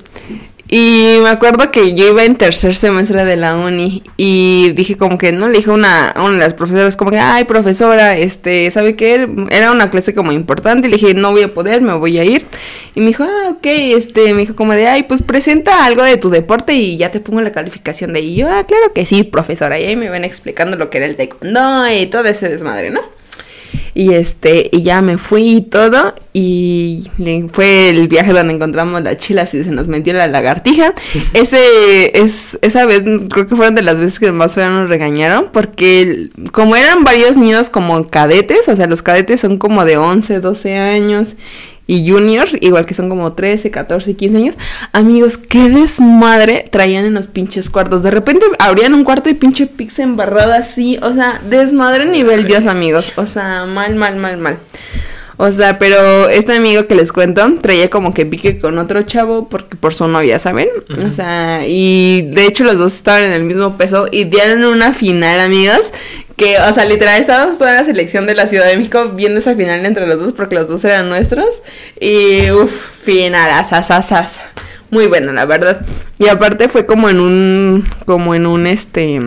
Y 0.70 1.18
me 1.22 1.30
acuerdo 1.30 1.70
que 1.70 1.94
yo 1.94 2.08
iba 2.08 2.24
en 2.24 2.38
tercer 2.38 2.76
semestre 2.76 3.24
de 3.26 3.36
la 3.36 3.56
uni 3.56 4.02
y 4.18 4.72
dije 4.72 4.98
como 4.98 5.18
que, 5.18 5.32
no, 5.32 5.48
le 5.48 5.58
dije 5.58 5.70
a 5.70 5.74
una, 5.74 6.14
una 6.18 6.32
de 6.32 6.40
las 6.40 6.54
profesoras 6.56 6.96
como 6.96 7.12
que, 7.12 7.20
ay 7.20 7.44
profesora, 7.44 8.18
este, 8.18 8.72
¿sabe 8.72 8.96
qué? 8.96 9.30
Era 9.52 9.72
una 9.72 9.92
clase 9.92 10.16
como 10.16 10.32
importante 10.32 10.88
y 10.88 10.92
le 10.92 10.98
dije, 10.98 11.14
no 11.14 11.32
voy 11.32 11.44
a 11.44 11.54
poder, 11.54 11.82
me 11.82 11.94
voy 11.94 12.18
a 12.18 12.24
ir. 12.24 12.46
Y 12.96 13.02
me 13.02 13.08
dijo, 13.08 13.24
ah, 13.24 13.50
ok, 13.52 13.66
este, 13.66 14.34
me 14.34 14.42
dijo 14.42 14.56
como 14.56 14.74
de, 14.74 14.88
ay, 14.88 15.04
pues 15.04 15.22
presenta 15.22 15.86
algo 15.86 16.02
de 16.02 16.18
tu 16.18 16.32
deporte 16.32 16.74
y 16.74 16.98
ya 16.98 17.12
te 17.12 17.20
pongo 17.20 17.42
la 17.42 17.52
calificación 17.52 18.14
de 18.14 18.20
ahí. 18.20 18.34
Y 18.34 18.36
yo, 18.38 18.50
ah, 18.50 18.66
claro 18.66 18.92
que 18.94 19.06
sí, 19.06 19.24
profesora. 19.24 19.80
Y 19.80 19.86
ahí 19.86 19.96
me 19.96 20.10
ven 20.10 20.24
explicando 20.24 20.78
lo 20.78 20.90
que 20.90 20.98
era 20.98 21.06
el 21.06 21.16
taekwondo 21.16 21.92
y 21.92 22.08
todo 22.08 22.26
ese 22.26 22.50
desmadre, 22.50 22.90
¿no? 22.90 23.02
Y 23.98 24.14
este, 24.14 24.70
y 24.74 24.84
ya 24.84 25.02
me 25.02 25.18
fui 25.18 25.56
y 25.56 25.62
todo. 25.62 26.14
Y 26.34 27.10
fue 27.54 27.90
el 27.90 28.10
viaje 28.10 28.34
donde 28.34 28.54
encontramos 28.54 29.02
las 29.02 29.18
chilas 29.18 29.54
y 29.54 29.64
se 29.64 29.72
nos 29.72 29.88
metió 29.88 30.12
la 30.12 30.28
lagartija. 30.28 30.94
Ese, 31.34 32.20
es, 32.20 32.60
esa 32.62 32.86
vez, 32.86 33.04
creo 33.32 33.48
que 33.48 33.56
fueron 33.56 33.74
de 33.74 33.82
las 33.82 33.98
veces 33.98 34.20
que 34.20 34.34
más 34.34 34.58
nos 34.58 34.90
regañaron. 34.90 35.48
Porque 35.54 36.30
como 36.52 36.76
eran 36.76 37.06
varios 37.06 37.38
niños 37.38 37.70
como 37.70 38.06
cadetes, 38.08 38.68
o 38.68 38.76
sea, 38.76 38.86
los 38.88 39.02
cadetes 39.02 39.40
son 39.40 39.58
como 39.58 39.86
de 39.86 39.96
11, 39.96 40.42
12 40.42 40.78
años 40.78 41.36
y 41.88 42.10
juniors, 42.10 42.56
igual 42.62 42.86
que 42.86 42.94
son 42.94 43.10
como 43.10 43.34
13, 43.34 43.72
14, 43.72 44.16
15 44.16 44.38
años. 44.38 44.56
Amigos, 44.92 45.38
qué 45.38 45.70
desmadre 45.70 46.68
traían 46.72 47.06
en 47.06 47.14
los 47.14 47.28
pinches 47.28 47.70
cuartos. 47.70 48.04
De 48.04 48.12
repente 48.12 48.46
abrían 48.60 48.94
un 48.94 49.04
cuarto 49.04 49.30
y 49.30 49.34
pinche 49.36 49.68
pizza 49.68 50.04
embarrada 50.04 50.58
así. 50.58 50.98
O 51.02 51.14
sea, 51.14 51.42
desmadre 51.50 52.06
nivel 52.06 52.48
Dios, 52.48 52.66
amigos. 52.66 53.12
O 53.18 53.28
sea, 53.28 53.66
mal, 53.66 53.96
mal, 53.96 54.16
mal, 54.16 54.38
mal. 54.38 54.58
O 55.38 55.52
sea, 55.52 55.78
pero 55.80 56.30
este 56.30 56.54
amigo 56.54 56.88
que 56.88 56.96
les 56.96 57.12
cuento 57.12 57.56
traía 57.62 57.90
como 57.90 58.14
que 58.14 58.26
pique 58.26 58.58
con 58.58 58.78
otro 58.78 59.04
chavo 59.04 59.50
porque 59.50 59.76
por 59.76 59.94
su 59.94 60.08
novia, 60.08 60.40
¿saben? 60.40 60.70
O 61.10 61.14
sea, 61.14 61.66
y 61.68 62.30
de 62.34 62.46
hecho 62.46 62.64
los 62.64 62.78
dos 62.78 62.94
estaban 62.94 63.24
en 63.24 63.34
el 63.34 63.44
mismo 63.44 63.78
peso 63.78 64.08
y 64.12 64.24
dieron 64.26 64.64
una 64.64 64.94
final, 64.94 65.42
amigos, 65.42 65.92
que, 66.38 66.58
o 66.60 66.74
sea, 66.74 66.86
literal 66.86 67.20
estábamos 67.20 67.58
toda 67.58 67.74
la 67.74 67.86
selección 67.86 68.28
de 68.28 68.36
la 68.36 68.48
Ciudad 68.48 68.68
de 68.68 68.78
México 68.78 69.12
viendo 69.16 69.40
esa 69.40 69.56
final 69.56 69.86
entre 69.86 70.08
los 70.08 70.20
dos 70.20 70.34
porque 70.34 70.56
los 70.56 70.68
dos 70.68 70.84
eran 70.84 71.10
nuestros. 71.10 71.62
Y, 72.00 72.52
uff, 72.52 72.72
final, 72.72 73.52
asasasas. 73.52 74.34
Muy 74.90 75.08
buena, 75.08 75.32
la 75.32 75.46
verdad. 75.46 75.86
Y 76.20 76.28
aparte 76.28 76.70
fue 76.70 76.86
como 76.86 77.10
en 77.10 77.20
un, 77.20 77.86
como 78.06 78.36
en 78.36 78.46
un, 78.46 78.68
este, 78.68 79.22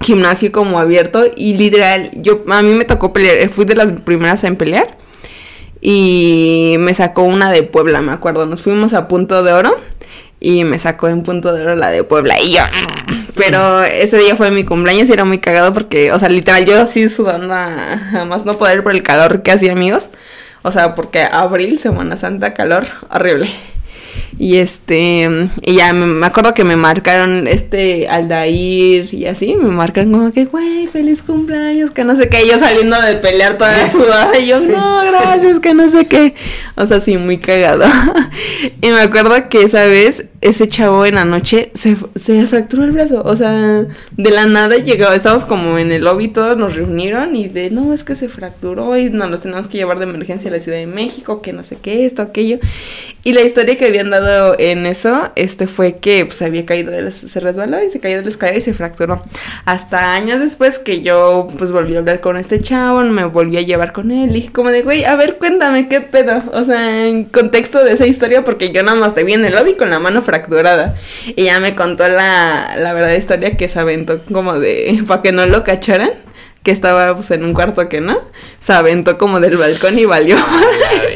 gimnasio 0.00 0.50
como 0.50 0.78
abierto. 0.78 1.24
Y 1.36 1.54
literal, 1.54 2.10
yo, 2.14 2.42
a 2.48 2.62
mí 2.62 2.74
me 2.74 2.84
tocó 2.84 3.12
pelear, 3.12 3.48
fui 3.48 3.64
de 3.64 3.74
las 3.74 3.92
primeras 3.92 4.42
en 4.44 4.56
pelear. 4.56 4.96
Y 5.80 6.76
me 6.78 6.92
sacó 6.94 7.22
una 7.22 7.50
de 7.50 7.62
Puebla, 7.62 8.00
me 8.00 8.12
acuerdo. 8.12 8.46
Nos 8.46 8.62
fuimos 8.62 8.92
a 8.92 9.08
Punto 9.08 9.42
de 9.42 9.52
Oro 9.52 9.76
y 10.40 10.64
me 10.64 10.78
sacó 10.78 11.08
en 11.08 11.22
punto 11.22 11.52
de 11.52 11.62
oro 11.62 11.74
la 11.74 11.90
de 11.90 12.02
Puebla. 12.02 12.40
Y 12.40 12.54
yo 12.54 12.62
pero 13.36 13.84
ese 13.84 14.18
día 14.18 14.34
fue 14.36 14.50
mi 14.50 14.64
cumpleaños 14.64 15.08
y 15.08 15.12
era 15.12 15.24
muy 15.24 15.38
cagado 15.38 15.72
porque 15.72 16.12
o 16.12 16.18
sea 16.18 16.28
literal 16.28 16.64
yo 16.64 16.80
así 16.80 17.08
sudando 17.08 17.54
a, 17.54 18.24
más 18.26 18.44
no 18.44 18.58
poder 18.58 18.82
por 18.82 18.92
el 18.92 19.02
calor 19.02 19.42
que 19.42 19.52
hacía 19.52 19.72
amigos. 19.72 20.08
O 20.62 20.70
sea 20.70 20.94
porque 20.94 21.22
abril 21.22 21.78
semana 21.78 22.16
santa 22.16 22.54
calor 22.54 22.86
horrible 23.10 23.50
y 24.38 24.56
este, 24.56 25.28
y 25.62 25.74
ya 25.74 25.92
me, 25.92 26.26
acuerdo 26.26 26.54
que 26.54 26.64
me 26.64 26.76
marcaron 26.76 27.46
este 27.46 28.08
Aldair 28.08 29.12
y 29.12 29.26
así, 29.26 29.54
me 29.56 29.68
marcan 29.68 30.10
como 30.10 30.32
que, 30.32 30.46
güey, 30.46 30.86
feliz 30.86 31.22
cumpleaños, 31.22 31.90
que 31.90 32.04
no 32.04 32.16
sé 32.16 32.28
qué, 32.28 32.46
yo 32.46 32.58
saliendo 32.58 33.00
de 33.00 33.16
pelear 33.16 33.58
toda 33.58 33.90
sudada 33.92 34.38
y 34.38 34.46
yo, 34.46 34.60
no, 34.60 35.02
gracias, 35.04 35.60
que 35.60 35.74
no 35.74 35.88
sé 35.88 36.06
qué. 36.06 36.34
O 36.76 36.86
sea, 36.86 37.00
sí, 37.00 37.16
muy 37.16 37.38
cagado. 37.38 37.84
y 38.82 38.88
me 38.88 39.00
acuerdo 39.00 39.48
que 39.48 39.62
esa 39.62 39.86
vez 39.86 40.24
ese 40.40 40.68
chavo 40.68 41.04
en 41.04 41.16
la 41.16 41.26
noche 41.26 41.70
se, 41.74 41.96
se 42.16 42.46
fracturó 42.46 42.84
el 42.84 42.92
brazo, 42.92 43.22
o 43.22 43.36
sea, 43.36 43.52
de 43.52 44.30
la 44.30 44.46
nada 44.46 44.76
llegó, 44.76 45.12
estábamos 45.12 45.44
como 45.44 45.76
en 45.76 45.92
el 45.92 46.04
lobby, 46.04 46.28
todos 46.28 46.56
nos 46.56 46.76
reunieron 46.76 47.36
y 47.36 47.48
de, 47.48 47.70
no, 47.70 47.92
es 47.92 48.04
que 48.04 48.14
se 48.14 48.30
fracturó 48.30 48.96
y 48.96 49.10
nos 49.10 49.30
los 49.30 49.42
tenemos 49.42 49.68
que 49.68 49.76
llevar 49.76 49.98
de 49.98 50.04
emergencia 50.04 50.48
a 50.48 50.54
la 50.54 50.60
Ciudad 50.60 50.78
de 50.78 50.86
México, 50.86 51.42
que 51.42 51.52
no 51.52 51.62
sé 51.62 51.76
qué, 51.82 52.06
esto, 52.06 52.22
aquello. 52.22 52.58
Y 53.22 53.34
la 53.34 53.42
historia 53.42 53.76
que 53.76 53.84
habían 53.84 54.08
dado 54.08 54.56
en 54.58 54.86
eso, 54.86 55.30
este 55.36 55.66
fue 55.66 55.98
que 55.98 56.24
pues 56.24 56.40
había 56.40 56.64
caído, 56.64 56.90
de 56.90 57.10
se 57.12 57.40
resbaló 57.40 57.82
y 57.84 57.90
se 57.90 58.00
cayó 58.00 58.16
de 58.16 58.22
la 58.22 58.28
escalera 58.30 58.56
y 58.56 58.62
se 58.62 58.72
fracturó. 58.72 59.22
Hasta 59.66 60.14
años 60.14 60.40
después 60.40 60.78
que 60.78 61.02
yo 61.02 61.48
pues 61.58 61.70
volví 61.70 61.96
a 61.96 61.98
hablar 61.98 62.22
con 62.22 62.38
este 62.38 62.62
chavo, 62.62 63.02
me 63.02 63.26
volví 63.26 63.58
a 63.58 63.62
llevar 63.62 63.92
con 63.92 64.10
él 64.10 64.34
y 64.36 64.48
como 64.48 64.70
de, 64.70 64.82
güey, 64.82 65.04
a 65.04 65.16
ver, 65.16 65.36
cuéntame 65.36 65.88
qué 65.88 66.00
pedo. 66.00 66.42
O 66.54 66.64
sea, 66.64 67.06
en 67.06 67.24
contexto 67.24 67.84
de 67.84 67.92
esa 67.92 68.06
historia, 68.06 68.42
porque 68.42 68.70
yo 68.70 68.82
nada 68.82 68.98
más 68.98 69.14
te 69.14 69.22
vi 69.22 69.34
en 69.34 69.44
el 69.44 69.54
lobby 69.54 69.74
con 69.74 69.90
la 69.90 69.98
mano 69.98 70.22
fracturada. 70.22 70.29
Y 71.36 71.44
ya 71.44 71.60
me 71.60 71.74
contó 71.74 72.08
la, 72.08 72.74
la 72.76 72.92
verdadera 72.92 73.18
historia 73.18 73.56
que 73.56 73.68
se 73.68 73.78
aventó 73.78 74.22
como 74.24 74.58
de, 74.58 75.02
para 75.06 75.22
que 75.22 75.32
no 75.32 75.46
lo 75.46 75.64
cacharan 75.64 76.10
que 76.62 76.70
estaba 76.70 77.14
pues, 77.14 77.30
en 77.30 77.44
un 77.44 77.54
cuarto 77.54 77.88
que 77.88 78.00
no, 78.00 78.18
se 78.58 78.72
aventó 78.72 79.16
como 79.16 79.40
del 79.40 79.56
balcón 79.56 79.98
y 79.98 80.04
valió. 80.04 80.36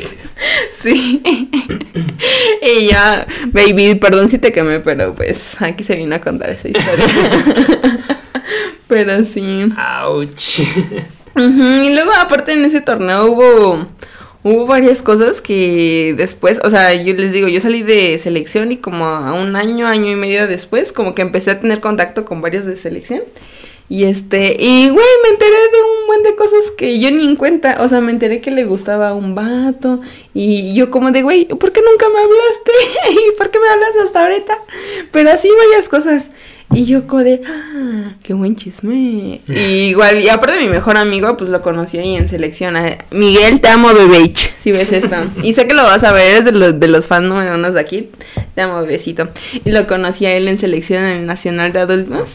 sí. 0.70 1.22
y 2.62 2.86
ya, 2.86 3.26
baby, 3.48 3.94
perdón 3.96 4.28
si 4.28 4.38
te 4.38 4.52
quemé, 4.52 4.80
pero 4.80 5.14
pues 5.14 5.60
aquí 5.60 5.84
se 5.84 5.96
vino 5.96 6.14
a 6.14 6.20
contar 6.20 6.50
esa 6.50 6.68
historia. 6.68 7.06
pero 8.88 9.24
sí. 9.24 9.68
Ouch. 10.04 10.60
Y 11.36 11.92
luego 11.92 12.12
aparte 12.20 12.52
en 12.52 12.64
ese 12.64 12.80
torneo 12.80 13.26
hubo 13.26 13.88
hubo 14.44 14.66
varias 14.66 15.02
cosas 15.02 15.40
que 15.40 16.14
después, 16.16 16.60
o 16.62 16.70
sea, 16.70 16.94
yo 16.94 17.14
les 17.14 17.32
digo, 17.32 17.48
yo 17.48 17.60
salí 17.60 17.82
de 17.82 18.16
selección 18.18 18.70
y 18.70 18.76
como 18.76 19.06
a 19.06 19.32
un 19.32 19.56
año, 19.56 19.88
año 19.88 20.12
y 20.12 20.16
medio 20.16 20.46
después, 20.46 20.92
como 20.92 21.14
que 21.14 21.22
empecé 21.22 21.50
a 21.50 21.60
tener 21.60 21.80
contacto 21.80 22.24
con 22.24 22.40
varios 22.42 22.66
de 22.66 22.76
selección. 22.76 23.22
Y 23.88 24.04
este, 24.04 24.56
y 24.58 24.88
güey, 24.88 25.06
me 25.22 25.28
enteré 25.30 25.50
de 25.50 25.82
un 25.82 26.06
buen 26.06 26.22
de 26.22 26.34
cosas 26.36 26.70
que 26.76 26.98
yo 27.00 27.10
ni 27.10 27.24
en 27.24 27.36
cuenta. 27.36 27.76
O 27.80 27.88
sea, 27.88 28.00
me 28.00 28.12
enteré 28.12 28.40
que 28.40 28.50
le 28.50 28.64
gustaba 28.64 29.14
un 29.14 29.34
vato. 29.34 30.00
Y 30.32 30.74
yo 30.74 30.90
como 30.90 31.10
de, 31.10 31.22
güey, 31.22 31.44
¿por 31.46 31.70
qué 31.70 31.80
nunca 31.82 32.06
me 32.08 32.18
hablaste? 32.18 33.20
¿Y 33.28 33.36
por 33.36 33.50
qué 33.50 33.58
me 33.58 33.68
hablas 33.68 33.90
hasta 34.04 34.22
ahorita? 34.22 34.58
Pero 35.12 35.30
así 35.30 35.48
varias 35.50 35.88
cosas. 35.88 36.30
Y 36.72 36.86
yo 36.86 37.06
como 37.06 37.22
de, 37.22 37.40
ah, 37.46 38.14
qué 38.22 38.32
buen 38.32 38.56
chisme. 38.56 39.40
Y 39.46 39.52
igual, 39.90 40.20
y 40.20 40.28
aparte 40.28 40.58
mi 40.58 40.68
mejor 40.68 40.96
amigo, 40.96 41.36
pues 41.36 41.50
lo 41.50 41.62
conocí 41.62 41.98
ahí 41.98 42.16
en 42.16 42.28
selección. 42.28 42.74
Miguel, 43.12 43.60
te 43.60 43.68
amo, 43.68 43.92
bebech, 43.94 44.52
si 44.60 44.72
ves 44.72 44.90
esto. 44.90 45.14
Y 45.42 45.52
sé 45.52 45.68
que 45.68 45.74
lo 45.74 45.84
vas 45.84 46.02
a 46.02 46.12
ver, 46.12 46.32
eres 46.32 46.44
de 46.44 46.52
los, 46.52 46.80
de 46.80 46.88
los 46.88 47.06
fans 47.06 47.28
número 47.28 47.54
uno 47.54 47.70
de 47.70 47.80
aquí. 47.80 48.10
Te 48.54 48.62
amo, 48.62 48.80
bebecito. 48.80 49.28
Y 49.64 49.70
lo 49.70 49.86
conocí 49.86 50.26
a 50.26 50.36
él 50.36 50.48
en 50.48 50.58
selección 50.58 51.04
en 51.04 51.18
el 51.18 51.26
Nacional 51.26 51.72
de 51.72 51.80
Adultos. 51.80 52.34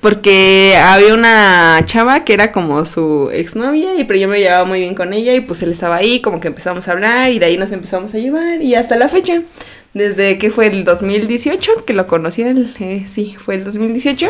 Porque 0.00 0.76
había 0.80 1.14
una 1.14 1.80
chava 1.84 2.24
que 2.24 2.34
era 2.34 2.52
como 2.52 2.84
su 2.84 3.30
exnovia, 3.32 3.96
y 3.96 4.04
pero 4.04 4.18
yo 4.18 4.28
me 4.28 4.38
llevaba 4.38 4.64
muy 4.64 4.80
bien 4.80 4.94
con 4.94 5.12
ella, 5.12 5.34
y 5.34 5.40
pues 5.40 5.62
él 5.62 5.72
estaba 5.72 5.96
ahí, 5.96 6.20
como 6.20 6.40
que 6.40 6.48
empezamos 6.48 6.86
a 6.88 6.92
hablar, 6.92 7.32
y 7.32 7.38
de 7.38 7.46
ahí 7.46 7.56
nos 7.56 7.70
empezamos 7.70 8.12
a 8.14 8.18
llevar, 8.18 8.60
y 8.62 8.74
hasta 8.74 8.96
la 8.96 9.08
fecha. 9.08 9.42
Desde 9.94 10.38
que 10.38 10.50
fue 10.50 10.68
el 10.68 10.84
2018, 10.84 11.84
que 11.84 11.92
lo 11.92 12.06
conocí, 12.06 12.40
el, 12.40 12.74
eh, 12.80 13.04
sí, 13.06 13.36
fue 13.38 13.56
el 13.56 13.64
2018, 13.64 14.26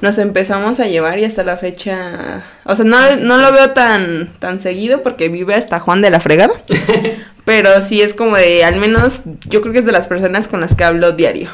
nos 0.00 0.18
empezamos 0.18 0.80
a 0.80 0.88
llevar 0.88 1.20
y 1.20 1.24
hasta 1.24 1.44
la 1.44 1.56
fecha, 1.56 2.44
o 2.64 2.74
sea, 2.74 2.84
no, 2.84 3.16
no 3.16 3.38
lo 3.38 3.52
veo 3.52 3.70
tan, 3.70 4.32
tan 4.40 4.60
seguido 4.60 5.04
porque 5.04 5.28
vive 5.28 5.54
hasta 5.54 5.78
Juan 5.78 6.02
de 6.02 6.10
la 6.10 6.18
Fregada, 6.18 6.60
pero 7.44 7.80
sí 7.80 8.02
es 8.02 8.12
como 8.12 8.36
de, 8.36 8.64
al 8.64 8.80
menos, 8.80 9.20
yo 9.48 9.60
creo 9.60 9.72
que 9.72 9.78
es 9.78 9.86
de 9.86 9.92
las 9.92 10.08
personas 10.08 10.48
con 10.48 10.60
las 10.60 10.74
que 10.74 10.82
hablo 10.82 11.12
diario. 11.12 11.48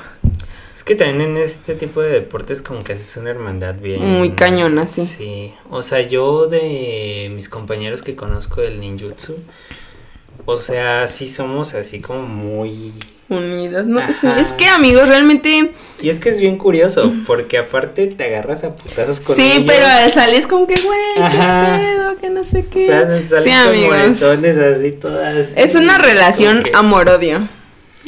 Es 0.75 0.83
que 0.83 0.95
también 0.95 1.21
en 1.21 1.37
este 1.37 1.75
tipo 1.75 2.01
de 2.01 2.09
deportes 2.09 2.63
como 2.63 2.83
que 2.83 2.95
haces 2.95 3.15
una 3.19 3.29
hermandad 3.29 3.75
bien... 3.75 4.01
Muy 4.01 4.31
cañona, 4.31 4.87
sí. 4.87 5.05
Sí, 5.05 5.55
o 5.69 5.83
sea, 5.83 6.01
yo 6.01 6.47
de 6.47 7.31
mis 7.37 7.51
compañeros 7.51 8.03
que 8.03 8.17
conozco 8.17 8.63
del 8.63 8.81
ninjutsu, 8.81 9.37
o 10.47 10.57
sea, 10.57 11.07
sí 11.09 11.29
somos 11.29 11.75
así 11.75 12.01
como 12.01 12.23
muy... 12.23 12.95
Unidos, 13.31 13.87
¿no? 13.87 14.01
Ajá. 14.01 14.41
es 14.41 14.53
que 14.53 14.67
amigos, 14.67 15.09
realmente... 15.09 15.73
Y 16.03 16.09
es 16.09 16.19
que 16.21 16.31
es 16.31 16.41
bien 16.41 16.59
curioso, 16.59 17.13
porque 17.27 17.59
aparte 17.59 18.07
te 18.09 18.25
agarras 18.25 18.65
a 18.65 18.71
putazos 18.71 19.21
con 19.21 19.37
Sí, 19.37 19.53
ellos. 19.53 19.65
pero 19.67 19.87
sales 20.11 20.47
con 20.47 20.67
que, 20.67 20.75
güey, 20.81 21.31
qué 21.31 21.39
pedo, 21.39 22.17
que 22.21 22.31
no 22.31 22.45
sé 22.45 22.67
qué. 22.67 22.85
O 22.85 22.87
sea, 22.87 23.27
salen 23.27 23.45
sí, 23.45 23.51
amigos. 23.51 24.23
así 24.23 24.91
todas. 24.93 25.53
Es 25.57 25.75
una 25.75 25.99
relación 25.99 26.63
que- 26.65 26.73
amor-odio. 26.75 27.49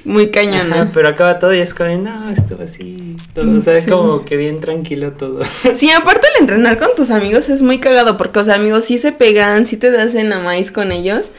Muy 0.04 0.24
Ajá, 0.24 0.32
cañona. 0.32 0.90
pero 0.92 1.06
acaba 1.06 1.38
todo 1.38 1.54
y 1.54 1.60
es 1.60 1.74
como, 1.74 1.90
no, 1.98 2.28
esto 2.30 2.58
así, 2.60 3.16
todo, 3.34 3.58
o 3.58 3.60
sea, 3.60 3.80
Sí. 3.80 3.88
como 3.88 4.24
que 4.24 4.36
bien 4.36 4.60
tranquilo 4.60 5.12
todo. 5.12 5.44
Sí, 5.76 5.92
aparte 5.92 6.26
el 6.34 6.40
entrenar 6.40 6.76
con 6.78 6.88
tus 6.96 7.10
amigos 7.10 7.48
es 7.48 7.62
muy 7.62 7.78
cagado 7.78 8.16
porque, 8.16 8.40
o 8.40 8.44
sea, 8.44 8.56
amigos 8.56 8.84
sí 8.86 8.98
se 8.98 9.12
pegan, 9.12 9.64
sí 9.64 9.76
te 9.76 9.92
das 9.92 10.16
en 10.16 10.30
maíz 10.42 10.72
con 10.72 10.90
ellos, 10.90 11.30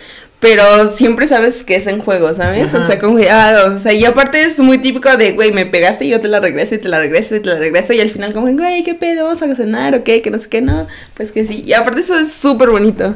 pero 0.44 0.90
siempre 0.90 1.26
sabes 1.26 1.64
que 1.64 1.78
es 1.78 1.88
en 1.88 2.00
juego, 2.00 2.34
¿sabes? 2.34 2.74
O 2.74 2.84
sea, 2.84 3.00
como 3.00 3.16
que, 3.16 3.30
ah, 3.30 3.74
o 3.78 3.80
sea, 3.80 3.94
y 3.94 4.04
aparte 4.04 4.44
es 4.44 4.60
muy 4.60 4.78
típico 4.78 5.16
de, 5.16 5.32
güey, 5.32 5.54
me 5.54 5.66
pegaste 5.66 6.04
y 6.04 6.10
yo 6.10 6.20
te 6.20 6.28
la 6.28 6.42
regreso 6.42 6.76
y 6.76 6.80
te 6.80 6.90
la 6.90 7.00
regreso 7.00 7.38
y 7.38 7.40
te 7.40 7.48
la 7.48 7.60
regreso 7.60 7.94
y 7.94 8.02
al 8.02 8.10
final 8.10 8.34
como, 8.34 8.52
güey, 8.52 8.84
¿qué 8.84 8.94
pedo? 8.94 9.24
¿Vamos 9.24 9.42
a 9.42 9.56
cenar 9.56 9.96
o 9.96 10.04
qué? 10.04 10.22
Que 10.22 10.30
no 10.32 10.40
sé 10.40 10.50
qué, 10.50 10.60
no. 10.60 10.86
Pues 11.14 11.32
que 11.32 11.46
sí. 11.46 11.64
Y 11.66 11.72
aparte 11.72 12.02
eso 12.02 12.20
es 12.20 12.34
súper 12.34 12.72
bonito. 12.72 13.16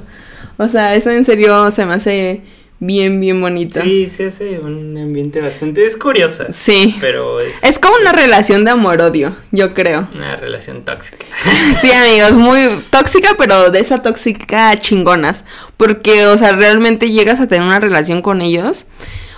O 0.56 0.70
sea, 0.70 0.96
eso 0.96 1.12
en 1.12 1.26
serio 1.26 1.70
se 1.70 1.86
me 1.86 1.96
hace 1.96 2.44
bien, 2.80 3.20
bien 3.20 3.42
bonito. 3.42 3.82
Sí, 3.82 4.08
se 4.08 4.28
hace 4.28 4.60
un 4.60 4.98
ambiente 4.98 5.42
bastante, 5.42 5.86
es 5.86 5.98
curioso, 5.98 6.46
Sí. 6.52 6.96
pero 7.00 7.40
es, 7.40 7.63
Es 7.63 7.80
como 7.80 7.96
una 8.02 8.12
relación 8.12 8.66
de 8.66 8.72
amor-odio, 8.72 9.36
yo 9.52 9.74
creo. 9.74 10.08
una 10.13 10.36
relación 10.36 10.84
tóxica. 10.86 11.26
Sí, 11.82 11.92
amigos, 11.92 12.34
muy 12.34 12.60
tóxica, 12.90 13.36
pero 13.38 13.72
de 13.72 13.80
esa 13.80 14.02
tóxica 14.02 14.76
chingonas. 14.80 15.44
Porque, 15.78 16.26
o 16.28 16.38
sea, 16.38 16.54
realmente 16.54 17.12
llegas 17.12 17.40
a 17.40 17.48
tener 17.48 17.66
una 17.66 17.80
relación 17.80 18.22
con 18.22 18.42
ellos. 18.42 18.86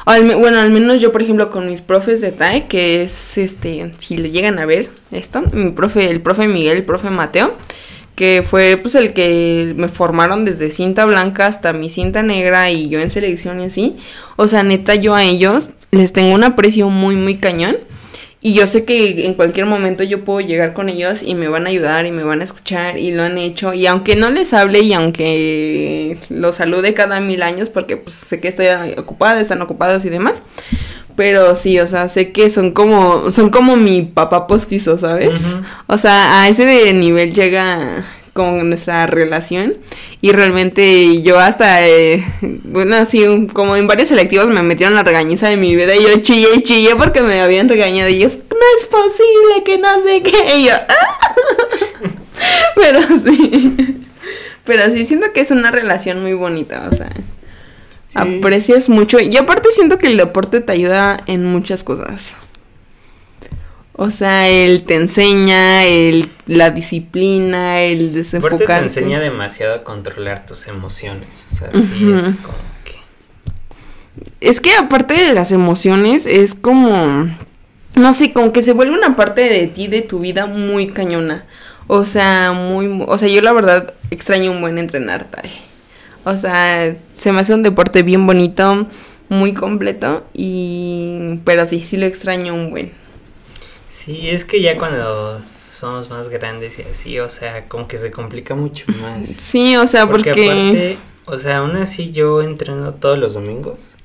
Al 0.06 0.24
bueno, 0.38 0.60
al 0.60 0.72
menos 0.72 1.02
yo, 1.02 1.12
por 1.12 1.22
ejemplo, 1.22 1.50
con 1.50 1.68
mis 1.68 1.82
profes 1.82 2.20
de 2.22 2.32
TAE, 2.32 2.66
que 2.68 3.04
es 3.04 3.38
este, 3.38 3.92
si 4.00 4.18
le 4.18 4.32
llegan 4.32 4.58
a 4.58 4.66
ver 4.66 4.90
esto, 5.12 5.44
mi 5.54 5.70
profe, 5.72 6.10
el 6.10 6.22
profe 6.22 6.48
Miguel, 6.48 6.78
el 6.78 6.84
profe 6.84 7.10
Mateo, 7.12 7.56
que 8.20 8.44
fue 8.44 8.76
pues 8.76 8.96
el 8.96 9.14
que 9.14 9.74
me 9.78 9.88
formaron 9.88 10.44
desde 10.44 10.72
cinta 10.72 11.06
blanca 11.06 11.48
hasta 11.48 11.72
mi 11.72 11.90
cinta 11.90 12.22
negra 12.22 12.70
y 12.70 12.90
yo 12.90 13.00
en 13.00 13.10
selección 13.10 13.62
y 13.62 13.68
así. 13.68 13.96
O 14.36 14.50
sea, 14.50 14.62
neta, 14.62 14.96
yo 14.96 15.16
a 15.16 15.24
ellos 15.24 15.70
les 15.92 16.12
tengo 16.12 16.36
un 16.36 16.44
aprecio 16.44 16.90
muy, 16.90 17.16
muy 17.16 17.38
cañón. 17.38 17.78
Y 18.42 18.56
yo 18.56 18.68
sé 18.68 18.84
que 18.84 19.26
en 19.26 19.36
cualquier 19.36 19.68
momento 19.68 20.04
yo 20.04 20.26
puedo 20.26 20.42
llegar 20.42 20.74
con 20.74 20.90
ellos 20.90 21.20
y 21.24 21.34
me 21.34 21.48
van 21.48 21.66
a 21.66 21.70
ayudar 21.70 22.06
y 22.08 22.12
me 22.12 22.24
van 22.24 22.42
a 22.42 22.44
escuchar 22.44 22.98
y 22.98 23.14
lo 23.14 23.24
han 23.24 23.38
hecho. 23.38 23.74
Y 23.74 23.88
aunque 23.88 24.18
no 24.18 24.30
les 24.30 24.52
hable 24.52 24.82
y 24.82 24.92
aunque 24.92 26.18
los 26.28 26.58
salude 26.58 26.94
cada 26.94 27.22
mil 27.22 27.42
años 27.42 27.70
porque 27.70 27.96
pues 27.96 28.16
sé 28.16 28.42
que 28.42 28.50
estoy 28.50 28.68
ocupada, 28.98 29.40
están 29.40 29.62
ocupados 29.62 30.04
y 30.04 30.10
demás. 30.10 30.44
Pero 31.20 31.54
sí, 31.54 31.78
o 31.82 31.86
sea, 31.86 32.08
sé 32.08 32.32
que 32.32 32.50
son 32.50 32.72
como, 32.72 33.30
son 33.30 33.50
como 33.50 33.76
mi 33.76 34.04
papá 34.04 34.48
postizo, 34.48 34.98
¿sabes? 34.98 35.38
O 35.88 35.98
sea, 35.98 36.42
a 36.42 36.48
ese 36.48 36.64
de 36.64 36.94
nivel 36.94 37.34
llega 37.34 38.06
como 38.32 38.64
nuestra 38.64 39.06
relación 39.06 39.76
y 40.22 40.32
realmente 40.32 41.22
yo 41.22 41.38
hasta, 41.38 41.86
eh, 41.86 42.24
bueno, 42.64 42.96
así 42.96 43.48
como 43.52 43.76
en 43.76 43.86
varios 43.86 44.08
selectivos 44.08 44.48
me 44.48 44.64
metieron 44.64 44.96
la 44.96 45.04
regañiza 45.04 45.50
de 45.50 45.58
mi 45.58 45.76
vida 45.76 45.94
y 45.94 46.04
yo 46.04 46.22
chillé 46.22 46.48
y 46.56 46.64
chillé 46.64 46.96
porque 46.96 47.22
me 47.22 47.42
habían 47.42 47.68
regañado 47.68 48.08
y 48.08 48.16
ellos, 48.16 48.38
no 48.50 48.66
es 48.80 48.86
posible 48.86 49.64
que 49.66 49.78
no 49.78 50.02
sé 50.02 50.24
qué, 50.24 50.58
y 50.60 50.66
yo, 50.68 50.72
"Ah". 50.74 51.36
pero 52.76 53.02
sí, 53.22 53.98
pero 54.64 54.90
sí, 54.90 55.04
siento 55.04 55.34
que 55.34 55.42
es 55.42 55.52
una 55.52 55.70
relación 55.70 56.22
muy 56.22 56.32
bonita, 56.32 56.88
o 56.90 56.96
sea, 56.96 57.10
Sí. 58.10 58.18
aprecias 58.18 58.90
mucho 58.90 59.20
y 59.20 59.38
aparte 59.38 59.70
siento 59.72 59.98
que 60.00 60.08
el 60.08 60.18
deporte 60.18 60.62
te 60.62 60.72
ayuda 60.72 61.22
en 61.28 61.46
muchas 61.46 61.84
cosas. 61.84 62.34
O 63.94 64.12
sea, 64.12 64.48
él 64.48 64.84
te 64.84 64.96
enseña 64.96 65.84
el, 65.84 66.30
la 66.48 66.70
disciplina, 66.72 67.82
el 67.82 68.12
Aparte 68.38 68.66
te 68.66 68.78
enseña 68.86 69.20
demasiado 69.20 69.76
a 69.76 69.84
controlar 69.84 70.46
tus 70.46 70.68
emociones, 70.68 71.28
o 71.52 71.56
sea, 71.56 71.70
sí 71.72 72.14
es 72.16 72.24
como 72.36 72.58
que... 72.86 72.96
Es 74.40 74.62
que 74.62 74.74
aparte 74.74 75.14
de 75.16 75.34
las 75.34 75.52
emociones, 75.52 76.26
es 76.26 76.56
como, 76.56 77.28
no 77.96 78.14
sé, 78.14 78.32
como 78.32 78.54
que 78.54 78.62
se 78.62 78.72
vuelve 78.72 78.98
una 78.98 79.18
parte 79.18 79.42
de 79.42 79.68
ti, 79.68 79.88
de 79.88 80.02
tu 80.02 80.20
vida 80.20 80.46
muy 80.46 80.88
cañona. 80.88 81.46
O 81.88 82.06
sea, 82.06 82.54
muy, 82.54 82.88
mu- 82.88 83.06
o 83.06 83.18
sea, 83.18 83.28
yo 83.28 83.42
la 83.42 83.52
verdad 83.52 83.94
extraño 84.12 84.52
un 84.52 84.62
buen 84.62 84.78
entrenar, 84.78 85.26
Tai. 85.26 85.52
O 86.26 86.36
sea, 86.36 86.96
se 87.12 87.32
me 87.32 87.40
hace 87.40 87.54
un 87.54 87.64
deporte 87.64 88.04
bien 88.04 88.26
bonito, 88.28 88.88
muy 89.30 89.54
completo 89.54 90.26
y, 90.34 91.40
pero 91.46 91.66
sí, 91.66 91.82
sí 91.82 91.98
lo 91.98 92.06
extraño 92.06 92.54
un 92.54 92.72
buen. 92.72 92.92
Sí, 93.90 94.30
es 94.30 94.46
que 94.46 94.62
ya 94.62 94.78
cuando 94.78 95.42
somos 95.72 96.10
más 96.10 96.30
grandes 96.30 96.78
y 96.80 96.82
así, 96.82 97.20
o 97.20 97.30
sea, 97.30 97.68
como 97.68 97.88
que 97.88 97.98
se 97.98 98.12
complica 98.12 98.56
mucho 98.56 98.86
más. 99.02 99.28
Sí, 99.38 99.76
o 99.78 99.88
sea, 99.88 100.08
Porque, 100.08 100.32
porque, 100.32 100.46
aparte, 100.46 100.98
o 101.26 101.38
sea, 101.38 101.58
aún 101.60 101.76
así 101.78 102.12
yo 102.12 102.42
entreno 102.42 102.94
todos 102.96 103.18
los 103.18 103.34
domingos, 103.34 103.96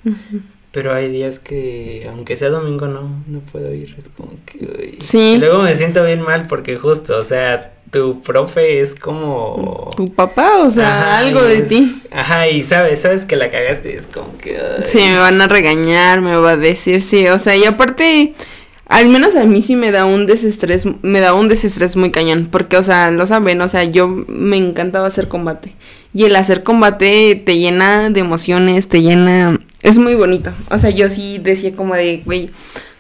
pero 0.71 0.95
hay 0.95 1.11
días 1.11 1.39
que, 1.39 2.07
aunque 2.11 2.37
sea 2.37 2.51
domingo, 2.51 2.87
no, 2.87 3.23
no 3.27 3.41
puedo 3.41 3.73
ir, 3.73 3.95
es 3.99 4.09
como 4.17 4.33
que... 4.45 4.59
uy. 4.59 4.99
Sí. 5.01 5.35
Y 5.35 5.39
luego 5.39 5.63
me 5.63 5.75
siento 5.75 6.05
bien 6.05 6.21
mal 6.21 6.47
porque 6.47 6.77
justo, 6.77 7.17
o 7.17 7.23
sea, 7.23 7.75
tu 7.95 8.21
profe 8.23 8.81
es 8.81 8.93
como... 8.97 9.89
tu 9.97 10.13
papá, 10.13 10.59
o 10.65 10.69
sea, 10.69 11.13
Ajá, 11.13 11.19
algo 11.19 11.43
de 11.43 11.63
ti. 11.63 12.03
Ajá, 12.11 12.49
y 12.49 12.61
sabes, 12.61 13.03
sabes 13.03 13.25
que 13.25 13.37
la 13.37 13.53
cagaste, 13.53 13.97
es 13.97 14.09
como 14.09 14.37
que... 14.39 14.59
ay. 14.59 14.83
Sí, 14.85 14.99
me 14.99 15.17
van 15.17 15.41
a 15.41 15.47
regañar, 15.47 16.21
me 16.21 16.35
va 16.35 16.51
a 16.51 16.57
decir, 16.57 17.03
sí, 17.03 17.29
o 17.29 17.39
sea, 17.39 17.55
y 17.55 17.63
aparte, 17.65 18.35
al 18.89 19.11
menos 19.11 19.37
a 19.37 19.45
mí 19.45 19.63
sí 19.63 19.77
me 19.77 19.93
da 19.93 20.07
un 20.07 20.27
desestrés, 20.27 20.89
me 21.03 21.21
da 21.21 21.35
un 21.35 21.47
desestrés 21.47 21.95
muy 21.95 22.11
cañón, 22.11 22.49
porque, 22.51 22.77
o 22.79 22.83
sea, 22.83 23.13
lo 23.13 23.29
saben, 23.29 23.61
o 23.61 23.69
sea, 23.69 23.85
yo 23.85 24.09
me 24.09 24.57
encantaba 24.57 25.07
hacer 25.07 25.29
combate, 25.29 25.77
y 26.13 26.25
el 26.25 26.35
hacer 26.35 26.65
combate 26.65 27.41
te 27.47 27.59
llena 27.59 28.11
de 28.11 28.19
emociones, 28.19 28.89
te 28.89 29.03
llena, 29.03 29.61
es 29.83 29.99
muy 29.99 30.17
bonito, 30.17 30.51
o 30.69 30.79
sea, 30.79 30.91
yo 30.91 31.09
sí 31.09 31.39
decía 31.39 31.77
como 31.77 31.95
de, 31.95 32.23
güey, 32.25 32.51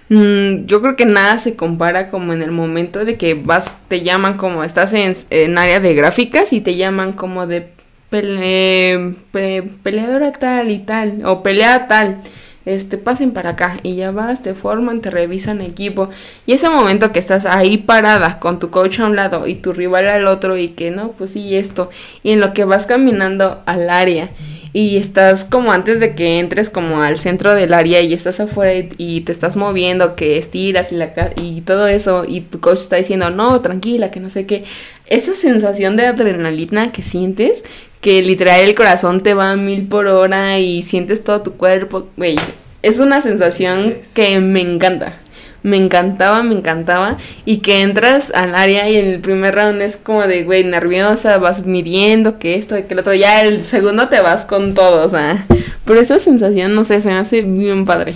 mm, 0.08 0.66
yo 0.66 0.80
creo 0.80 0.96
que 0.96 1.06
nada 1.06 1.38
se 1.38 1.56
compara 1.56 2.10
como 2.10 2.32
en 2.32 2.42
el 2.42 2.50
momento 2.50 3.04
de 3.04 3.16
que 3.16 3.34
vas, 3.34 3.72
te 3.88 4.02
llaman 4.02 4.36
como, 4.36 4.64
estás 4.64 4.92
en, 4.92 5.12
en 5.30 5.58
área 5.58 5.80
de 5.80 5.94
gráficas 5.94 6.52
y 6.52 6.60
te 6.60 6.76
llaman 6.76 7.12
como 7.12 7.46
de 7.46 7.68
pele- 8.10 9.14
pe- 9.32 9.62
peleadora 9.82 10.32
tal 10.32 10.70
y 10.70 10.78
tal, 10.78 11.22
o 11.24 11.42
pelea 11.42 11.88
tal, 11.88 12.18
este, 12.64 12.96
pasen 12.96 13.32
para 13.32 13.50
acá, 13.50 13.76
y 13.82 13.96
ya 13.96 14.10
vas, 14.10 14.42
te 14.42 14.54
forman, 14.54 15.00
te 15.00 15.10
revisan 15.10 15.60
equipo, 15.60 16.08
y 16.46 16.52
ese 16.52 16.68
momento 16.70 17.12
que 17.12 17.18
estás 17.18 17.44
ahí 17.44 17.76
parada 17.78 18.38
con 18.40 18.58
tu 18.58 18.70
coach 18.70 19.00
a 19.00 19.06
un 19.06 19.16
lado 19.16 19.46
y 19.46 19.56
tu 19.56 19.72
rival 19.72 20.08
al 20.08 20.26
otro, 20.26 20.56
y 20.56 20.68
que 20.68 20.90
no, 20.90 21.10
pues 21.12 21.32
sí, 21.32 21.56
esto, 21.56 21.90
y 22.22 22.30
en 22.30 22.40
lo 22.40 22.54
que 22.54 22.64
vas 22.64 22.86
caminando 22.86 23.62
al 23.66 23.90
área, 23.90 24.30
y 24.74 24.96
estás 24.96 25.44
como 25.44 25.70
antes 25.70 26.00
de 26.00 26.16
que 26.16 26.40
entres 26.40 26.68
como 26.68 27.00
al 27.00 27.20
centro 27.20 27.54
del 27.54 27.72
área 27.72 28.00
y 28.00 28.12
estás 28.12 28.40
afuera 28.40 28.74
y, 28.74 28.90
y 28.98 29.20
te 29.20 29.30
estás 29.30 29.56
moviendo, 29.56 30.16
que 30.16 30.36
estiras 30.36 30.90
y, 30.90 30.96
la, 30.96 31.12
y 31.40 31.60
todo 31.60 31.86
eso 31.86 32.24
y 32.26 32.40
tu 32.40 32.58
coach 32.58 32.80
está 32.80 32.96
diciendo, 32.96 33.30
no, 33.30 33.60
tranquila, 33.60 34.10
que 34.10 34.18
no 34.18 34.30
sé 34.30 34.46
qué. 34.46 34.64
Esa 35.06 35.36
sensación 35.36 35.96
de 35.96 36.06
adrenalina 36.06 36.90
que 36.90 37.02
sientes, 37.02 37.62
que 38.00 38.20
literal 38.20 38.60
el 38.62 38.74
corazón 38.74 39.20
te 39.20 39.32
va 39.32 39.52
a 39.52 39.56
mil 39.56 39.86
por 39.86 40.08
hora 40.08 40.58
y 40.58 40.82
sientes 40.82 41.22
todo 41.22 41.42
tu 41.42 41.52
cuerpo, 41.52 42.08
güey, 42.16 42.36
es 42.82 42.98
una 42.98 43.20
sensación 43.20 43.94
que 44.12 44.40
me 44.40 44.60
encanta. 44.60 45.20
Me 45.64 45.78
encantaba, 45.78 46.42
me 46.42 46.54
encantaba. 46.54 47.16
Y 47.46 47.58
que 47.58 47.80
entras 47.80 48.30
al 48.34 48.54
área 48.54 48.88
y 48.90 48.96
en 48.96 49.06
el 49.06 49.20
primer 49.20 49.54
round 49.54 49.80
es 49.80 49.96
como 49.96 50.26
de, 50.26 50.44
güey, 50.44 50.62
nerviosa, 50.62 51.38
vas 51.38 51.64
midiendo 51.64 52.38
que 52.38 52.56
esto 52.56 52.76
que 52.86 52.92
el 52.92 52.98
otro. 52.98 53.14
Ya 53.14 53.42
el 53.42 53.66
segundo 53.66 54.10
te 54.10 54.20
vas 54.20 54.44
con 54.44 54.74
todo, 54.74 55.06
o 55.06 55.08
sea. 55.08 55.46
Pero 55.86 56.00
esa 56.00 56.20
sensación, 56.20 56.74
no 56.74 56.84
sé, 56.84 57.00
se 57.00 57.08
me 57.08 57.16
hace 57.16 57.40
bien 57.40 57.86
padre. 57.86 58.14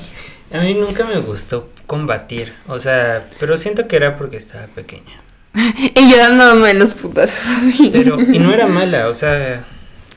A 0.52 0.60
mí 0.60 0.74
nunca 0.74 1.06
me 1.06 1.20
gustó 1.20 1.70
combatir, 1.86 2.52
o 2.66 2.78
sea, 2.78 3.26
pero 3.40 3.56
siento 3.56 3.88
que 3.88 3.96
era 3.96 4.18
porque 4.18 4.36
estaba 4.36 4.66
pequeña. 4.66 5.22
Y 5.94 6.10
yo 6.10 6.18
dándome 6.18 6.74
los 6.74 6.92
putazos 6.92 7.48
así. 7.56 7.88
Pero, 7.90 8.20
y 8.20 8.38
no 8.38 8.52
era 8.52 8.66
mala, 8.68 9.08
o 9.08 9.14
sea, 9.14 9.64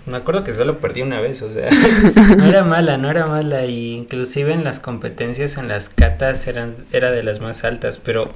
me 0.05 0.17
acuerdo 0.17 0.43
que 0.43 0.53
solo 0.53 0.79
perdí 0.79 1.01
una 1.01 1.21
vez, 1.21 1.41
o 1.41 1.49
sea, 1.49 1.69
no 2.37 2.45
era 2.45 2.63
mala, 2.63 2.97
no 2.97 3.09
era 3.09 3.27
mala, 3.27 3.65
y 3.65 3.95
inclusive 3.95 4.53
en 4.53 4.63
las 4.63 4.79
competencias, 4.79 5.57
en 5.57 5.67
las 5.67 5.89
catas, 5.89 6.47
eran, 6.47 6.75
era 6.91 7.11
de 7.11 7.23
las 7.23 7.39
más 7.39 7.63
altas, 7.63 7.99
pero 7.99 8.33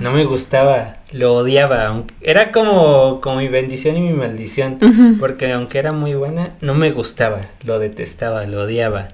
no 0.00 0.12
me 0.12 0.24
gustaba, 0.24 0.98
lo 1.12 1.34
odiaba, 1.34 1.86
aunque, 1.86 2.14
era 2.20 2.52
como, 2.52 3.20
como 3.20 3.36
mi 3.36 3.48
bendición 3.48 3.96
y 3.96 4.00
mi 4.00 4.12
maldición, 4.12 4.78
porque 5.18 5.52
aunque 5.52 5.78
era 5.78 5.92
muy 5.92 6.14
buena, 6.14 6.54
no 6.60 6.74
me 6.74 6.92
gustaba, 6.92 7.40
lo 7.64 7.78
detestaba, 7.78 8.44
lo 8.44 8.62
odiaba. 8.62 9.08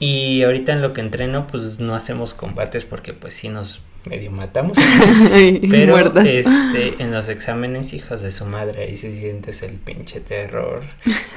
Y 0.00 0.42
ahorita 0.44 0.72
en 0.72 0.82
lo 0.82 0.92
que 0.92 1.00
entreno, 1.00 1.48
pues 1.48 1.80
no 1.80 1.96
hacemos 1.96 2.32
combates 2.32 2.84
porque 2.84 3.14
pues 3.14 3.34
sí 3.34 3.48
nos 3.48 3.80
medio 4.04 4.30
matamos. 4.30 4.78
Pero 5.70 5.92
muertas. 5.92 6.26
este, 6.26 7.02
en 7.02 7.12
los 7.12 7.28
exámenes, 7.28 7.92
hijos 7.92 8.22
de 8.22 8.30
su 8.30 8.46
madre, 8.46 8.84
ahí 8.84 8.96
sí 8.96 9.12
sientes 9.18 9.62
el 9.62 9.72
pinche 9.72 10.20
terror. 10.20 10.82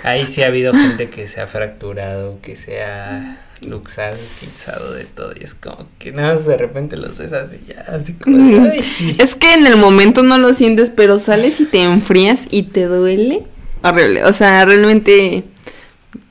Ahí 0.03 0.27
sí 0.27 0.43
ha 0.43 0.47
habido 0.47 0.73
gente 0.75 1.09
que 1.09 1.27
se 1.27 1.41
ha 1.41 1.47
fracturado, 1.47 2.39
que 2.41 2.55
se 2.55 2.83
ha 2.83 3.39
luxado, 3.61 4.17
pinzado 4.39 4.93
de 4.93 5.05
todo. 5.05 5.33
Y 5.39 5.43
es 5.43 5.53
como 5.53 5.87
que 5.99 6.11
nada 6.11 6.33
más 6.33 6.45
de 6.45 6.57
repente 6.57 6.97
los 6.97 7.17
ves 7.17 7.33
así 7.33 7.57
ya, 7.67 7.81
así 7.93 8.13
como. 8.13 8.71
Es 9.17 9.35
que 9.35 9.53
en 9.53 9.67
el 9.67 9.77
momento 9.77 10.23
no 10.23 10.37
lo 10.37 10.53
sientes, 10.53 10.89
pero 10.89 11.19
sales 11.19 11.59
y 11.59 11.65
te 11.65 11.83
enfrías 11.83 12.47
y 12.49 12.63
te 12.63 12.85
duele. 12.85 13.43
Horrible. 13.83 14.25
O 14.25 14.33
sea, 14.33 14.63
realmente 14.65 15.43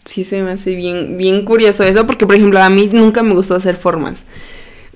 sí 0.04 0.24
se 0.24 0.42
me 0.42 0.52
hace 0.52 0.74
bien, 0.74 1.16
bien 1.16 1.44
curioso 1.44 1.84
eso, 1.84 2.06
porque 2.06 2.26
por 2.26 2.36
ejemplo, 2.36 2.60
a 2.62 2.70
mí 2.70 2.88
nunca 2.92 3.22
me 3.22 3.34
gustó 3.34 3.54
hacer 3.54 3.76
formas. 3.76 4.24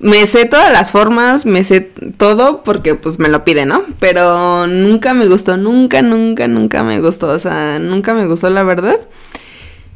Me 0.05 0.27
sé 0.27 0.45
todas 0.45 0.71
las 0.71 0.91
formas, 0.91 1.47
me 1.47 1.63
sé 1.63 1.81
todo 1.81 2.63
porque 2.63 2.93
pues 2.93 3.17
me 3.17 3.27
lo 3.27 3.43
pide, 3.43 3.65
¿no? 3.65 3.81
Pero 3.99 4.67
nunca 4.67 5.15
me 5.15 5.25
gustó, 5.25 5.57
nunca, 5.57 6.03
nunca, 6.03 6.47
nunca 6.47 6.83
me 6.83 7.01
gustó, 7.01 7.29
o 7.29 7.39
sea, 7.39 7.79
nunca 7.79 8.13
me 8.13 8.27
gustó 8.27 8.51
la 8.51 8.61
verdad. 8.61 8.99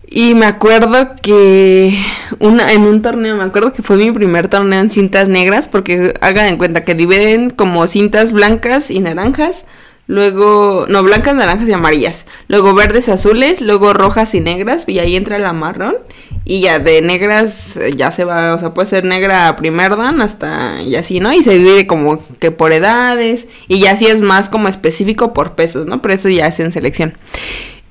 Y 0.08 0.34
me 0.34 0.48
acuerdo 0.48 1.10
que 1.22 1.96
una, 2.40 2.72
en 2.74 2.82
un 2.82 3.04
torneo, 3.04 3.36
me 3.36 3.44
acuerdo 3.44 3.72
que 3.72 3.84
fue 3.84 3.98
mi 3.98 4.12
primer 4.12 4.48
torneo 4.48 4.80
en 4.80 4.90
cintas 4.90 5.30
negras, 5.30 5.70
porque 5.70 6.16
hagan 6.22 6.48
en 6.48 6.58
cuenta 6.58 6.84
que 6.84 6.96
dividen 6.96 7.52
como 7.52 7.86
cintas 7.86 8.34
blancas 8.34 8.90
y 8.90 9.02
naranjas, 9.02 9.66
luego, 10.10 10.88
no, 10.90 11.04
blancas, 11.04 11.36
naranjas 11.36 11.70
y 11.70 11.72
amarillas, 11.72 12.26
luego 12.48 12.74
verdes, 12.74 13.08
azules, 13.10 13.62
luego 13.62 13.94
rojas 13.94 14.34
y 14.34 14.40
negras, 14.40 14.86
y 14.88 14.98
ahí 14.98 15.16
entra 15.16 15.38
la 15.38 15.54
marrón, 15.54 15.98
y 16.46 16.62
ya 16.62 16.80
de 16.80 17.04
negras 17.04 17.78
eh, 17.78 17.92
ya 17.96 18.10
se 18.10 18.24
va, 18.24 18.56
o 18.56 18.60
sea, 18.60 18.74
puede 18.74 18.88
ser 18.88 19.06
negra 19.06 19.56
primer 19.56 19.96
dan 19.96 20.20
hasta 20.20 20.82
y 20.82 20.96
así, 20.96 21.20
¿no? 21.20 21.32
Y 21.32 21.44
se 21.44 21.54
divide 21.56 21.86
como 21.86 22.26
que 22.40 22.50
por 22.50 22.74
edades, 22.74 23.48
y 23.68 23.82
ya 23.82 23.96
sí 23.96 24.08
es 24.08 24.24
más 24.24 24.50
como 24.50 24.68
específico 24.68 25.32
por 25.32 25.54
pesos, 25.54 25.86
¿no? 25.86 26.02
Pero 26.02 26.16
eso 26.16 26.28
ya 26.28 26.48
es 26.48 26.60
en 26.60 26.72
selección. 26.72 27.16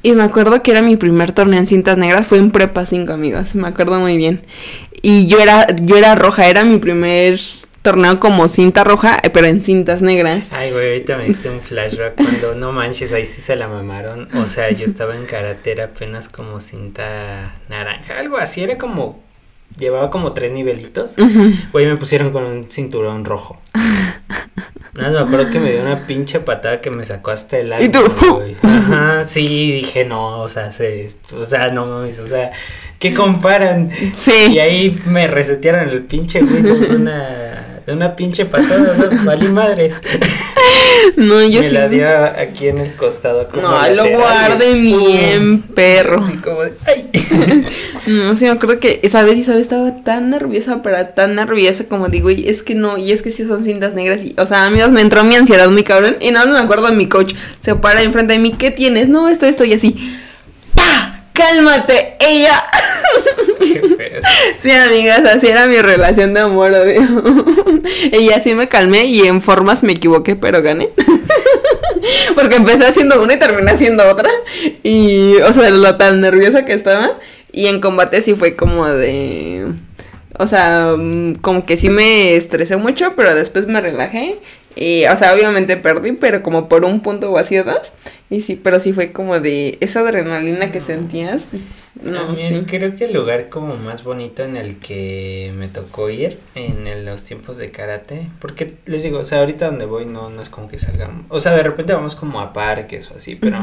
Y 0.02 0.10
me 0.10 0.24
acuerdo 0.24 0.60
que 0.60 0.72
era 0.72 0.82
mi 0.82 0.96
primer 0.96 1.30
torneo 1.30 1.60
en 1.60 1.68
cintas 1.68 1.98
negras, 1.98 2.26
fue 2.26 2.38
en 2.38 2.50
prepa 2.50 2.84
5 2.84 3.12
amigos, 3.12 3.54
me 3.54 3.68
acuerdo 3.68 4.00
muy 4.00 4.16
bien. 4.16 4.42
Y 5.02 5.28
yo 5.28 5.38
era, 5.38 5.68
yo 5.82 5.96
era 5.96 6.16
roja, 6.16 6.48
era 6.48 6.64
mi 6.64 6.78
primer 6.78 7.38
torneo 7.82 8.18
como 8.20 8.48
cinta 8.48 8.84
roja, 8.84 9.18
eh, 9.22 9.30
pero 9.30 9.46
en 9.46 9.62
cintas 9.62 10.02
negras. 10.02 10.48
Ay, 10.50 10.72
güey, 10.72 10.88
ahorita 10.88 11.16
me 11.16 11.24
diste 11.24 11.48
un 11.50 11.60
flashback 11.60 12.14
cuando 12.16 12.54
no 12.54 12.72
manches, 12.72 13.12
ahí 13.12 13.24
sí 13.26 13.40
se 13.40 13.56
la 13.56 13.68
mamaron. 13.68 14.28
O 14.36 14.46
sea, 14.46 14.70
yo 14.70 14.84
estaba 14.86 15.16
en 15.16 15.26
karate, 15.26 15.72
era 15.72 15.84
apenas 15.84 16.28
como 16.28 16.60
cinta 16.60 17.56
naranja, 17.68 18.18
algo 18.18 18.36
así, 18.38 18.62
era 18.62 18.78
como. 18.78 19.26
Llevaba 19.76 20.10
como 20.10 20.32
tres 20.32 20.50
nivelitos. 20.50 21.12
Güey, 21.72 21.86
me 21.86 21.96
pusieron 21.96 22.32
con 22.32 22.42
un 22.42 22.64
cinturón 22.64 23.24
rojo. 23.24 23.60
Nada, 24.94 25.10
más 25.10 25.12
me 25.12 25.18
acuerdo 25.20 25.52
que 25.52 25.60
me 25.60 25.70
dio 25.70 25.82
una 25.82 26.06
pinche 26.06 26.40
patada 26.40 26.80
que 26.80 26.90
me 26.90 27.04
sacó 27.04 27.30
hasta 27.30 27.58
el 27.58 27.72
alma. 27.72 27.84
¿Y 27.84 27.88
tú? 27.90 28.00
güey. 28.34 28.56
Ajá, 28.62 29.24
sí, 29.26 29.72
dije, 29.72 30.04
no, 30.04 30.40
o 30.40 30.48
sea, 30.48 30.72
se, 30.72 31.10
o 31.32 31.44
sea, 31.44 31.68
no 31.70 31.86
mames, 31.86 32.18
o 32.18 32.26
sea, 32.26 32.50
¿qué 32.98 33.14
comparan? 33.14 33.92
Y 33.92 34.10
Sí. 34.16 34.58
ahí 34.58 34.96
me 35.06 35.28
resetearon 35.28 35.90
el 35.90 36.02
pinche 36.02 36.42
de 36.42 36.72
una, 36.96 37.66
de 37.88 37.94
una 37.94 38.14
pinche 38.14 38.44
patada, 38.44 38.92
o 38.92 38.94
sea, 38.94 39.08
valí 39.24 39.48
madres. 39.48 39.98
No, 41.16 41.40
yo 41.42 41.60
me 41.62 41.68
sí. 41.68 41.74
la 41.74 41.88
dio 41.88 42.06
aquí 42.06 42.68
en 42.68 42.76
el 42.76 42.94
costado. 42.96 43.48
como 43.48 43.62
No, 43.62 43.88
lo 43.88 44.04
lateral, 44.04 44.62
y 44.76 44.92
bien, 44.92 45.62
perro. 45.62 46.20
Así 46.20 46.34
como 46.34 46.64
de, 46.64 46.74
¡ay! 46.86 47.10
No, 48.06 48.36
sí, 48.36 48.44
me 48.44 48.50
acuerdo 48.50 48.78
que 48.78 49.00
esa 49.02 49.22
vez 49.22 49.38
Isabel 49.38 49.62
estaba 49.62 50.02
tan 50.02 50.28
nerviosa, 50.28 50.82
pero 50.82 51.04
tan 51.08 51.34
nerviosa 51.34 51.88
como 51.88 52.08
digo, 52.08 52.30
y 52.30 52.46
es 52.48 52.62
que 52.62 52.74
no, 52.74 52.98
y 52.98 53.12
es 53.12 53.22
que 53.22 53.30
sí 53.30 53.46
son 53.46 53.62
cintas 53.62 53.94
negras, 53.94 54.22
y, 54.22 54.34
o 54.38 54.44
sea, 54.44 54.66
amigos, 54.66 54.90
me 54.90 55.00
entró 55.00 55.24
mi 55.24 55.36
ansiedad 55.36 55.70
muy 55.70 55.82
cabrón, 55.82 56.16
y 56.20 56.30
nada 56.30 56.44
más 56.44 56.54
me 56.54 56.60
acuerdo 56.60 56.88
de 56.88 56.94
mi 56.94 57.08
coach, 57.08 57.34
se 57.60 57.74
para 57.74 58.02
enfrente 58.02 58.34
de 58.34 58.38
mí, 58.38 58.52
¿qué 58.52 58.70
tienes? 58.70 59.08
No, 59.08 59.28
esto, 59.28 59.46
esto, 59.46 59.64
y 59.64 59.72
así, 59.72 60.18
¡pa! 60.74 61.07
¡Cálmate! 61.38 62.16
¡Ella! 62.18 62.64
Qué 63.60 63.80
feo. 63.96 64.22
Sí, 64.56 64.72
amigas, 64.72 65.24
así 65.24 65.46
era 65.46 65.66
mi 65.66 65.80
relación 65.80 66.34
de 66.34 66.40
amor, 66.40 66.72
odio. 66.72 67.00
y 68.12 68.30
así 68.30 68.56
me 68.56 68.68
calmé 68.68 69.04
y 69.04 69.20
en 69.20 69.40
formas 69.40 69.84
me 69.84 69.92
equivoqué, 69.92 70.34
pero 70.34 70.62
gané. 70.62 70.90
Porque 72.34 72.56
empecé 72.56 72.86
haciendo 72.86 73.22
una 73.22 73.34
y 73.34 73.38
terminé 73.38 73.70
haciendo 73.70 74.08
otra. 74.10 74.30
Y, 74.82 75.36
o 75.36 75.52
sea, 75.52 75.70
lo 75.70 75.96
tan 75.96 76.20
nerviosa 76.20 76.64
que 76.64 76.72
estaba. 76.72 77.12
Y 77.52 77.66
en 77.66 77.80
combate 77.80 78.20
sí 78.20 78.34
fue 78.34 78.56
como 78.56 78.86
de... 78.88 79.72
O 80.40 80.46
sea, 80.48 80.94
mm, 80.98 81.34
como 81.36 81.66
que 81.66 81.76
sí 81.76 81.88
me 81.88 82.34
estresé 82.34 82.76
mucho, 82.76 83.14
pero 83.16 83.34
después 83.36 83.68
me 83.68 83.80
relajé. 83.80 84.38
Y, 84.80 85.06
o 85.06 85.16
sea, 85.16 85.34
obviamente 85.34 85.76
perdí, 85.76 86.12
pero 86.12 86.42
como 86.42 86.68
por 86.68 86.84
un 86.84 87.00
punto 87.00 87.30
o 87.32 87.36
o 87.36 87.42
dos. 87.64 87.92
Y 88.30 88.42
sí, 88.42 88.56
pero 88.62 88.78
sí 88.78 88.92
fue 88.92 89.10
como 89.12 89.40
de 89.40 89.76
esa 89.80 90.00
adrenalina 90.00 90.70
que 90.70 90.80
sentías. 90.80 91.46
No, 92.02 92.26
También 92.26 92.48
sí. 92.48 92.64
creo 92.64 92.94
que 92.94 93.06
el 93.06 93.12
lugar 93.14 93.48
como 93.48 93.76
más 93.76 94.04
bonito 94.04 94.44
en 94.44 94.56
el 94.56 94.78
que 94.78 95.52
me 95.56 95.66
tocó 95.66 96.10
ir 96.10 96.38
en 96.54 96.86
el- 96.86 97.04
los 97.04 97.24
tiempos 97.24 97.56
de 97.56 97.72
karate, 97.72 98.28
porque 98.38 98.74
les 98.86 99.02
digo, 99.02 99.18
o 99.18 99.24
sea, 99.24 99.40
ahorita 99.40 99.66
donde 99.66 99.84
voy 99.86 100.06
no, 100.06 100.30
no 100.30 100.40
es 100.40 100.48
como 100.48 100.68
que 100.68 100.78
salgamos, 100.78 101.24
o 101.28 101.40
sea, 101.40 101.52
de 101.56 101.62
repente 101.64 101.92
vamos 101.94 102.14
como 102.14 102.40
a 102.40 102.52
parques 102.52 103.10
o 103.10 103.16
así, 103.16 103.34
pero 103.34 103.58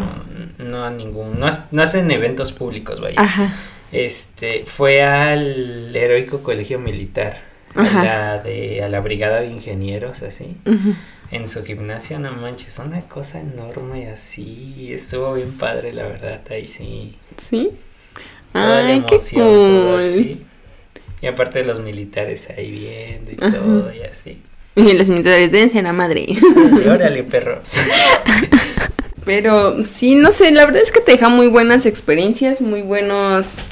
no 0.57 0.83
a 0.83 0.89
ningún, 0.91 1.39
no, 1.39 1.49
no 1.71 1.81
hacen 1.81 2.11
eventos 2.11 2.51
públicos, 2.51 2.99
vaya. 2.99 3.21
Ajá. 3.21 3.53
Este, 3.93 4.63
fue 4.65 5.01
al 5.03 5.95
heroico 5.95 6.39
colegio 6.39 6.77
militar, 6.79 7.37
a 7.75 8.03
la 8.03 8.37
de, 8.39 8.83
a 8.83 8.89
la 8.89 8.99
brigada 9.01 9.41
de 9.41 9.47
ingenieros, 9.47 10.21
así. 10.23 10.55
En 11.31 11.49
su 11.49 11.63
gimnasio, 11.63 12.19
no 12.19 12.31
manches, 12.33 12.79
una 12.79 13.01
cosa 13.01 13.39
enorme 13.39 14.09
así, 14.09 14.89
estuvo 14.93 15.33
bien 15.33 15.51
padre, 15.53 15.91
la 15.93 16.03
verdad, 16.03 16.41
ahí 16.49 16.67
sí. 16.67 17.15
¿Sí? 17.49 17.71
Toda 18.53 18.81
la 18.83 18.87
Ay, 18.87 19.03
qué 19.07 19.15
emoción, 19.15 19.43
todo 19.47 19.91
cool. 19.97 20.09
así. 20.09 20.41
Y 21.21 21.27
aparte 21.27 21.59
de 21.59 21.65
los 21.65 21.79
militares 21.79 22.47
ahí 22.55 22.71
viendo 22.71 23.31
y 23.31 23.37
Ajá. 23.41 23.57
todo 23.57 23.93
y 23.93 24.01
así. 24.01 24.41
Y 24.77 24.91
los 24.93 25.07
militares 25.07 25.51
dense 25.53 25.79
a 25.79 25.83
la 25.83 25.93
madre. 25.93 26.25
Órale, 26.55 26.89
órale, 26.91 27.23
perro. 27.31 27.59
Sí. 27.63 27.79
Pero 29.25 29.81
sí, 29.83 30.15
no 30.15 30.31
sé, 30.31 30.51
la 30.51 30.65
verdad 30.65 30.81
es 30.83 30.91
que 30.91 30.99
te 30.99 31.13
deja 31.13 31.29
muy 31.29 31.47
buenas 31.47 31.85
experiencias, 31.85 32.61
muy 32.61 32.81
buenos. 32.81 33.63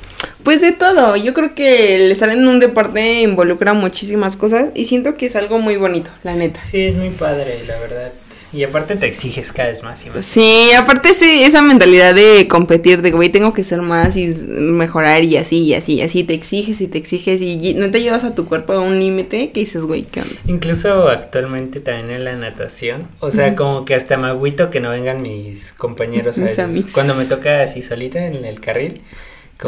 Pues 0.43 0.61
de 0.61 0.71
todo. 0.73 1.15
Yo 1.15 1.33
creo 1.33 1.55
que 1.55 1.95
el 1.95 2.11
estar 2.11 2.29
en 2.29 2.47
un 2.47 2.59
deporte 2.59 3.21
involucra 3.21 3.73
muchísimas 3.73 4.35
cosas 4.35 4.71
y 4.75 4.85
siento 4.85 5.15
que 5.15 5.25
es 5.27 5.35
algo 5.35 5.59
muy 5.59 5.77
bonito, 5.77 6.11
la 6.23 6.35
neta. 6.35 6.61
Sí, 6.63 6.81
es 6.81 6.95
muy 6.95 7.09
padre, 7.09 7.63
la 7.65 7.79
verdad. 7.79 8.11
Y 8.53 8.63
aparte 8.63 8.95
te 8.95 9.07
exiges 9.07 9.51
cada 9.51 9.69
vez 9.69 9.81
más 9.81 10.05
y 10.05 10.11
más. 10.11 10.23
Sí, 10.23 10.69
aparte 10.77 11.15
sí, 11.15 11.41
esa 11.43 11.63
mentalidad 11.63 12.13
de 12.13 12.47
competir, 12.47 13.01
de 13.01 13.09
güey, 13.09 13.29
tengo 13.29 13.51
que 13.51 13.63
ser 13.63 13.81
más 13.81 14.15
y 14.15 14.27
mejorar 14.27 15.23
y 15.23 15.37
así, 15.37 15.63
y 15.63 15.73
así, 15.73 15.95
y 15.95 16.01
así, 16.03 16.23
te 16.23 16.35
exiges 16.35 16.79
y 16.79 16.87
te 16.87 16.99
exiges 16.99 17.41
y 17.41 17.73
no 17.73 17.89
te 17.89 18.03
llevas 18.03 18.23
a 18.23 18.35
tu 18.35 18.45
cuerpo 18.45 18.73
a 18.73 18.81
un 18.81 18.99
límite 18.99 19.49
que 19.49 19.61
dices, 19.61 19.85
güey, 19.85 20.03
¿qué 20.03 20.21
onda? 20.21 20.35
Incluso 20.45 21.09
actualmente 21.09 21.79
también 21.79 22.11
en 22.11 22.25
la 22.25 22.35
natación. 22.35 23.07
O 23.21 23.31
sea, 23.31 23.55
como 23.55 23.85
que 23.85 23.95
hasta 23.95 24.17
me 24.17 24.27
agüito 24.27 24.69
que 24.69 24.79
no 24.79 24.91
vengan 24.91 25.23
mis 25.23 25.73
compañeros. 25.73 26.37
Amigos. 26.37 26.91
Cuando 26.93 27.15
me 27.15 27.25
toca 27.25 27.63
así 27.63 27.81
solita 27.81 28.23
en 28.23 28.45
el 28.45 28.59
carril. 28.59 29.01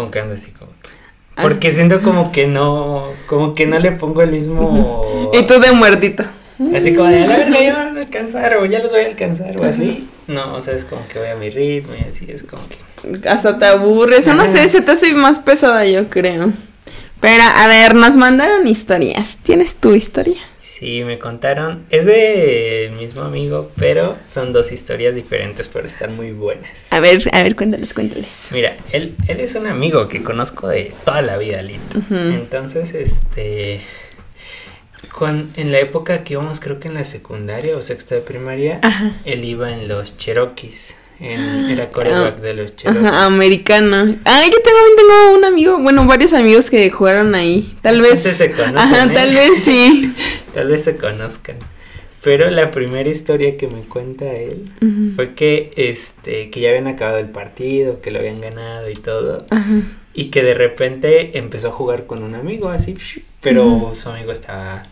Ando 0.02 0.34
así 0.34 0.52
como 0.52 0.72
que... 0.82 1.42
Porque 1.42 1.72
siento 1.72 2.02
como 2.02 2.32
que 2.32 2.48
no, 2.48 3.12
como 3.28 3.56
que 3.56 3.66
no 3.66 3.80
le 3.80 3.92
pongo 3.92 4.22
el 4.22 4.32
mismo... 4.32 5.30
Y 5.34 5.44
tú 5.44 5.60
de 5.60 5.72
muertito. 5.72 6.24
Así 6.74 6.96
como 6.96 7.10
de, 7.10 7.24
a 7.24 7.28
la 7.28 7.38
verga, 7.38 7.60
ya 7.60 7.74
me 7.74 7.86
van 7.86 7.98
a 7.98 8.02
alcanzar, 8.02 8.56
o 8.56 8.66
ya 8.66 8.80
los 8.80 8.92
voy 8.92 9.02
a 9.02 9.08
alcanzar, 9.08 9.58
o 9.58 9.64
así. 9.64 10.08
No, 10.28 10.56
o 10.56 10.62
sea, 10.62 10.74
es 10.74 10.86
como 10.86 11.06
que 11.08 11.20
voy 11.20 11.28
a 11.28 11.36
mi 11.36 11.50
ritmo 11.50 11.94
y 11.96 12.10
así, 12.10 12.26
es 12.30 12.44
como 12.44 12.64
que... 12.70 13.28
Hasta 13.28 13.60
te 13.60 13.66
aburres, 13.66 14.28
o 14.28 14.34
no 14.34 14.48
sé, 14.48 14.68
se 14.70 14.82
te 14.82 14.92
hace 14.92 15.14
más 15.14 15.40
pesada, 15.40 15.86
yo 15.86 16.10
creo. 16.10 16.54
Pero, 17.20 17.44
a 17.44 17.68
ver, 17.68 17.96
nos 17.96 18.16
mandaron 18.16 18.68
historias. 18.68 19.38
¿Tienes 19.44 19.76
tu 19.76 19.94
historia? 19.94 20.38
Sí, 20.78 21.06
me 21.06 21.20
contaron. 21.20 21.86
Es 21.90 22.06
del 22.06 22.92
mismo 22.92 23.22
amigo, 23.22 23.72
pero 23.78 24.18
son 24.30 24.52
dos 24.52 24.74
historias 24.74 25.16
diferentes, 25.16 25.70
pero 25.70 25.88
están 25.88 26.18
muy 26.18 26.32
buenas. 26.32 26.92
A 26.92 27.00
ver, 27.00 27.24
a 27.32 27.44
ver, 27.44 27.56
cuéntales, 27.56 27.94
cuéntales. 27.94 28.50
Mira, 28.52 28.76
él, 28.92 29.16
él 29.30 29.40
es 29.40 29.56
un 29.56 29.68
amigo 29.68 30.10
que 30.10 30.22
conozco 30.22 30.68
de 30.68 30.92
toda 31.06 31.22
la 31.22 31.38
vida, 31.38 31.62
Lito. 31.62 32.02
Entonces, 32.12 32.94
este. 32.94 33.80
Cuando, 35.18 35.48
en 35.56 35.72
la 35.72 35.80
época 35.80 36.26
que 36.26 36.34
íbamos, 36.34 36.60
creo 36.60 36.82
que 36.82 36.90
en 36.90 36.96
la 36.96 37.06
secundaria 37.06 37.78
o 37.78 37.82
sexta 37.82 38.16
de 38.16 38.22
primaria, 38.22 38.82
él 39.24 39.46
iba 39.46 39.72
en 39.72 39.88
los 39.88 40.18
Cherokees. 40.18 40.98
En, 41.20 41.70
era 41.70 41.92
coreback 41.92 42.40
de 42.42 42.54
los 42.54 42.76
Cherokees. 42.76 43.06
Ajá, 43.06 43.26
americano. 43.26 44.16
Ah, 44.26 44.44
yo 44.44 44.60
también 44.62 44.96
tengo 44.98 45.38
un 45.38 45.46
amigo, 45.46 45.80
bueno, 45.80 46.06
varios 46.06 46.34
amigos 46.34 46.70
que 46.70 46.90
jugaron 46.90 47.36
ahí. 47.36 47.76
Tal 47.82 48.02
vez. 48.02 48.22
se 48.22 48.52
conocen, 48.52 48.78
Ajá, 48.78 49.06
¿eh? 49.06 49.12
tal 49.14 49.34
vez 49.34 49.64
sí. 49.64 50.14
Tal 50.54 50.70
vez 50.70 50.84
se 50.84 50.96
conozcan. 50.96 51.58
Pero 52.24 52.50
la 52.50 52.72
primera 52.72 53.08
historia 53.08 53.56
que 53.56 53.68
me 53.68 53.82
cuenta 53.82 54.26
él 54.34 54.72
fue 55.16 55.36
que 55.36 55.70
este 55.76 56.50
que 56.50 56.60
ya 56.60 56.70
habían 56.70 56.88
acabado 56.88 57.20
el 57.20 57.30
partido, 57.30 58.02
que 58.02 58.10
lo 58.10 58.18
habían 58.18 58.42
ganado 58.42 58.90
y 58.90 58.96
todo, 58.96 59.46
Ajá. 59.52 59.82
y 60.14 60.32
que 60.32 60.42
de 60.42 60.56
repente 60.56 61.38
empezó 61.38 61.68
a 61.68 61.72
jugar 61.72 62.08
con 62.08 62.24
un 62.24 62.34
amigo 62.34 62.70
así, 62.70 62.96
pero 63.42 63.94
su 63.94 64.10
amigo 64.10 64.32
estaba 64.32 64.88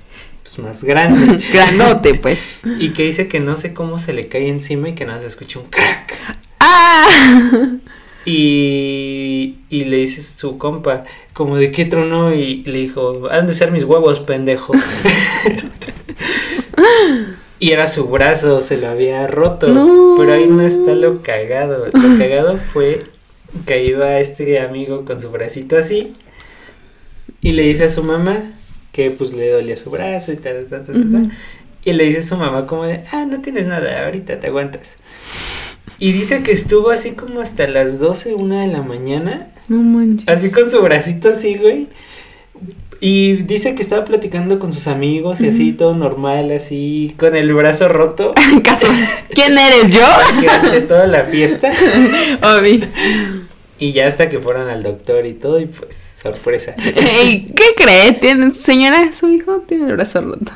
pues, 0.55 0.59
más 0.59 0.83
grande 0.83 1.39
Grandote, 1.53 2.15
pues. 2.15 2.57
y 2.79 2.89
que 2.89 3.03
dice 3.03 3.27
que 3.27 3.39
no 3.39 3.55
sé 3.55 3.73
cómo 3.73 3.97
se 3.97 4.13
le 4.13 4.27
cae 4.27 4.49
encima 4.49 4.89
y 4.89 4.93
que 4.93 5.05
nada 5.05 5.19
se 5.19 5.27
escucha 5.27 5.59
un 5.59 5.65
crack. 5.65 6.13
¡Ah! 6.59 7.07
Y, 8.25 9.57
y 9.69 9.83
le 9.83 9.97
dice 9.97 10.23
su 10.23 10.57
compa, 10.57 11.03
como 11.33 11.57
de 11.57 11.71
qué 11.71 11.83
trono, 11.83 12.33
y 12.33 12.63
le 12.63 12.79
dijo, 12.79 13.27
han 13.29 13.47
de 13.47 13.53
ser 13.53 13.71
mis 13.71 13.83
huevos, 13.83 14.21
pendejo. 14.21 14.71
y 17.59 17.71
era 17.71 17.87
su 17.87 18.07
brazo, 18.07 18.61
se 18.61 18.77
lo 18.77 18.87
había 18.87 19.27
roto. 19.27 19.67
No. 19.67 20.15
Pero 20.17 20.31
ahí 20.31 20.47
no 20.47 20.61
está 20.61 20.93
lo 20.93 21.21
cagado. 21.21 21.87
Lo 21.87 22.17
cagado 22.17 22.57
fue 22.57 23.03
que 23.65 23.83
iba 23.83 24.19
este 24.19 24.61
amigo 24.61 25.03
con 25.03 25.21
su 25.21 25.29
bracito 25.29 25.77
así. 25.77 26.13
Y 27.41 27.51
le 27.51 27.63
dice 27.63 27.83
a 27.83 27.89
su 27.89 28.03
mamá 28.03 28.53
que 28.93 29.11
pues 29.11 29.33
le 29.33 29.49
dolía 29.49 29.75
su 29.75 29.89
brazo 29.89 30.31
y 30.31 30.37
tal, 30.37 30.65
tal, 30.69 30.85
tal, 30.85 31.11
tal. 31.11 31.31
Y 31.83 31.91
le 31.91 32.05
dice 32.05 32.19
a 32.19 32.23
su 32.23 32.37
mamá 32.37 32.65
como 32.65 32.85
de, 32.85 33.03
ah, 33.11 33.25
no 33.29 33.41
tienes 33.41 33.65
nada, 33.65 34.05
ahorita 34.05 34.39
te 34.39 34.47
aguantas. 34.47 34.95
Y 35.99 36.13
dice 36.13 36.41
que 36.43 36.51
estuvo 36.53 36.89
así 36.91 37.11
como 37.11 37.41
hasta 37.41 37.67
las 37.67 37.99
12, 37.99 38.33
una 38.35 38.61
de 38.61 38.67
la 38.67 38.81
mañana, 38.81 39.49
No 39.67 39.77
manches. 39.83 40.27
así 40.29 40.49
con 40.49 40.69
su 40.69 40.81
bracito 40.81 41.29
así, 41.29 41.55
güey. 41.55 41.87
Y 42.99 43.33
dice 43.43 43.75
que 43.75 43.81
estaba 43.81 44.05
platicando 44.05 44.59
con 44.59 44.71
sus 44.71 44.87
amigos 44.87 45.41
y 45.41 45.49
así, 45.49 45.73
todo 45.73 45.93
normal, 45.93 46.51
así, 46.51 47.13
con 47.19 47.35
el 47.35 47.53
brazo 47.53 47.89
roto, 47.89 48.33
Caso. 48.63 48.87
¿Quién 49.33 49.57
eres 49.57 49.89
yo? 49.91 50.05
durante 50.39 50.81
toda 50.81 51.05
la 51.07 51.25
fiesta. 51.25 51.69
Obi. 52.57 52.81
Y 53.83 53.91
ya 53.91 54.07
hasta 54.07 54.29
que 54.29 54.39
fueron 54.39 54.69
al 54.69 54.81
doctor 54.81 55.25
y 55.25 55.33
todo, 55.33 55.59
y 55.59 55.65
pues, 55.65 55.93
sorpresa. 56.21 56.73
Ey, 56.77 57.47
¿Qué 57.53 57.75
cree? 57.75 58.13
¿Tiene, 58.13 58.53
señora, 58.53 59.11
su 59.11 59.27
hijo 59.27 59.59
tiene 59.67 59.89
el 59.89 59.97
brazo 59.97 60.21
roto. 60.21 60.53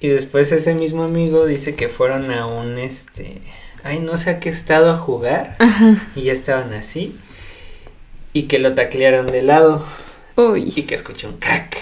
Y 0.00 0.08
después 0.08 0.50
ese 0.50 0.74
mismo 0.74 1.04
amigo 1.04 1.46
dice 1.46 1.76
que 1.76 1.88
fueron 1.88 2.32
a 2.32 2.46
un, 2.46 2.78
este, 2.78 3.40
ay, 3.84 4.00
no 4.00 4.16
sé 4.16 4.30
a 4.30 4.40
qué 4.40 4.48
estado 4.48 4.90
a 4.90 4.98
jugar. 4.98 5.54
Ajá. 5.60 6.02
Y 6.16 6.22
ya 6.22 6.32
estaban 6.32 6.72
así. 6.72 7.14
Y 8.32 8.48
que 8.48 8.58
lo 8.58 8.74
taclearon 8.74 9.28
de 9.28 9.42
lado. 9.42 9.86
Y 10.36 10.40
Uy. 10.40 10.70
que 10.82 10.96
escuchó 10.96 11.28
un 11.28 11.36
crack. 11.36 11.76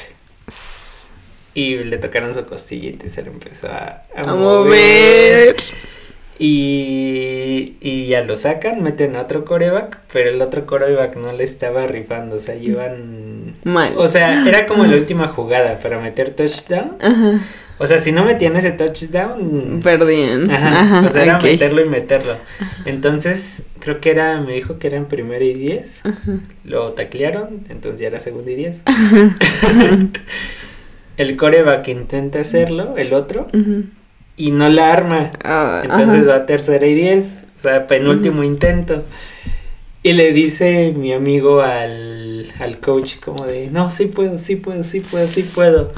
Y 1.55 1.77
le 1.77 1.97
tocaron 1.97 2.35
su 2.35 2.45
costillita 2.45 3.07
y 3.07 3.09
se 3.09 3.23
le 3.23 3.31
empezó 3.31 3.69
a, 3.69 4.03
a 4.15 4.21
A 4.21 4.35
mover. 4.35 5.57
Y, 6.43 7.77
y 7.83 8.07
ya 8.07 8.25
lo 8.25 8.35
sacan, 8.35 8.83
meten 8.83 9.15
a 9.15 9.21
otro 9.21 9.45
coreback, 9.45 9.99
pero 10.11 10.31
el 10.31 10.41
otro 10.41 10.65
coreback 10.65 11.15
no 11.17 11.35
le 11.35 11.45
estaba 11.45 11.87
rifando, 11.87 12.37
o 12.37 12.39
sea, 12.39 12.55
iban... 12.55 13.57
Mal. 13.65 13.93
O 13.99 14.09
sea, 14.09 14.43
era 14.49 14.67
como 14.67 14.87
la 14.87 14.97
última 14.97 15.29
jugada 15.29 15.79
para 15.81 16.01
meter 16.01 16.31
touchdown. 16.31 16.97
Ajá. 16.99 17.41
O 17.77 17.87
sea, 17.87 17.99
si 17.99 18.11
no 18.11 18.25
metían 18.25 18.57
ese 18.57 18.73
touchdown... 18.73 19.81
Perdían. 19.85 20.51
Ajá, 20.51 20.81
Ajá. 20.81 21.07
o 21.07 21.11
sea, 21.11 21.25
era 21.25 21.39
meterlo 21.41 21.85
y 21.85 21.89
meterlo. 21.91 22.39
Entonces, 22.87 23.65
creo 23.79 24.01
que 24.01 24.11
era, 24.11 24.41
me 24.41 24.55
dijo 24.55 24.79
que 24.79 24.87
era 24.87 24.97
en 24.97 25.05
primera 25.05 25.45
y 25.45 25.53
diez. 25.53 26.01
Ajá. 26.07 26.39
Lo 26.65 26.93
taclearon, 26.95 27.67
entonces 27.69 28.01
ya 28.01 28.07
era 28.07 28.19
segunda 28.19 28.51
y 28.51 28.55
diez. 28.55 28.81
el 31.19 31.37
coreback 31.37 31.87
intenta 31.89 32.41
hacerlo, 32.41 32.97
el 32.97 33.13
otro, 33.13 33.47
Ujú. 33.53 33.85
Y 34.47 34.51
no 34.53 34.69
la 34.69 34.93
arma. 34.93 35.33
Ah, 35.45 35.81
Entonces 35.85 36.23
ajá. 36.23 36.31
va 36.31 36.37
a 36.37 36.47
tercera 36.47 36.87
y 36.87 36.95
diez, 36.95 37.45
o 37.57 37.61
sea, 37.61 37.87
penúltimo 37.87 38.43
intento. 38.43 39.05
Y 40.03 40.15
le 40.15 40.33
dice 40.33 40.93
mi 40.97 41.13
amigo 41.13 41.61
al, 41.61 42.47
al 42.59 42.79
coach 42.81 43.17
como 43.23 43.45
de, 43.47 43.69
no, 43.71 43.91
sí 43.91 44.07
puedo, 44.07 44.39
sí 44.39 44.57
puedo, 44.57 44.83
sí 44.83 45.01
puedo, 45.01 45.27
sí 45.29 45.43
puedo. 45.43 45.93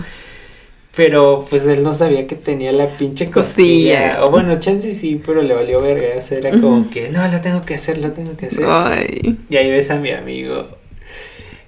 Pero 0.94 1.46
pues 1.48 1.66
él 1.66 1.82
no 1.82 1.94
sabía 1.94 2.26
que 2.26 2.34
tenía 2.34 2.70
la 2.72 2.96
pinche 2.96 3.30
costilla. 3.30 4.08
Costilla. 4.10 4.24
O 4.26 4.30
bueno, 4.30 4.54
chance 4.60 4.92
sí, 4.94 5.20
pero 5.24 5.40
le 5.40 5.54
valió 5.54 5.80
verga. 5.80 6.18
O 6.18 6.20
sea, 6.20 6.38
era 6.38 6.50
como 6.50 6.80
Ujú. 6.80 6.90
que, 6.90 7.08
no, 7.08 7.26
lo 7.28 7.40
tengo 7.40 7.62
que 7.64 7.74
hacer, 7.76 7.96
lo 7.98 8.10
tengo 8.12 8.36
que 8.36 8.46
hacer. 8.46 8.64
Ay. 8.66 9.38
Y 9.48 9.56
ahí 9.56 9.70
ves 9.70 9.90
a 9.90 9.96
mi 9.96 10.10
amigo. 10.10 10.68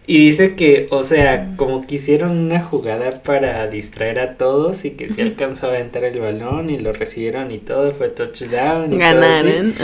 Y 0.07 0.19
dice 0.19 0.55
que, 0.55 0.87
o 0.91 1.03
sea, 1.03 1.55
como 1.57 1.87
que 1.87 1.95
hicieron 1.95 2.33
una 2.33 2.63
jugada 2.63 3.11
para 3.23 3.67
distraer 3.69 4.19
a 4.19 4.35
todos 4.35 4.85
y 4.85 4.91
que 4.91 5.09
sí 5.09 5.23
alcanzó 5.23 5.67
a 5.67 5.71
aventar 5.71 6.05
el 6.05 6.21
balón 6.21 6.69
y 6.69 6.79
lo 6.79 6.93
recibieron 6.93 7.51
y 7.51 7.59
todo, 7.59 7.91
fue 7.91 8.09
touchdown. 8.11 8.93
Y 8.93 8.99
todo 8.99 9.09
así. 9.09 9.47
Ganaron. 9.49 9.75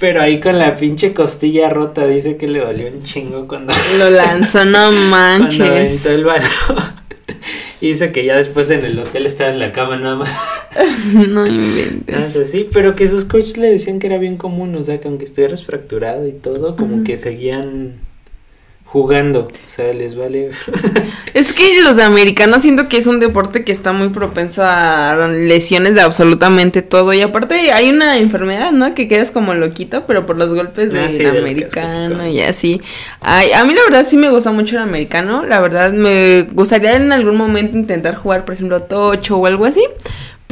Pero 0.00 0.20
ahí 0.20 0.40
con 0.40 0.58
la 0.58 0.74
pinche 0.74 1.14
costilla 1.14 1.70
rota 1.70 2.08
dice 2.08 2.36
que 2.36 2.48
le 2.48 2.58
dolió 2.58 2.88
un 2.88 3.04
chingo 3.04 3.46
cuando, 3.46 3.72
Lo 3.98 4.10
lanzó, 4.10 4.64
no 4.64 4.78
cuando 4.88 5.00
manches. 5.00 5.60
aventó 5.60 6.10
el 6.10 6.24
balón. 6.24 7.02
y 7.80 7.88
dice 7.88 8.10
que 8.10 8.24
ya 8.24 8.36
después 8.36 8.68
en 8.70 8.84
el 8.84 8.98
hotel 8.98 9.26
estaba 9.26 9.52
en 9.52 9.60
la 9.60 9.70
cama 9.70 9.96
nada 9.96 10.16
más. 10.16 10.30
No 11.28 11.46
inventes. 11.46 12.16
Entonces, 12.16 12.50
sí, 12.50 12.66
pero 12.72 12.96
que 12.96 13.06
sus 13.06 13.26
coaches 13.26 13.56
le 13.58 13.70
decían 13.70 14.00
que 14.00 14.08
era 14.08 14.18
bien 14.18 14.38
común, 14.38 14.74
o 14.74 14.82
sea, 14.82 15.00
que 15.00 15.06
aunque 15.06 15.24
estuvieras 15.24 15.64
fracturado 15.64 16.26
y 16.26 16.32
todo, 16.32 16.74
como 16.74 17.04
que 17.04 17.16
seguían 17.16 18.00
jugando, 18.92 19.48
o 19.48 19.68
sea, 19.68 19.90
les 19.94 20.14
vale. 20.16 20.50
Es 21.34 21.54
que 21.54 21.80
los 21.82 21.98
americanos 21.98 22.60
siento 22.60 22.88
que 22.90 22.98
es 22.98 23.06
un 23.06 23.18
deporte 23.18 23.64
que 23.64 23.72
está 23.72 23.92
muy 23.94 24.10
propenso 24.10 24.62
a 24.64 25.28
lesiones 25.28 25.94
de 25.94 26.02
absolutamente 26.02 26.82
todo. 26.82 27.14
Y 27.14 27.22
aparte 27.22 27.72
hay 27.72 27.88
una 27.88 28.18
enfermedad, 28.18 28.70
¿no? 28.70 28.94
Que 28.94 29.08
quedas 29.08 29.30
como 29.30 29.54
loquito, 29.54 30.04
pero 30.06 30.26
por 30.26 30.36
los 30.36 30.52
golpes 30.52 30.90
Ah, 30.90 30.96
del 30.98 31.10
sí, 31.10 31.24
americano 31.24 32.26
y 32.28 32.40
así. 32.40 32.82
Ay, 33.20 33.52
a 33.52 33.64
mí 33.64 33.72
la 33.72 33.80
verdad 33.84 34.06
sí 34.06 34.18
me 34.18 34.30
gusta 34.30 34.52
mucho 34.52 34.76
el 34.76 34.82
americano. 34.82 35.42
La 35.42 35.60
verdad 35.60 35.92
me 35.94 36.42
gustaría 36.52 36.94
en 36.96 37.12
algún 37.12 37.36
momento 37.36 37.78
intentar 37.78 38.16
jugar, 38.16 38.44
por 38.44 38.56
ejemplo, 38.56 38.82
tocho 38.82 39.38
o 39.38 39.46
algo 39.46 39.64
así. 39.64 39.82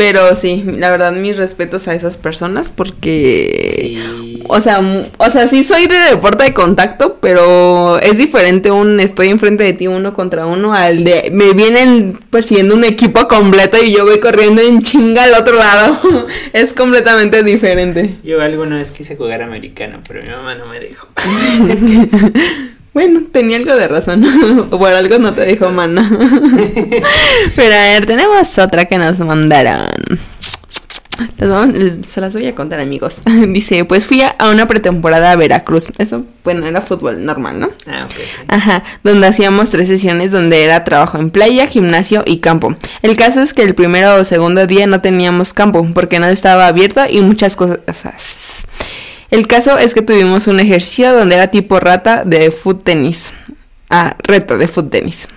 Pero 0.01 0.35
sí, 0.35 0.65
la 0.79 0.91
verdad 0.91 1.13
mis 1.13 1.37
respetos 1.37 1.87
a 1.87 1.95
esas 1.95 2.17
personas 2.17 2.71
porque... 2.71 3.99
Sí. 3.99 4.43
O 4.49 4.59
sea, 4.63 4.81
o 5.19 5.31
sea, 5.31 5.47
sí 5.47 5.63
soy 5.63 5.89
de 5.89 5.95
deporte 5.95 6.45
de 6.45 6.55
contacto, 6.55 7.19
pero 7.21 7.99
es 8.01 8.17
diferente 8.17 8.71
un 8.71 8.99
estoy 8.99 9.29
enfrente 9.29 9.63
de 9.63 9.75
ti 9.75 9.89
uno 9.89 10.15
contra 10.15 10.47
uno 10.47 10.73
al 10.73 11.05
de 11.05 11.29
me 11.31 11.53
vienen 11.53 12.19
persiguiendo 12.31 12.77
un 12.77 12.85
equipo 12.85 13.29
completo 13.29 13.77
y 13.77 13.93
yo 13.93 14.07
voy 14.07 14.21
corriendo 14.21 14.63
en 14.63 14.81
chinga 14.81 15.25
al 15.25 15.35
otro 15.35 15.57
lado. 15.57 16.27
es 16.55 16.73
completamente 16.73 17.43
diferente. 17.43 18.17
Yo 18.25 18.41
alguna 18.41 18.77
vez 18.77 18.91
quise 18.93 19.17
jugar 19.17 19.43
americano, 19.43 20.01
pero 20.09 20.23
mi 20.23 20.31
mamá 20.31 20.55
no 20.55 20.65
me 20.65 20.81
dejó. 20.81 21.09
Bueno, 22.93 23.21
tenía 23.33 23.57
algo 23.57 23.75
de 23.77 23.89
razón. 23.89 24.25
o 24.71 24.71
por 24.79 24.93
algo 24.93 25.19
no 25.19 25.33
te 25.33 25.47
dijo 25.47 25.71
mana. 25.71 26.11
pero 27.57 27.75
a 27.75 27.83
ver, 27.83 28.07
tenemos 28.07 28.59
otra 28.59 28.85
que 28.85 28.99
nos 28.99 29.19
mandaron. 29.21 29.89
Vamos- 31.39 31.77
se 32.07 32.21
las 32.21 32.33
voy 32.35 32.47
a 32.47 32.55
contar, 32.55 32.81
amigos. 32.81 33.23
Dice, 33.49 33.85
pues 33.85 34.07
fui 34.07 34.23
a 34.23 34.35
una 34.51 34.67
pretemporada 34.67 35.33
a 35.33 35.37
Veracruz. 35.37 35.89
Eso, 35.99 36.25
bueno, 36.45 36.67
era 36.67 36.81
fútbol 36.81 37.25
normal, 37.25 37.61
¿no? 37.61 37.71
Ah, 37.87 38.01
ok. 38.05 38.11
ok. 38.11 38.45
Ajá, 38.49 38.83
donde 39.05 39.27
hacíamos 39.27 39.69
tres 39.71 39.87
sesiones 39.87 40.33
donde 40.33 40.65
era 40.65 40.83
trabajo 40.85 41.19
en 41.19 41.31
playa, 41.31 41.67
gimnasio 41.67 42.23
y 42.27 42.39
campo. 42.39 42.75
El 43.03 43.17
caso 43.17 43.43
es 43.43 43.53
que 43.53 43.63
el 43.63 43.75
primero 43.75 44.17
o 44.17 44.25
segundo 44.25 44.67
día 44.67 44.87
no 44.87 45.01
teníamos 45.03 45.53
campo 45.53 45.87
porque 45.95 46.19
no 46.19 46.27
estaba 46.27 46.67
abierto 46.67 47.03
y 47.09 47.21
muchas 47.21 47.55
cosas. 47.55 48.67
El 49.31 49.47
caso 49.47 49.79
es 49.79 49.95
que 49.95 50.03
tuvimos 50.03 50.47
un 50.47 50.61
ejercicio 50.61 51.13
donde 51.13 51.37
era 51.37 51.49
tipo 51.49 51.79
rata 51.81 52.25
de 52.25 52.51
foot 52.51 52.85
tenis. 52.85 53.33
Ah, 53.89 54.17
reta 54.23 54.57
de 54.57 54.69
foot 54.69 54.91
tenis. 54.91 55.29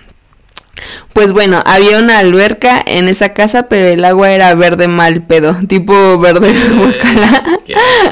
Pues 1.12 1.32
bueno, 1.32 1.62
había 1.64 1.98
una 1.98 2.18
alberca 2.18 2.82
en 2.84 3.06
esa 3.08 3.32
casa, 3.32 3.68
pero 3.68 3.86
el 3.86 4.04
agua 4.04 4.32
era 4.32 4.52
verde 4.56 4.88
mal 4.88 5.22
pedo, 5.22 5.56
tipo 5.68 6.18
verde 6.18 6.52
guacala. 6.76 7.60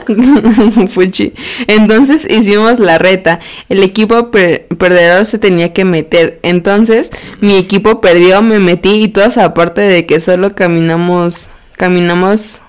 Fuchi. 0.88 1.32
Entonces 1.66 2.24
hicimos 2.30 2.78
la 2.78 2.98
reta. 2.98 3.40
El 3.68 3.82
equipo 3.82 4.30
per- 4.30 4.66
perdedor 4.78 5.26
se 5.26 5.38
tenía 5.38 5.72
que 5.72 5.84
meter. 5.84 6.38
Entonces 6.44 7.10
mi 7.40 7.56
equipo 7.56 8.00
perdió, 8.00 8.40
me 8.42 8.60
metí 8.60 9.02
y 9.02 9.08
todos 9.08 9.36
aparte 9.38 9.80
de 9.80 10.06
que 10.06 10.20
solo 10.20 10.52
caminamos, 10.54 11.48
caminamos 11.76 12.60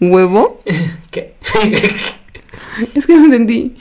huevo. 0.00 0.62
¿Qué? 1.10 1.32
Es 2.94 3.06
que 3.06 3.16
no 3.16 3.24
entendí. 3.24 3.76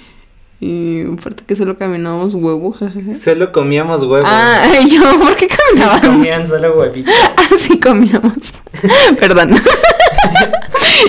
Y 0.59 1.03
aparte 1.05 1.43
que 1.45 1.55
solo 1.55 1.77
caminamos 1.77 2.33
huevo, 2.33 2.71
jajaja. 2.71 3.15
Solo 3.15 3.51
comíamos 3.51 4.01
huevos. 4.03 4.27
Ah, 4.27 4.63
yo, 4.89 5.19
¿por 5.19 5.35
qué 5.35 5.47
caminaban? 5.47 6.01
Comían 6.01 6.47
solo 6.47 6.75
huevitos. 6.79 7.13
Así 7.53 7.79
comíamos. 7.79 8.53
Perdón. 9.19 9.53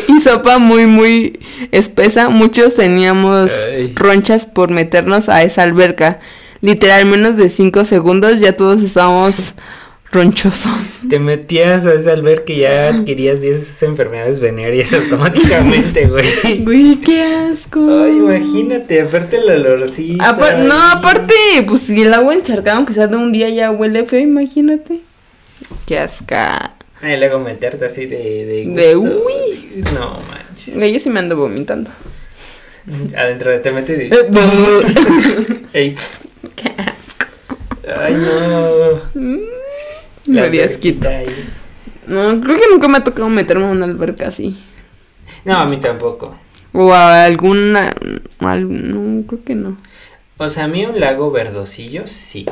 y 0.08 0.20
sopa 0.20 0.58
muy, 0.58 0.86
muy 0.86 1.38
espesa. 1.72 2.28
Muchos 2.28 2.74
teníamos 2.74 3.50
Ay. 3.68 3.92
ronchas 3.94 4.44
por 4.44 4.70
meternos 4.70 5.30
a 5.30 5.42
esa 5.42 5.62
alberca. 5.62 6.20
Literal, 6.60 7.06
menos 7.06 7.36
de 7.36 7.48
cinco 7.48 7.86
segundos 7.86 8.40
ya 8.40 8.54
todos 8.54 8.82
estábamos 8.82 9.54
ronchosos. 10.10 11.00
Te 11.08 11.18
metías 11.18 11.84
a 11.86 11.94
ese 11.94 12.10
albergue 12.10 12.54
y 12.54 12.58
ya 12.60 12.88
adquirías 12.88 13.40
10 13.42 13.82
enfermedades 13.82 14.40
venéreas 14.40 14.94
automáticamente, 14.94 16.06
güey. 16.06 16.64
Güey, 16.64 16.96
qué 17.00 17.22
asco. 17.22 17.80
Ay, 18.04 18.16
imagínate, 18.16 19.02
aparte 19.02 19.36
el 19.36 19.48
olorcito. 19.50 20.22
Apar- 20.24 20.58
no, 20.64 20.74
aparte, 20.92 21.34
pues 21.66 21.80
si 21.82 22.00
el 22.02 22.14
agua 22.14 22.34
encharcada, 22.34 22.76
aunque 22.78 22.94
sea 22.94 23.06
de 23.06 23.16
un 23.16 23.32
día, 23.32 23.48
ya 23.50 23.70
huele 23.70 24.04
feo, 24.06 24.20
imagínate. 24.20 25.00
Qué 25.86 25.98
asca. 25.98 26.74
Y 27.02 27.16
luego 27.16 27.38
meterte 27.38 27.84
así 27.86 28.06
de. 28.06 28.16
De, 28.46 28.64
De 28.66 28.96
uy. 28.96 29.84
No 29.94 30.18
manches. 30.28 30.74
Güey, 30.74 30.92
yo 30.92 31.00
sí 31.00 31.10
me 31.10 31.20
ando 31.20 31.36
vomitando. 31.36 31.90
Adentro 33.16 33.50
de 33.50 33.58
te 33.58 33.70
metes 33.70 34.00
y. 34.00 34.04
Ey, 35.76 35.94
qué 36.56 36.68
asco. 36.78 37.26
ay, 38.00 38.14
no. 38.14 39.57
Me 40.26 40.50
di 40.50 40.60
asquito. 40.60 41.08
alberquita 41.08 41.08
ahí. 41.08 41.48
No, 42.06 42.40
creo 42.40 42.56
que 42.56 42.68
nunca 42.70 42.88
me 42.88 42.98
ha 42.98 43.04
tocado 43.04 43.28
meterme 43.28 43.64
en 43.66 43.70
una 43.70 43.84
alberca 43.84 44.28
así. 44.28 44.58
No, 45.44 45.56
a 45.58 45.64
mí 45.66 45.76
tampoco. 45.78 46.38
O 46.72 46.92
a 46.92 47.24
alguna. 47.24 47.94
al- 48.40 48.68
no, 48.68 49.26
creo 49.26 49.44
que 49.44 49.54
no. 49.54 49.76
O 50.36 50.48
sea, 50.48 50.64
a 50.64 50.68
mí 50.68 50.84
un 50.86 51.00
lago 51.00 51.30
verdosillo, 51.30 52.06
sí. 52.06 52.46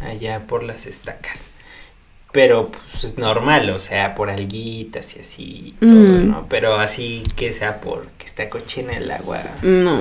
Allá 0.00 0.46
por 0.46 0.62
las 0.62 0.86
estacas. 0.86 1.48
Pero 2.34 2.70
pues 2.72 3.04
es 3.04 3.16
normal, 3.16 3.70
o 3.70 3.78
sea, 3.78 4.16
por 4.16 4.28
alguitas 4.28 5.14
y 5.16 5.20
así, 5.20 5.74
todo, 5.78 5.90
Mm. 5.92 6.28
¿no? 6.30 6.46
Pero 6.50 6.74
así 6.80 7.22
que 7.36 7.52
sea 7.52 7.80
porque 7.80 8.26
está 8.26 8.50
cochina 8.50 8.92
el 8.96 9.08
agua. 9.08 9.40
No. 9.62 10.00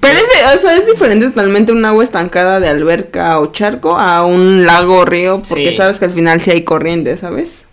Pero 0.00 0.18
es, 0.18 0.56
o 0.56 0.58
sea, 0.58 0.74
es 0.76 0.86
diferente 0.86 1.26
totalmente 1.26 1.70
un 1.72 1.84
agua 1.84 2.02
estancada 2.02 2.60
de 2.60 2.68
alberca 2.68 3.38
o 3.40 3.52
charco 3.52 3.98
a 3.98 4.24
un 4.24 4.64
lago 4.64 5.00
o 5.00 5.04
río, 5.04 5.42
porque 5.46 5.70
Sí. 5.72 5.76
sabes 5.76 5.98
que 5.98 6.06
al 6.06 6.12
final 6.12 6.40
sí 6.40 6.50
hay 6.50 6.64
corriente, 6.64 7.16
¿sabes? 7.18 7.64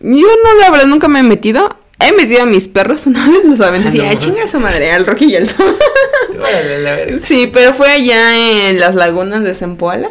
Yo 0.00 0.26
no, 0.44 0.60
la 0.60 0.70
verdad, 0.70 0.86
nunca 0.86 1.08
me 1.08 1.20
he 1.20 1.22
metido. 1.22 1.74
He 1.98 2.12
metido 2.12 2.42
a 2.42 2.46
mis 2.46 2.68
perros 2.68 3.06
una 3.06 3.26
vez, 3.30 3.46
los 3.46 3.60
aventé 3.62 3.88
Ah, 3.88 3.90
así, 3.92 3.98
no 3.98 4.08
"Ah, 4.10 4.18
chinga 4.18 4.46
su 4.48 4.60
madre, 4.60 4.92
al 4.92 5.06
Rocky 5.06 5.24
y 5.24 5.36
al 5.36 5.48
Sol. 5.48 5.74
Sí, 7.22 7.48
pero 7.50 7.72
fue 7.72 7.90
allá 7.90 8.68
en 8.68 8.78
las 8.78 8.94
lagunas 8.94 9.42
de 9.42 9.54
Zempoala. 9.54 10.10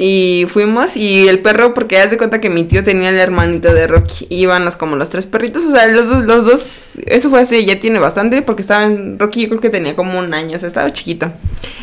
Y 0.00 0.46
fuimos 0.46 0.96
y 0.96 1.26
el 1.26 1.40
perro, 1.40 1.74
porque 1.74 1.98
haz 1.98 2.12
de 2.12 2.18
cuenta 2.18 2.40
que 2.40 2.50
mi 2.50 2.62
tío 2.62 2.84
tenía 2.84 3.10
el 3.10 3.18
hermanito 3.18 3.74
de 3.74 3.88
Rocky. 3.88 4.26
Y 4.30 4.42
íbamos 4.42 4.76
como 4.76 4.94
los 4.94 5.10
tres 5.10 5.26
perritos. 5.26 5.64
O 5.64 5.72
sea, 5.72 5.88
los 5.88 6.08
dos, 6.08 6.24
los 6.24 6.44
dos, 6.44 6.78
eso 7.06 7.28
fue 7.30 7.40
hace, 7.40 7.64
ya 7.64 7.80
tiene 7.80 7.98
bastante, 7.98 8.40
porque 8.42 8.62
estaban, 8.62 9.18
Rocky 9.18 9.42
yo 9.42 9.48
creo 9.48 9.60
que 9.60 9.70
tenía 9.70 9.96
como 9.96 10.16
un 10.18 10.32
año, 10.34 10.54
o 10.54 10.58
sea, 10.58 10.68
estaba 10.68 10.92
chiquito. 10.92 11.32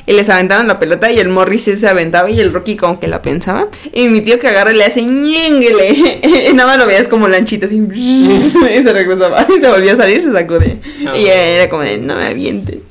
Y 0.06 0.14
les 0.14 0.30
aventaban 0.30 0.68
la 0.68 0.80
pelota 0.80 1.12
y 1.12 1.20
el 1.20 1.28
Morris 1.28 1.64
se 1.64 1.88
aventaba 1.88 2.30
y 2.30 2.40
el 2.40 2.54
Rocky 2.54 2.78
como 2.78 3.00
que 3.02 3.08
la 3.08 3.22
pensaba. 3.22 3.68
Y 3.92 4.08
mi 4.08 4.22
tío 4.22 4.40
que 4.40 4.48
agarra 4.48 4.72
y 4.72 4.78
le 4.78 4.86
hace 4.86 5.04
ñénguele. 5.04 6.22
Y 6.46 6.54
nada 6.54 6.68
más 6.68 6.78
lo 6.78 6.86
veías 6.86 7.08
como 7.08 7.28
lanchita 7.28 7.66
así. 7.66 7.76
Y 7.92 8.52
se 8.84 8.94
regresaba. 8.94 9.46
Y 9.58 9.60
se 9.60 9.68
volvió 9.68 9.92
a 9.94 9.96
salir, 9.96 10.22
se 10.22 10.32
sacude. 10.32 10.78
Ah, 11.06 11.18
y 11.18 11.26
era 11.28 11.70
como 11.70 11.82
de, 11.82 11.98
no 11.98 12.16
me 12.16 12.26
aviente. 12.26 12.82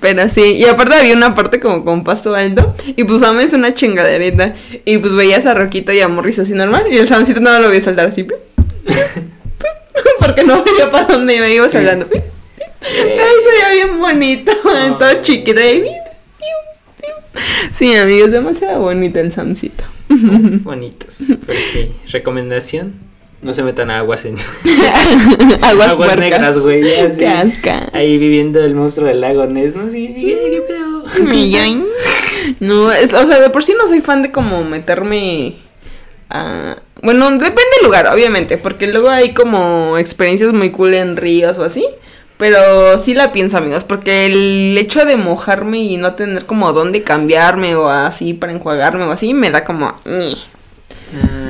Pero 0.00 0.28
sí, 0.28 0.54
y 0.56 0.64
aparte 0.64 0.94
había 0.96 1.14
una 1.14 1.34
parte 1.34 1.60
como 1.60 1.84
con 1.84 2.02
pasto 2.04 2.34
alto. 2.34 2.74
Y 2.96 3.04
pues 3.04 3.20
Sam 3.20 3.38
es 3.40 3.52
una 3.52 3.74
chingaderita. 3.74 4.54
Y 4.84 4.98
pues 4.98 5.14
veías 5.14 5.46
a 5.46 5.54
Roquito 5.54 5.92
y 5.92 6.00
a 6.00 6.08
Morris 6.08 6.38
así 6.38 6.52
normal. 6.52 6.84
Y 6.90 6.96
el 6.98 7.06
Samcito 7.06 7.40
no 7.40 7.58
lo 7.60 7.68
veía 7.68 7.80
saltar 7.80 8.06
así. 8.06 8.26
Porque 10.18 10.44
no 10.44 10.64
veía 10.64 10.90
para 10.90 11.04
dónde 11.06 11.36
iba, 11.36 11.48
iba 11.48 11.66
Sí. 11.66 11.72
saltando. 11.72 12.06
pi. 12.08 12.18
Ay, 12.18 13.34
se 13.44 13.52
veía 13.52 13.70
bien 13.84 14.00
bonito. 14.00 14.52
Todo 14.98 15.22
chiquito. 15.22 15.60
y. 15.60 15.84
Sí, 17.72 17.94
amigos, 17.94 18.30
demasiado 18.30 18.80
bonito 18.80 19.18
el 19.20 19.32
Samcito. 19.32 19.84
Bonitos. 20.08 21.24
Pero 21.46 21.58
sí, 21.72 21.92
recomendación. 22.10 22.94
No 23.42 23.52
se 23.54 23.64
metan 23.64 23.90
a 23.90 23.98
aguas 23.98 24.24
en 24.24 24.36
Aguas, 25.62 26.16
negras, 26.16 26.58
güey. 26.58 26.80
Qué 27.18 27.26
asca. 27.26 27.88
Ahí 27.92 28.16
viviendo 28.16 28.62
el 28.62 28.76
monstruo 28.76 29.08
del 29.08 29.20
lago 29.20 29.44
Ness, 29.46 29.74
¿no? 29.74 29.90
Sí, 29.90 30.12
sí, 30.14 30.36
¿qué, 30.52 30.62
pedo? 30.66 31.04
No, 32.60 32.92
es, 32.92 33.12
o 33.12 33.26
sea, 33.26 33.40
de 33.40 33.50
por 33.50 33.64
sí 33.64 33.74
no 33.76 33.88
soy 33.88 34.00
fan 34.00 34.22
de 34.22 34.30
como 34.30 34.62
meterme 34.64 35.56
a... 36.30 36.76
Bueno, 37.02 37.28
depende 37.32 37.62
del 37.76 37.84
lugar, 37.84 38.06
obviamente, 38.06 38.58
porque 38.58 38.86
luego 38.86 39.10
hay 39.10 39.34
como 39.34 39.98
experiencias 39.98 40.52
muy 40.52 40.70
cool 40.70 40.94
en 40.94 41.16
ríos 41.16 41.58
o 41.58 41.64
así. 41.64 41.84
Pero 42.38 42.96
sí 42.98 43.14
la 43.14 43.32
pienso, 43.32 43.56
amigos, 43.56 43.82
porque 43.84 44.26
el 44.26 44.78
hecho 44.78 45.04
de 45.04 45.16
mojarme 45.16 45.78
y 45.78 45.96
no 45.96 46.14
tener 46.14 46.44
como 46.46 46.72
dónde 46.72 47.02
cambiarme 47.02 47.74
o 47.74 47.88
así 47.88 48.34
para 48.34 48.52
enjuagarme 48.52 49.04
o 49.04 49.10
así, 49.10 49.34
me 49.34 49.50
da 49.50 49.64
como... 49.64 50.00
"Ñe". 50.04 50.36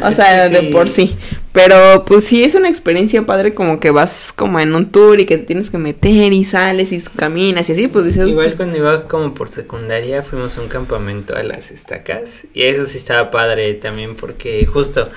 Ah, 0.03 0.09
O 0.09 0.13
sea, 0.13 0.49
de 0.49 0.65
por 0.65 0.89
sí. 0.91 1.15
Pero 1.53 2.05
pues 2.07 2.25
sí 2.25 2.43
es 2.43 2.55
una 2.55 2.69
experiencia 2.69 3.27
padre 3.27 3.53
como 3.53 3.79
que 3.79 3.91
vas 3.91 4.33
como 4.35 4.59
en 4.59 4.75
un 4.75 4.87
tour 4.91 5.21
y 5.21 5.27
que 5.27 5.37
te 5.37 5.45
tienes 5.45 5.69
que 5.69 5.77
meter 5.77 6.33
y 6.33 6.45
sales 6.45 6.93
y 6.93 7.01
caminas 7.01 7.69
y 7.69 7.73
así, 7.73 7.89
pues 7.89 8.07
dices... 8.07 8.27
Igual 8.27 8.55
cuando 8.57 8.79
iba 8.79 9.07
como 9.07 9.35
por 9.35 9.51
secundaria 9.51 10.23
fuimos 10.23 10.57
a 10.57 10.63
un 10.63 10.69
campamento 10.69 11.37
a 11.37 11.43
las 11.43 11.71
estacas 11.71 12.47
y 12.55 12.63
eso 12.63 12.87
sí 12.87 12.97
estaba 12.97 13.31
padre 13.31 13.75
también 13.75 14.17
porque 14.17 14.65
justo 14.65 15.11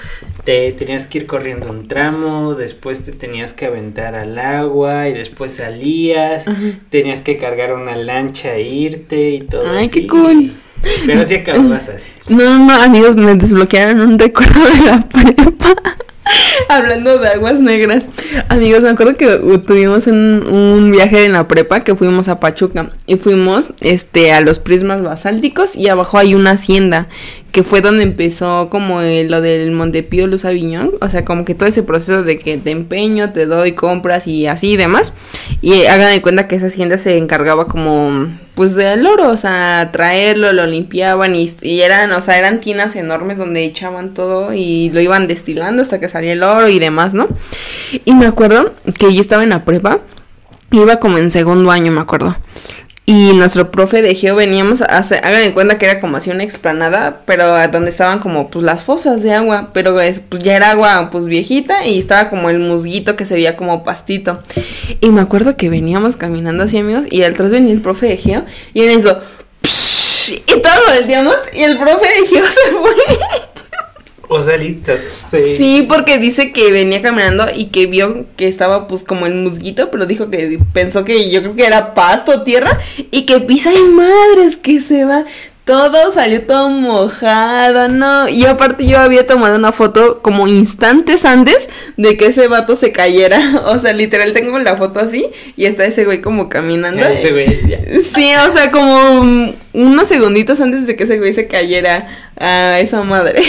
te 0.44 0.74
tenías 0.74 1.08
que 1.08 1.20
ir 1.20 1.26
corriendo 1.26 1.70
un 1.70 1.88
tramo, 1.88 2.54
después 2.54 3.04
te 3.04 3.14
tenías 3.14 3.54
que 3.54 3.68
aventar 3.68 4.16
al 4.16 4.38
agua 4.38 5.08
y 5.08 5.14
después 5.14 5.54
salías, 5.54 6.50
Ajá. 6.50 6.60
tenías 6.90 7.22
que 7.22 7.38
cargar 7.38 7.74
una 7.74 7.96
lancha 7.96 8.56
e 8.56 8.64
irte 8.64 9.30
y 9.32 9.42
todo 9.42 9.70
Ay, 9.70 9.88
qué 9.88 10.06
cool. 10.06 10.52
Pero 11.06 11.26
sí 11.26 11.36
acababas 11.36 11.90
así. 11.90 12.12
No, 12.28 12.44
no, 12.44 12.66
no, 12.66 12.74
amigos, 12.74 13.16
me 13.16 13.34
desbloquearon 13.36 14.02
un 14.02 14.20
recuerdo 14.20 14.60
de 14.66 14.82
la 14.84 15.00
prepa. 15.10 15.76
Hablando 16.70 17.20
de 17.20 17.30
aguas 17.30 17.60
negras. 17.60 18.10
Amigos, 18.50 18.84
me 18.84 18.90
acuerdo 18.90 19.16
que 19.16 19.28
tuvimos 19.66 20.08
un, 20.08 20.46
un 20.48 20.92
viaje 20.92 21.26
en 21.26 21.34
la 21.34 21.48
prepa 21.48 21.84
que 21.84 21.96
fuimos 21.96 22.28
a 22.28 22.40
Pachuca 22.40 22.92
y 23.06 23.18
fuimos 23.18 23.72
este 23.82 24.34
a 24.34 24.42
los 24.42 24.60
prismas 24.60 25.04
basálticos 25.04 25.76
y 25.76 25.90
abajo 25.90 26.18
hay 26.18 26.36
una 26.36 26.52
hacienda 26.52 27.08
que 27.56 27.64
fue 27.64 27.80
donde 27.80 28.04
empezó 28.04 28.68
como 28.70 29.00
lo 29.00 29.40
del 29.40 29.72
Montepío 29.72 30.28
Luz 30.28 30.44
Aviñón, 30.44 30.92
o 31.00 31.08
sea, 31.08 31.24
como 31.24 31.46
que 31.46 31.56
todo 31.56 31.70
ese 31.70 31.84
proceso 31.84 32.22
de 32.22 32.38
que 32.38 32.58
te 32.58 32.72
empeño, 32.72 33.32
te 33.32 33.46
doy 33.46 33.72
compras 33.72 34.28
y 34.28 34.46
así 34.46 34.72
y 34.72 34.76
demás. 34.76 35.14
Y 35.62 35.72
eh, 35.72 35.88
hagan 35.88 36.12
de 36.12 36.22
cuenta 36.22 36.50
que 36.50 36.58
esa 36.58 36.68
hacienda 36.68 36.98
se 36.98 37.18
encargaba 37.18 37.66
como 37.68 38.28
pues 38.56 38.76
del 38.76 39.08
oro, 39.08 39.30
o 39.30 39.38
sea, 39.38 39.90
traerlo, 39.94 40.52
lo 40.52 40.66
limpiaban 40.66 41.34
y, 41.34 41.50
y 41.62 41.80
eran, 41.80 42.12
o 42.12 42.20
sea, 42.20 42.38
eran 42.38 42.60
tinas 42.60 42.94
enormes 42.98 43.38
donde 43.38 43.64
echaban 43.64 44.14
todo 44.14 44.54
y 44.54 44.90
lo 44.90 45.00
iban 45.00 45.30
destilando 45.30 45.82
hasta 45.82 46.02
que 46.02 46.10
salía 46.10 46.34
el 46.34 46.44
oro 46.44 46.68
y 46.68 46.78
demás, 46.78 47.14
¿no? 47.14 47.30
Y 48.04 48.16
me 48.16 48.26
acuerdo 48.26 48.74
que 49.00 49.14
yo 49.16 49.22
estaba 49.22 49.44
en 49.44 49.50
la 49.52 49.64
prepa, 49.64 50.02
iba 50.72 50.98
como 50.98 51.20
en 51.20 51.32
segundo 51.32 51.72
año, 51.72 51.94
me 51.94 52.02
acuerdo. 52.02 52.36
Y 53.08 53.34
nuestro 53.34 53.70
profe 53.70 54.02
de 54.02 54.16
geo 54.16 54.36
veníamos 54.36 54.82
a 54.82 54.86
hacer, 54.86 55.24
hagan 55.24 55.44
en 55.44 55.52
cuenta 55.52 55.78
que 55.78 55.86
era 55.86 56.00
como 56.00 56.18
así 56.18 56.32
una 56.32 56.44
explanada, 56.44 57.22
pero 57.26 57.56
donde 57.68 57.92
estaban 57.92 58.18
como 58.18 58.50
pues 58.50 58.66
las 58.66 58.84
fosas 58.84 59.22
de 59.22 59.32
agua, 59.32 59.70
pero 59.74 60.00
es, 60.02 60.22
pues 60.22 60.42
ya 60.42 60.56
era 60.56 60.72
agua 60.72 61.10
pues 61.12 61.28
viejita 61.28 61.86
y 61.86 62.00
estaba 62.00 62.30
como 62.30 62.50
el 62.50 62.58
musguito 62.58 63.16
que 63.16 63.26
se 63.26 63.36
veía 63.36 63.58
como 63.58 63.84
pastito. 63.84 64.42
Y 65.02 65.10
me 65.12 65.22
acuerdo 65.22 65.56
que 65.56 65.70
veníamos 65.70 66.16
caminando 66.16 66.64
así 66.64 66.80
amigos 66.80 67.06
y 67.10 67.22
atrás 67.22 67.52
venía 67.52 67.74
el 67.74 67.82
profe 67.82 68.08
de 68.08 68.18
geo 68.18 68.44
y 68.74 68.82
en 68.82 68.98
eso 68.98 69.22
y 70.28 70.62
todos 70.62 70.80
volteamos 70.96 71.36
y 71.54 71.62
el 71.62 71.78
profe 71.78 72.08
de 72.08 72.28
geo 72.28 72.46
se 72.50 72.72
fue. 72.72 73.18
O 74.28 74.42
salitas, 74.42 75.00
sí. 75.30 75.40
Sí, 75.58 75.86
porque 75.88 76.18
dice 76.18 76.52
que 76.52 76.72
venía 76.72 77.02
caminando 77.02 77.46
y 77.56 77.66
que 77.66 77.86
vio 77.86 78.26
que 78.36 78.48
estaba 78.48 78.88
pues 78.88 79.04
como 79.04 79.26
el 79.26 79.36
musguito, 79.36 79.92
pero 79.92 80.06
dijo 80.06 80.30
que 80.30 80.60
pensó 80.74 81.06
que 81.06 81.30
yo 81.30 81.42
creo 81.42 81.56
que 81.56 81.66
era 81.66 81.94
pasto 81.94 82.32
o 82.32 82.42
tierra 82.42 82.80
y 83.12 83.26
que 83.26 83.40
pisa 83.40 83.74
y 83.74 83.84
madres 83.84 84.58
que 84.58 84.82
se 84.82 85.06
va. 85.06 85.26
Todo 85.66 86.12
salió 86.12 86.44
todo 86.44 86.70
mojado, 86.70 87.90
no. 87.90 88.30
Y 88.30 88.46
aparte 88.46 88.86
yo 88.86 89.00
había 89.00 89.26
tomado 89.26 89.56
una 89.56 89.72
foto 89.72 90.22
como 90.22 90.48
instantes 90.48 91.26
antes 91.26 91.70
de 91.98 92.18
que 92.18 92.28
ese 92.28 92.48
vato 92.48 92.76
se 92.76 92.92
cayera. 92.92 93.64
O 93.66 93.80
sea, 93.80 93.94
literal 93.94 94.32
tengo 94.32 94.60
la 94.60 94.78
foto 94.78 95.00
así 95.00 95.26
y 95.58 95.66
está 95.66 95.86
ese 95.86 96.06
güey 96.06 96.22
como 96.22 96.50
caminando. 96.50 97.02
Ya, 97.02 97.12
ese 97.12 97.32
güey, 97.32 97.68
ya. 97.68 97.80
Sí, 98.04 98.32
o 98.48 98.52
sea, 98.52 98.70
como 98.72 99.54
unos 99.74 100.08
segunditos 100.08 100.62
antes 100.62 100.86
de 100.86 100.96
que 100.96 101.04
ese 101.04 101.18
güey 101.18 101.34
se 101.34 101.48
cayera 101.48 102.08
a 102.38 102.80
esa 102.80 103.02
madre. 103.04 103.42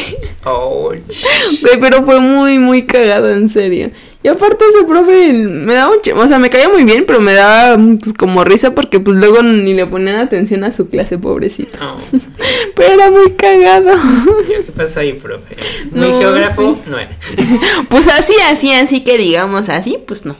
Güey, 1.61 1.79
pero 1.81 2.03
fue 2.03 2.19
muy, 2.21 2.59
muy 2.59 2.87
cagado, 2.87 3.31
en 3.33 3.49
serio. 3.51 3.91
Y 4.27 4.29
aparte 4.29 4.65
ese 4.69 4.85
profe 4.85 5.33
me 5.35 5.73
daba 5.73 5.93
un 5.95 6.19
o 6.19 6.27
sea, 6.27 6.41
me 6.41 6.51
caía 6.51 6.69
muy 6.69 6.83
bien, 6.83 7.05
pero 7.07 7.21
me 7.21 7.33
daba 7.33 7.77
pues 8.03 8.13
como 8.13 8.43
risa 8.43 8.75
porque 8.75 8.99
pues 8.99 9.17
luego 9.17 9.41
ni 9.41 9.73
le 9.73 9.87
ponían 9.87 10.17
atención 10.17 10.65
a 10.65 10.73
su 10.73 10.89
clase, 10.89 11.17
pobrecito. 11.17 11.79
Pero 12.75 12.93
era 12.95 13.09
muy 13.13 13.31
cagado. 13.35 13.93
¿Qué 14.49 14.73
pasó 14.73 14.99
ahí, 14.99 15.13
profe? 15.13 15.55
Muy 15.93 16.09
No, 16.11 16.19
geógrafo 16.19 16.75
sí. 16.75 16.91
no 16.91 16.99
era. 16.99 17.17
Pues 17.89 18.09
así, 18.09 18.35
así, 18.51 18.73
así 18.73 19.05
que 19.05 19.17
digamos 19.17 19.69
así, 19.69 19.97
pues 20.05 20.27
no. 20.27 20.35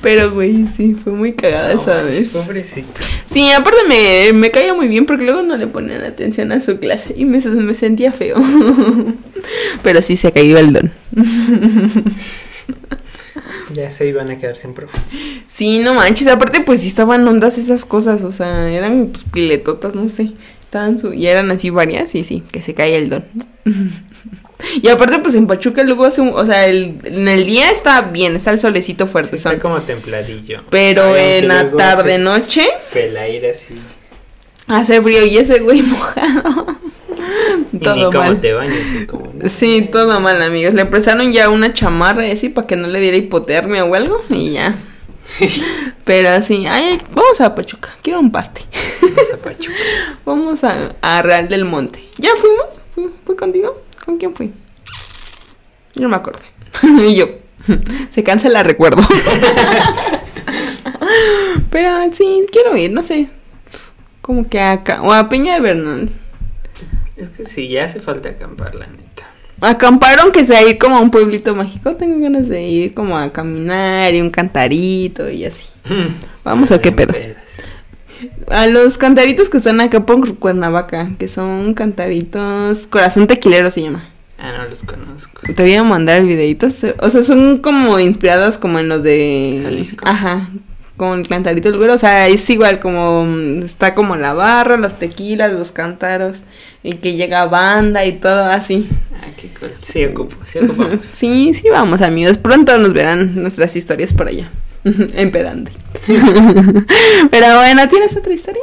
Pero 0.00 0.30
güey, 0.30 0.66
sí, 0.76 0.94
fue 0.94 1.12
muy 1.14 1.32
cagada 1.34 1.74
No 1.74 1.80
esa 1.80 2.02
vez. 2.02 2.28
pobrecito. 2.28 2.88
Sí, 3.26 3.50
aparte 3.50 3.78
me, 3.88 4.32
me 4.32 4.52
caía 4.52 4.72
muy 4.72 4.86
bien 4.86 5.04
porque 5.04 5.24
luego 5.24 5.42
no 5.42 5.56
le 5.56 5.66
ponían 5.66 6.04
atención 6.04 6.52
a 6.52 6.60
su 6.60 6.78
clase 6.78 7.12
y 7.16 7.24
me, 7.24 7.40
me 7.40 7.74
sentía 7.74 8.12
feo. 8.12 8.36
Pero 9.82 10.00
sí 10.00 10.16
se 10.16 10.30
cayó 10.30 10.58
el 10.58 10.72
don. 10.72 10.92
Ya 13.74 13.90
se 13.90 14.06
iban 14.06 14.30
a 14.30 14.38
quedar 14.38 14.56
sin 14.56 14.72
profe. 14.74 14.96
Sí, 15.46 15.80
no 15.80 15.92
manches, 15.94 16.28
aparte 16.28 16.60
pues 16.60 16.80
sí 16.80 16.88
estaban 16.88 17.26
ondas 17.26 17.58
esas 17.58 17.84
cosas, 17.84 18.22
o 18.22 18.32
sea, 18.32 18.70
eran 18.70 19.08
pues 19.08 19.24
piletotas, 19.24 19.94
no 19.94 20.08
sé. 20.08 20.32
Estaban 20.62 20.98
su 20.98 21.12
y 21.12 21.26
eran 21.26 21.50
así 21.50 21.70
varias 21.70 22.14
y 22.14 22.24
sí, 22.24 22.42
que 22.50 22.62
se 22.62 22.74
caía 22.74 22.96
el 22.96 23.10
don. 23.10 23.24
y 24.82 24.88
aparte 24.88 25.18
pues 25.18 25.34
en 25.34 25.46
Pachuca 25.46 25.82
luego 25.84 26.04
hace 26.06 26.20
un, 26.22 26.28
o 26.30 26.46
sea, 26.46 26.66
el, 26.66 26.98
en 27.04 27.28
el 27.28 27.44
día 27.44 27.70
está 27.70 28.00
bien, 28.02 28.36
está 28.36 28.50
el 28.52 28.60
solecito 28.60 29.06
fuerte, 29.06 29.36
Sí, 29.36 29.36
está 29.36 29.50
son. 29.50 29.60
como 29.60 29.82
templadillo. 29.82 30.62
Pero 30.70 31.14
Ay, 31.14 31.38
en 31.40 31.48
la 31.48 31.62
luego 31.62 31.76
tarde 31.76 32.14
hace 32.14 32.22
noche 32.24 32.66
Felaire 32.90 33.50
así. 33.50 33.74
hace 34.68 35.02
frío 35.02 35.26
y 35.26 35.38
ese 35.38 35.58
güey 35.60 35.82
mojado. 35.82 36.66
Y 37.72 37.76
ni 37.78 38.04
cómo 38.04 38.18
mal. 38.18 38.40
te 38.40 38.52
bañas, 38.52 38.86
ni 38.94 39.06
cómo. 39.06 39.32
Sí, 39.46 39.88
todo 39.90 40.20
mal, 40.20 40.40
amigos. 40.42 40.74
Le 40.74 40.86
prestaron 40.86 41.32
ya 41.32 41.50
una 41.50 41.72
chamarra 41.72 42.26
y 42.26 42.30
así 42.30 42.48
para 42.48 42.66
que 42.66 42.76
no 42.76 42.88
le 42.88 43.00
diera 43.00 43.16
hipotermia 43.16 43.84
o 43.84 43.94
algo 43.94 44.24
y 44.30 44.52
ya. 44.52 44.76
Pero 46.04 46.30
así, 46.30 46.66
ay, 46.66 46.98
vamos 47.12 47.40
a 47.40 47.54
Pachuca, 47.54 47.90
quiero 48.02 48.20
un 48.20 48.30
paste. 48.30 48.62
Vamos 49.02 49.32
a 49.32 49.36
Pachuca. 49.38 49.76
Vamos 50.24 50.64
a, 50.64 50.94
a 51.00 51.22
Real 51.22 51.48
del 51.48 51.64
Monte. 51.64 52.00
¿Ya 52.18 52.30
fuimos? 52.36 52.66
¿Fui, 52.94 53.10
fui 53.24 53.36
contigo? 53.36 53.80
¿Con 54.04 54.18
quién 54.18 54.34
fui? 54.34 54.52
Yo 55.94 56.02
no 56.02 56.08
me 56.08 56.16
acuerdo. 56.16 56.40
y 56.82 57.14
yo, 57.16 57.26
se 58.12 58.22
cansa 58.22 58.48
la 58.48 58.62
recuerdo. 58.62 59.02
Pero 61.70 61.90
sí, 62.12 62.46
quiero 62.50 62.76
ir, 62.76 62.92
no 62.92 63.02
sé. 63.02 63.28
Como 64.20 64.48
que 64.48 64.60
acá, 64.60 65.00
o 65.02 65.12
a 65.12 65.28
Peña 65.28 65.54
de 65.54 65.60
Bernal. 65.60 66.10
Es 67.16 67.30
que 67.30 67.44
sí, 67.44 67.68
ya 67.68 67.84
hace 67.84 68.00
falta 68.00 68.30
acampar, 68.30 68.74
la 68.74 68.86
neta. 68.86 69.24
Acamparon 69.60 70.32
que 70.32 70.44
sea 70.44 70.62
ir 70.68 70.76
como 70.76 70.96
a 70.96 71.00
un 71.00 71.10
pueblito 71.10 71.54
mágico. 71.54 71.96
Tengo 71.96 72.20
ganas 72.20 72.48
de 72.48 72.62
ir 72.68 72.94
como 72.94 73.16
a 73.16 73.32
caminar 73.32 74.14
y 74.14 74.20
un 74.20 74.30
cantarito 74.30 75.30
y 75.30 75.44
así. 75.46 75.64
Vamos, 76.44 76.70
¿o 76.70 76.80
qué 76.80 76.92
pedo? 76.92 77.12
pedas. 77.12 77.36
A 78.48 78.66
los 78.66 78.98
cantaritos 78.98 79.48
que 79.48 79.56
están 79.58 79.80
acá 79.80 80.04
por 80.04 80.36
Cuernavaca, 80.36 81.10
que 81.18 81.28
son 81.28 81.74
cantaritos. 81.74 82.86
Corazón 82.86 83.26
tequilero 83.26 83.70
se 83.70 83.82
llama. 83.82 84.08
Ah, 84.38 84.52
no 84.58 84.68
los 84.68 84.82
conozco. 84.82 85.40
Te 85.54 85.62
voy 85.62 85.74
a 85.74 85.82
mandar 85.82 86.20
el 86.20 86.26
videito. 86.26 86.66
O 86.66 87.10
sea, 87.10 87.24
son 87.24 87.58
como 87.58 87.98
inspirados 87.98 88.58
como 88.58 88.78
en 88.78 88.88
los 88.88 89.02
de. 89.02 89.60
Jalisco. 89.64 90.04
Ajá. 90.06 90.50
Con 90.96 91.20
el 91.20 91.28
cantarito 91.28 91.68
del 91.68 91.78
güero. 91.78 91.94
O 91.94 91.98
sea, 91.98 92.28
es 92.28 92.48
igual 92.50 92.80
como. 92.80 93.26
Está 93.64 93.94
como 93.94 94.16
la 94.16 94.32
barra, 94.32 94.76
los 94.76 94.98
tequilas, 94.98 95.52
los 95.52 95.72
cantaros. 95.72 96.42
Y 96.82 96.94
que 96.94 97.14
llega 97.14 97.46
banda 97.46 98.04
y 98.04 98.12
todo 98.12 98.44
así. 98.44 98.88
Ah, 99.14 99.28
qué 99.36 99.50
cool. 99.58 99.72
Sí, 99.80 100.04
ocupo, 100.04 100.36
sí 100.44 100.58
ocupamos. 100.62 101.04
Sí, 101.04 101.52
sí, 101.54 101.68
vamos, 101.70 102.00
amigos. 102.00 102.38
Pronto 102.38 102.78
nos 102.78 102.92
verán 102.92 103.42
nuestras 103.42 103.74
historias 103.76 104.12
por 104.12 104.28
allá. 104.28 104.50
Empedante. 104.84 105.72
Pero 107.30 107.56
bueno, 107.56 107.88
¿tienes 107.88 108.16
otra 108.16 108.32
historia? 108.32 108.62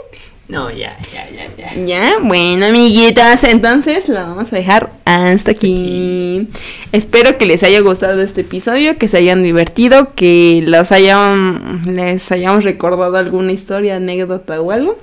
No, 0.49 0.69
ya, 0.69 0.95
ya, 1.13 1.29
ya, 1.29 1.47
ya. 1.57 1.85
Ya, 1.85 2.17
bueno, 2.21 2.65
amiguitas, 2.65 3.45
entonces 3.45 4.09
la 4.09 4.25
vamos 4.25 4.51
a 4.51 4.55
dejar 4.57 4.89
hasta 5.05 5.51
aquí. 5.51 6.49
Espero 6.91 7.37
que 7.37 7.45
les 7.45 7.63
haya 7.63 7.79
gustado 7.79 8.21
este 8.21 8.41
episodio, 8.41 8.97
que 8.97 9.07
se 9.07 9.17
hayan 9.17 9.41
divertido, 9.41 10.13
que 10.15 10.61
los 10.67 10.91
hayan, 10.91 11.95
les 11.95 12.29
hayamos 12.31 12.65
recordado 12.65 13.15
alguna 13.15 13.53
historia, 13.53 13.95
anécdota 13.95 14.59
o 14.59 14.71
algo. 14.71 14.97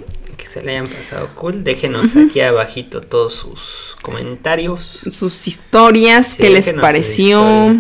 Se 0.53 0.63
le 0.63 0.73
hayan 0.73 0.89
pasado 0.89 1.29
cool. 1.37 1.63
Déjenos 1.63 2.17
aquí 2.17 2.41
abajito 2.41 3.03
todos 3.03 3.35
sus 3.35 3.95
comentarios. 4.03 4.99
Sus 5.09 5.47
historias, 5.47 6.27
Sí, 6.27 6.39
qué 6.43 6.51
les 6.51 6.73
pareció. 6.73 7.77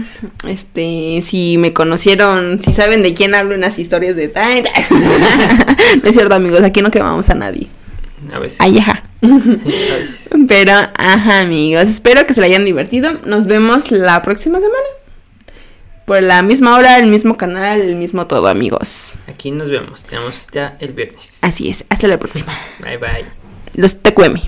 Este, 0.46 1.20
si 1.26 1.58
me 1.58 1.72
conocieron, 1.72 2.60
si 2.62 2.72
saben 2.72 3.02
de 3.02 3.12
quién 3.12 3.34
hablo 3.34 3.56
en 3.56 3.62
las 3.62 3.80
historias 3.80 4.14
de 4.14 4.28
no 4.30 6.08
es 6.08 6.14
cierto, 6.14 6.32
amigos, 6.32 6.60
aquí 6.60 6.80
no 6.80 6.92
quemamos 6.92 7.28
a 7.28 7.34
nadie. 7.34 7.66
A 8.32 8.38
veces. 8.38 8.60
Ay, 8.60 8.78
ajá. 8.78 9.02
A 9.22 9.26
veces. 9.98 10.28
Pero, 10.46 10.72
ajá, 10.96 11.40
amigos. 11.40 11.88
Espero 11.88 12.24
que 12.24 12.34
se 12.34 12.40
la 12.40 12.46
hayan 12.46 12.64
divertido. 12.64 13.14
Nos 13.24 13.46
vemos 13.46 13.90
la 13.90 14.22
próxima 14.22 14.60
semana. 14.60 14.86
Por 16.10 16.24
la 16.24 16.42
misma 16.42 16.76
hora, 16.76 16.98
el 16.98 17.06
mismo 17.06 17.36
canal, 17.36 17.80
el 17.80 17.94
mismo 17.94 18.26
todo, 18.26 18.48
amigos. 18.48 19.14
Aquí 19.28 19.52
nos 19.52 19.70
vemos. 19.70 20.02
Tenemos 20.02 20.48
ya 20.50 20.76
el 20.80 20.92
viernes. 20.92 21.38
Así 21.42 21.70
es. 21.70 21.84
Hasta 21.88 22.08
la 22.08 22.18
próxima. 22.18 22.52
Bye 22.80 22.96
bye. 22.96 23.26
Los 23.74 23.94
TQM. 24.02 24.40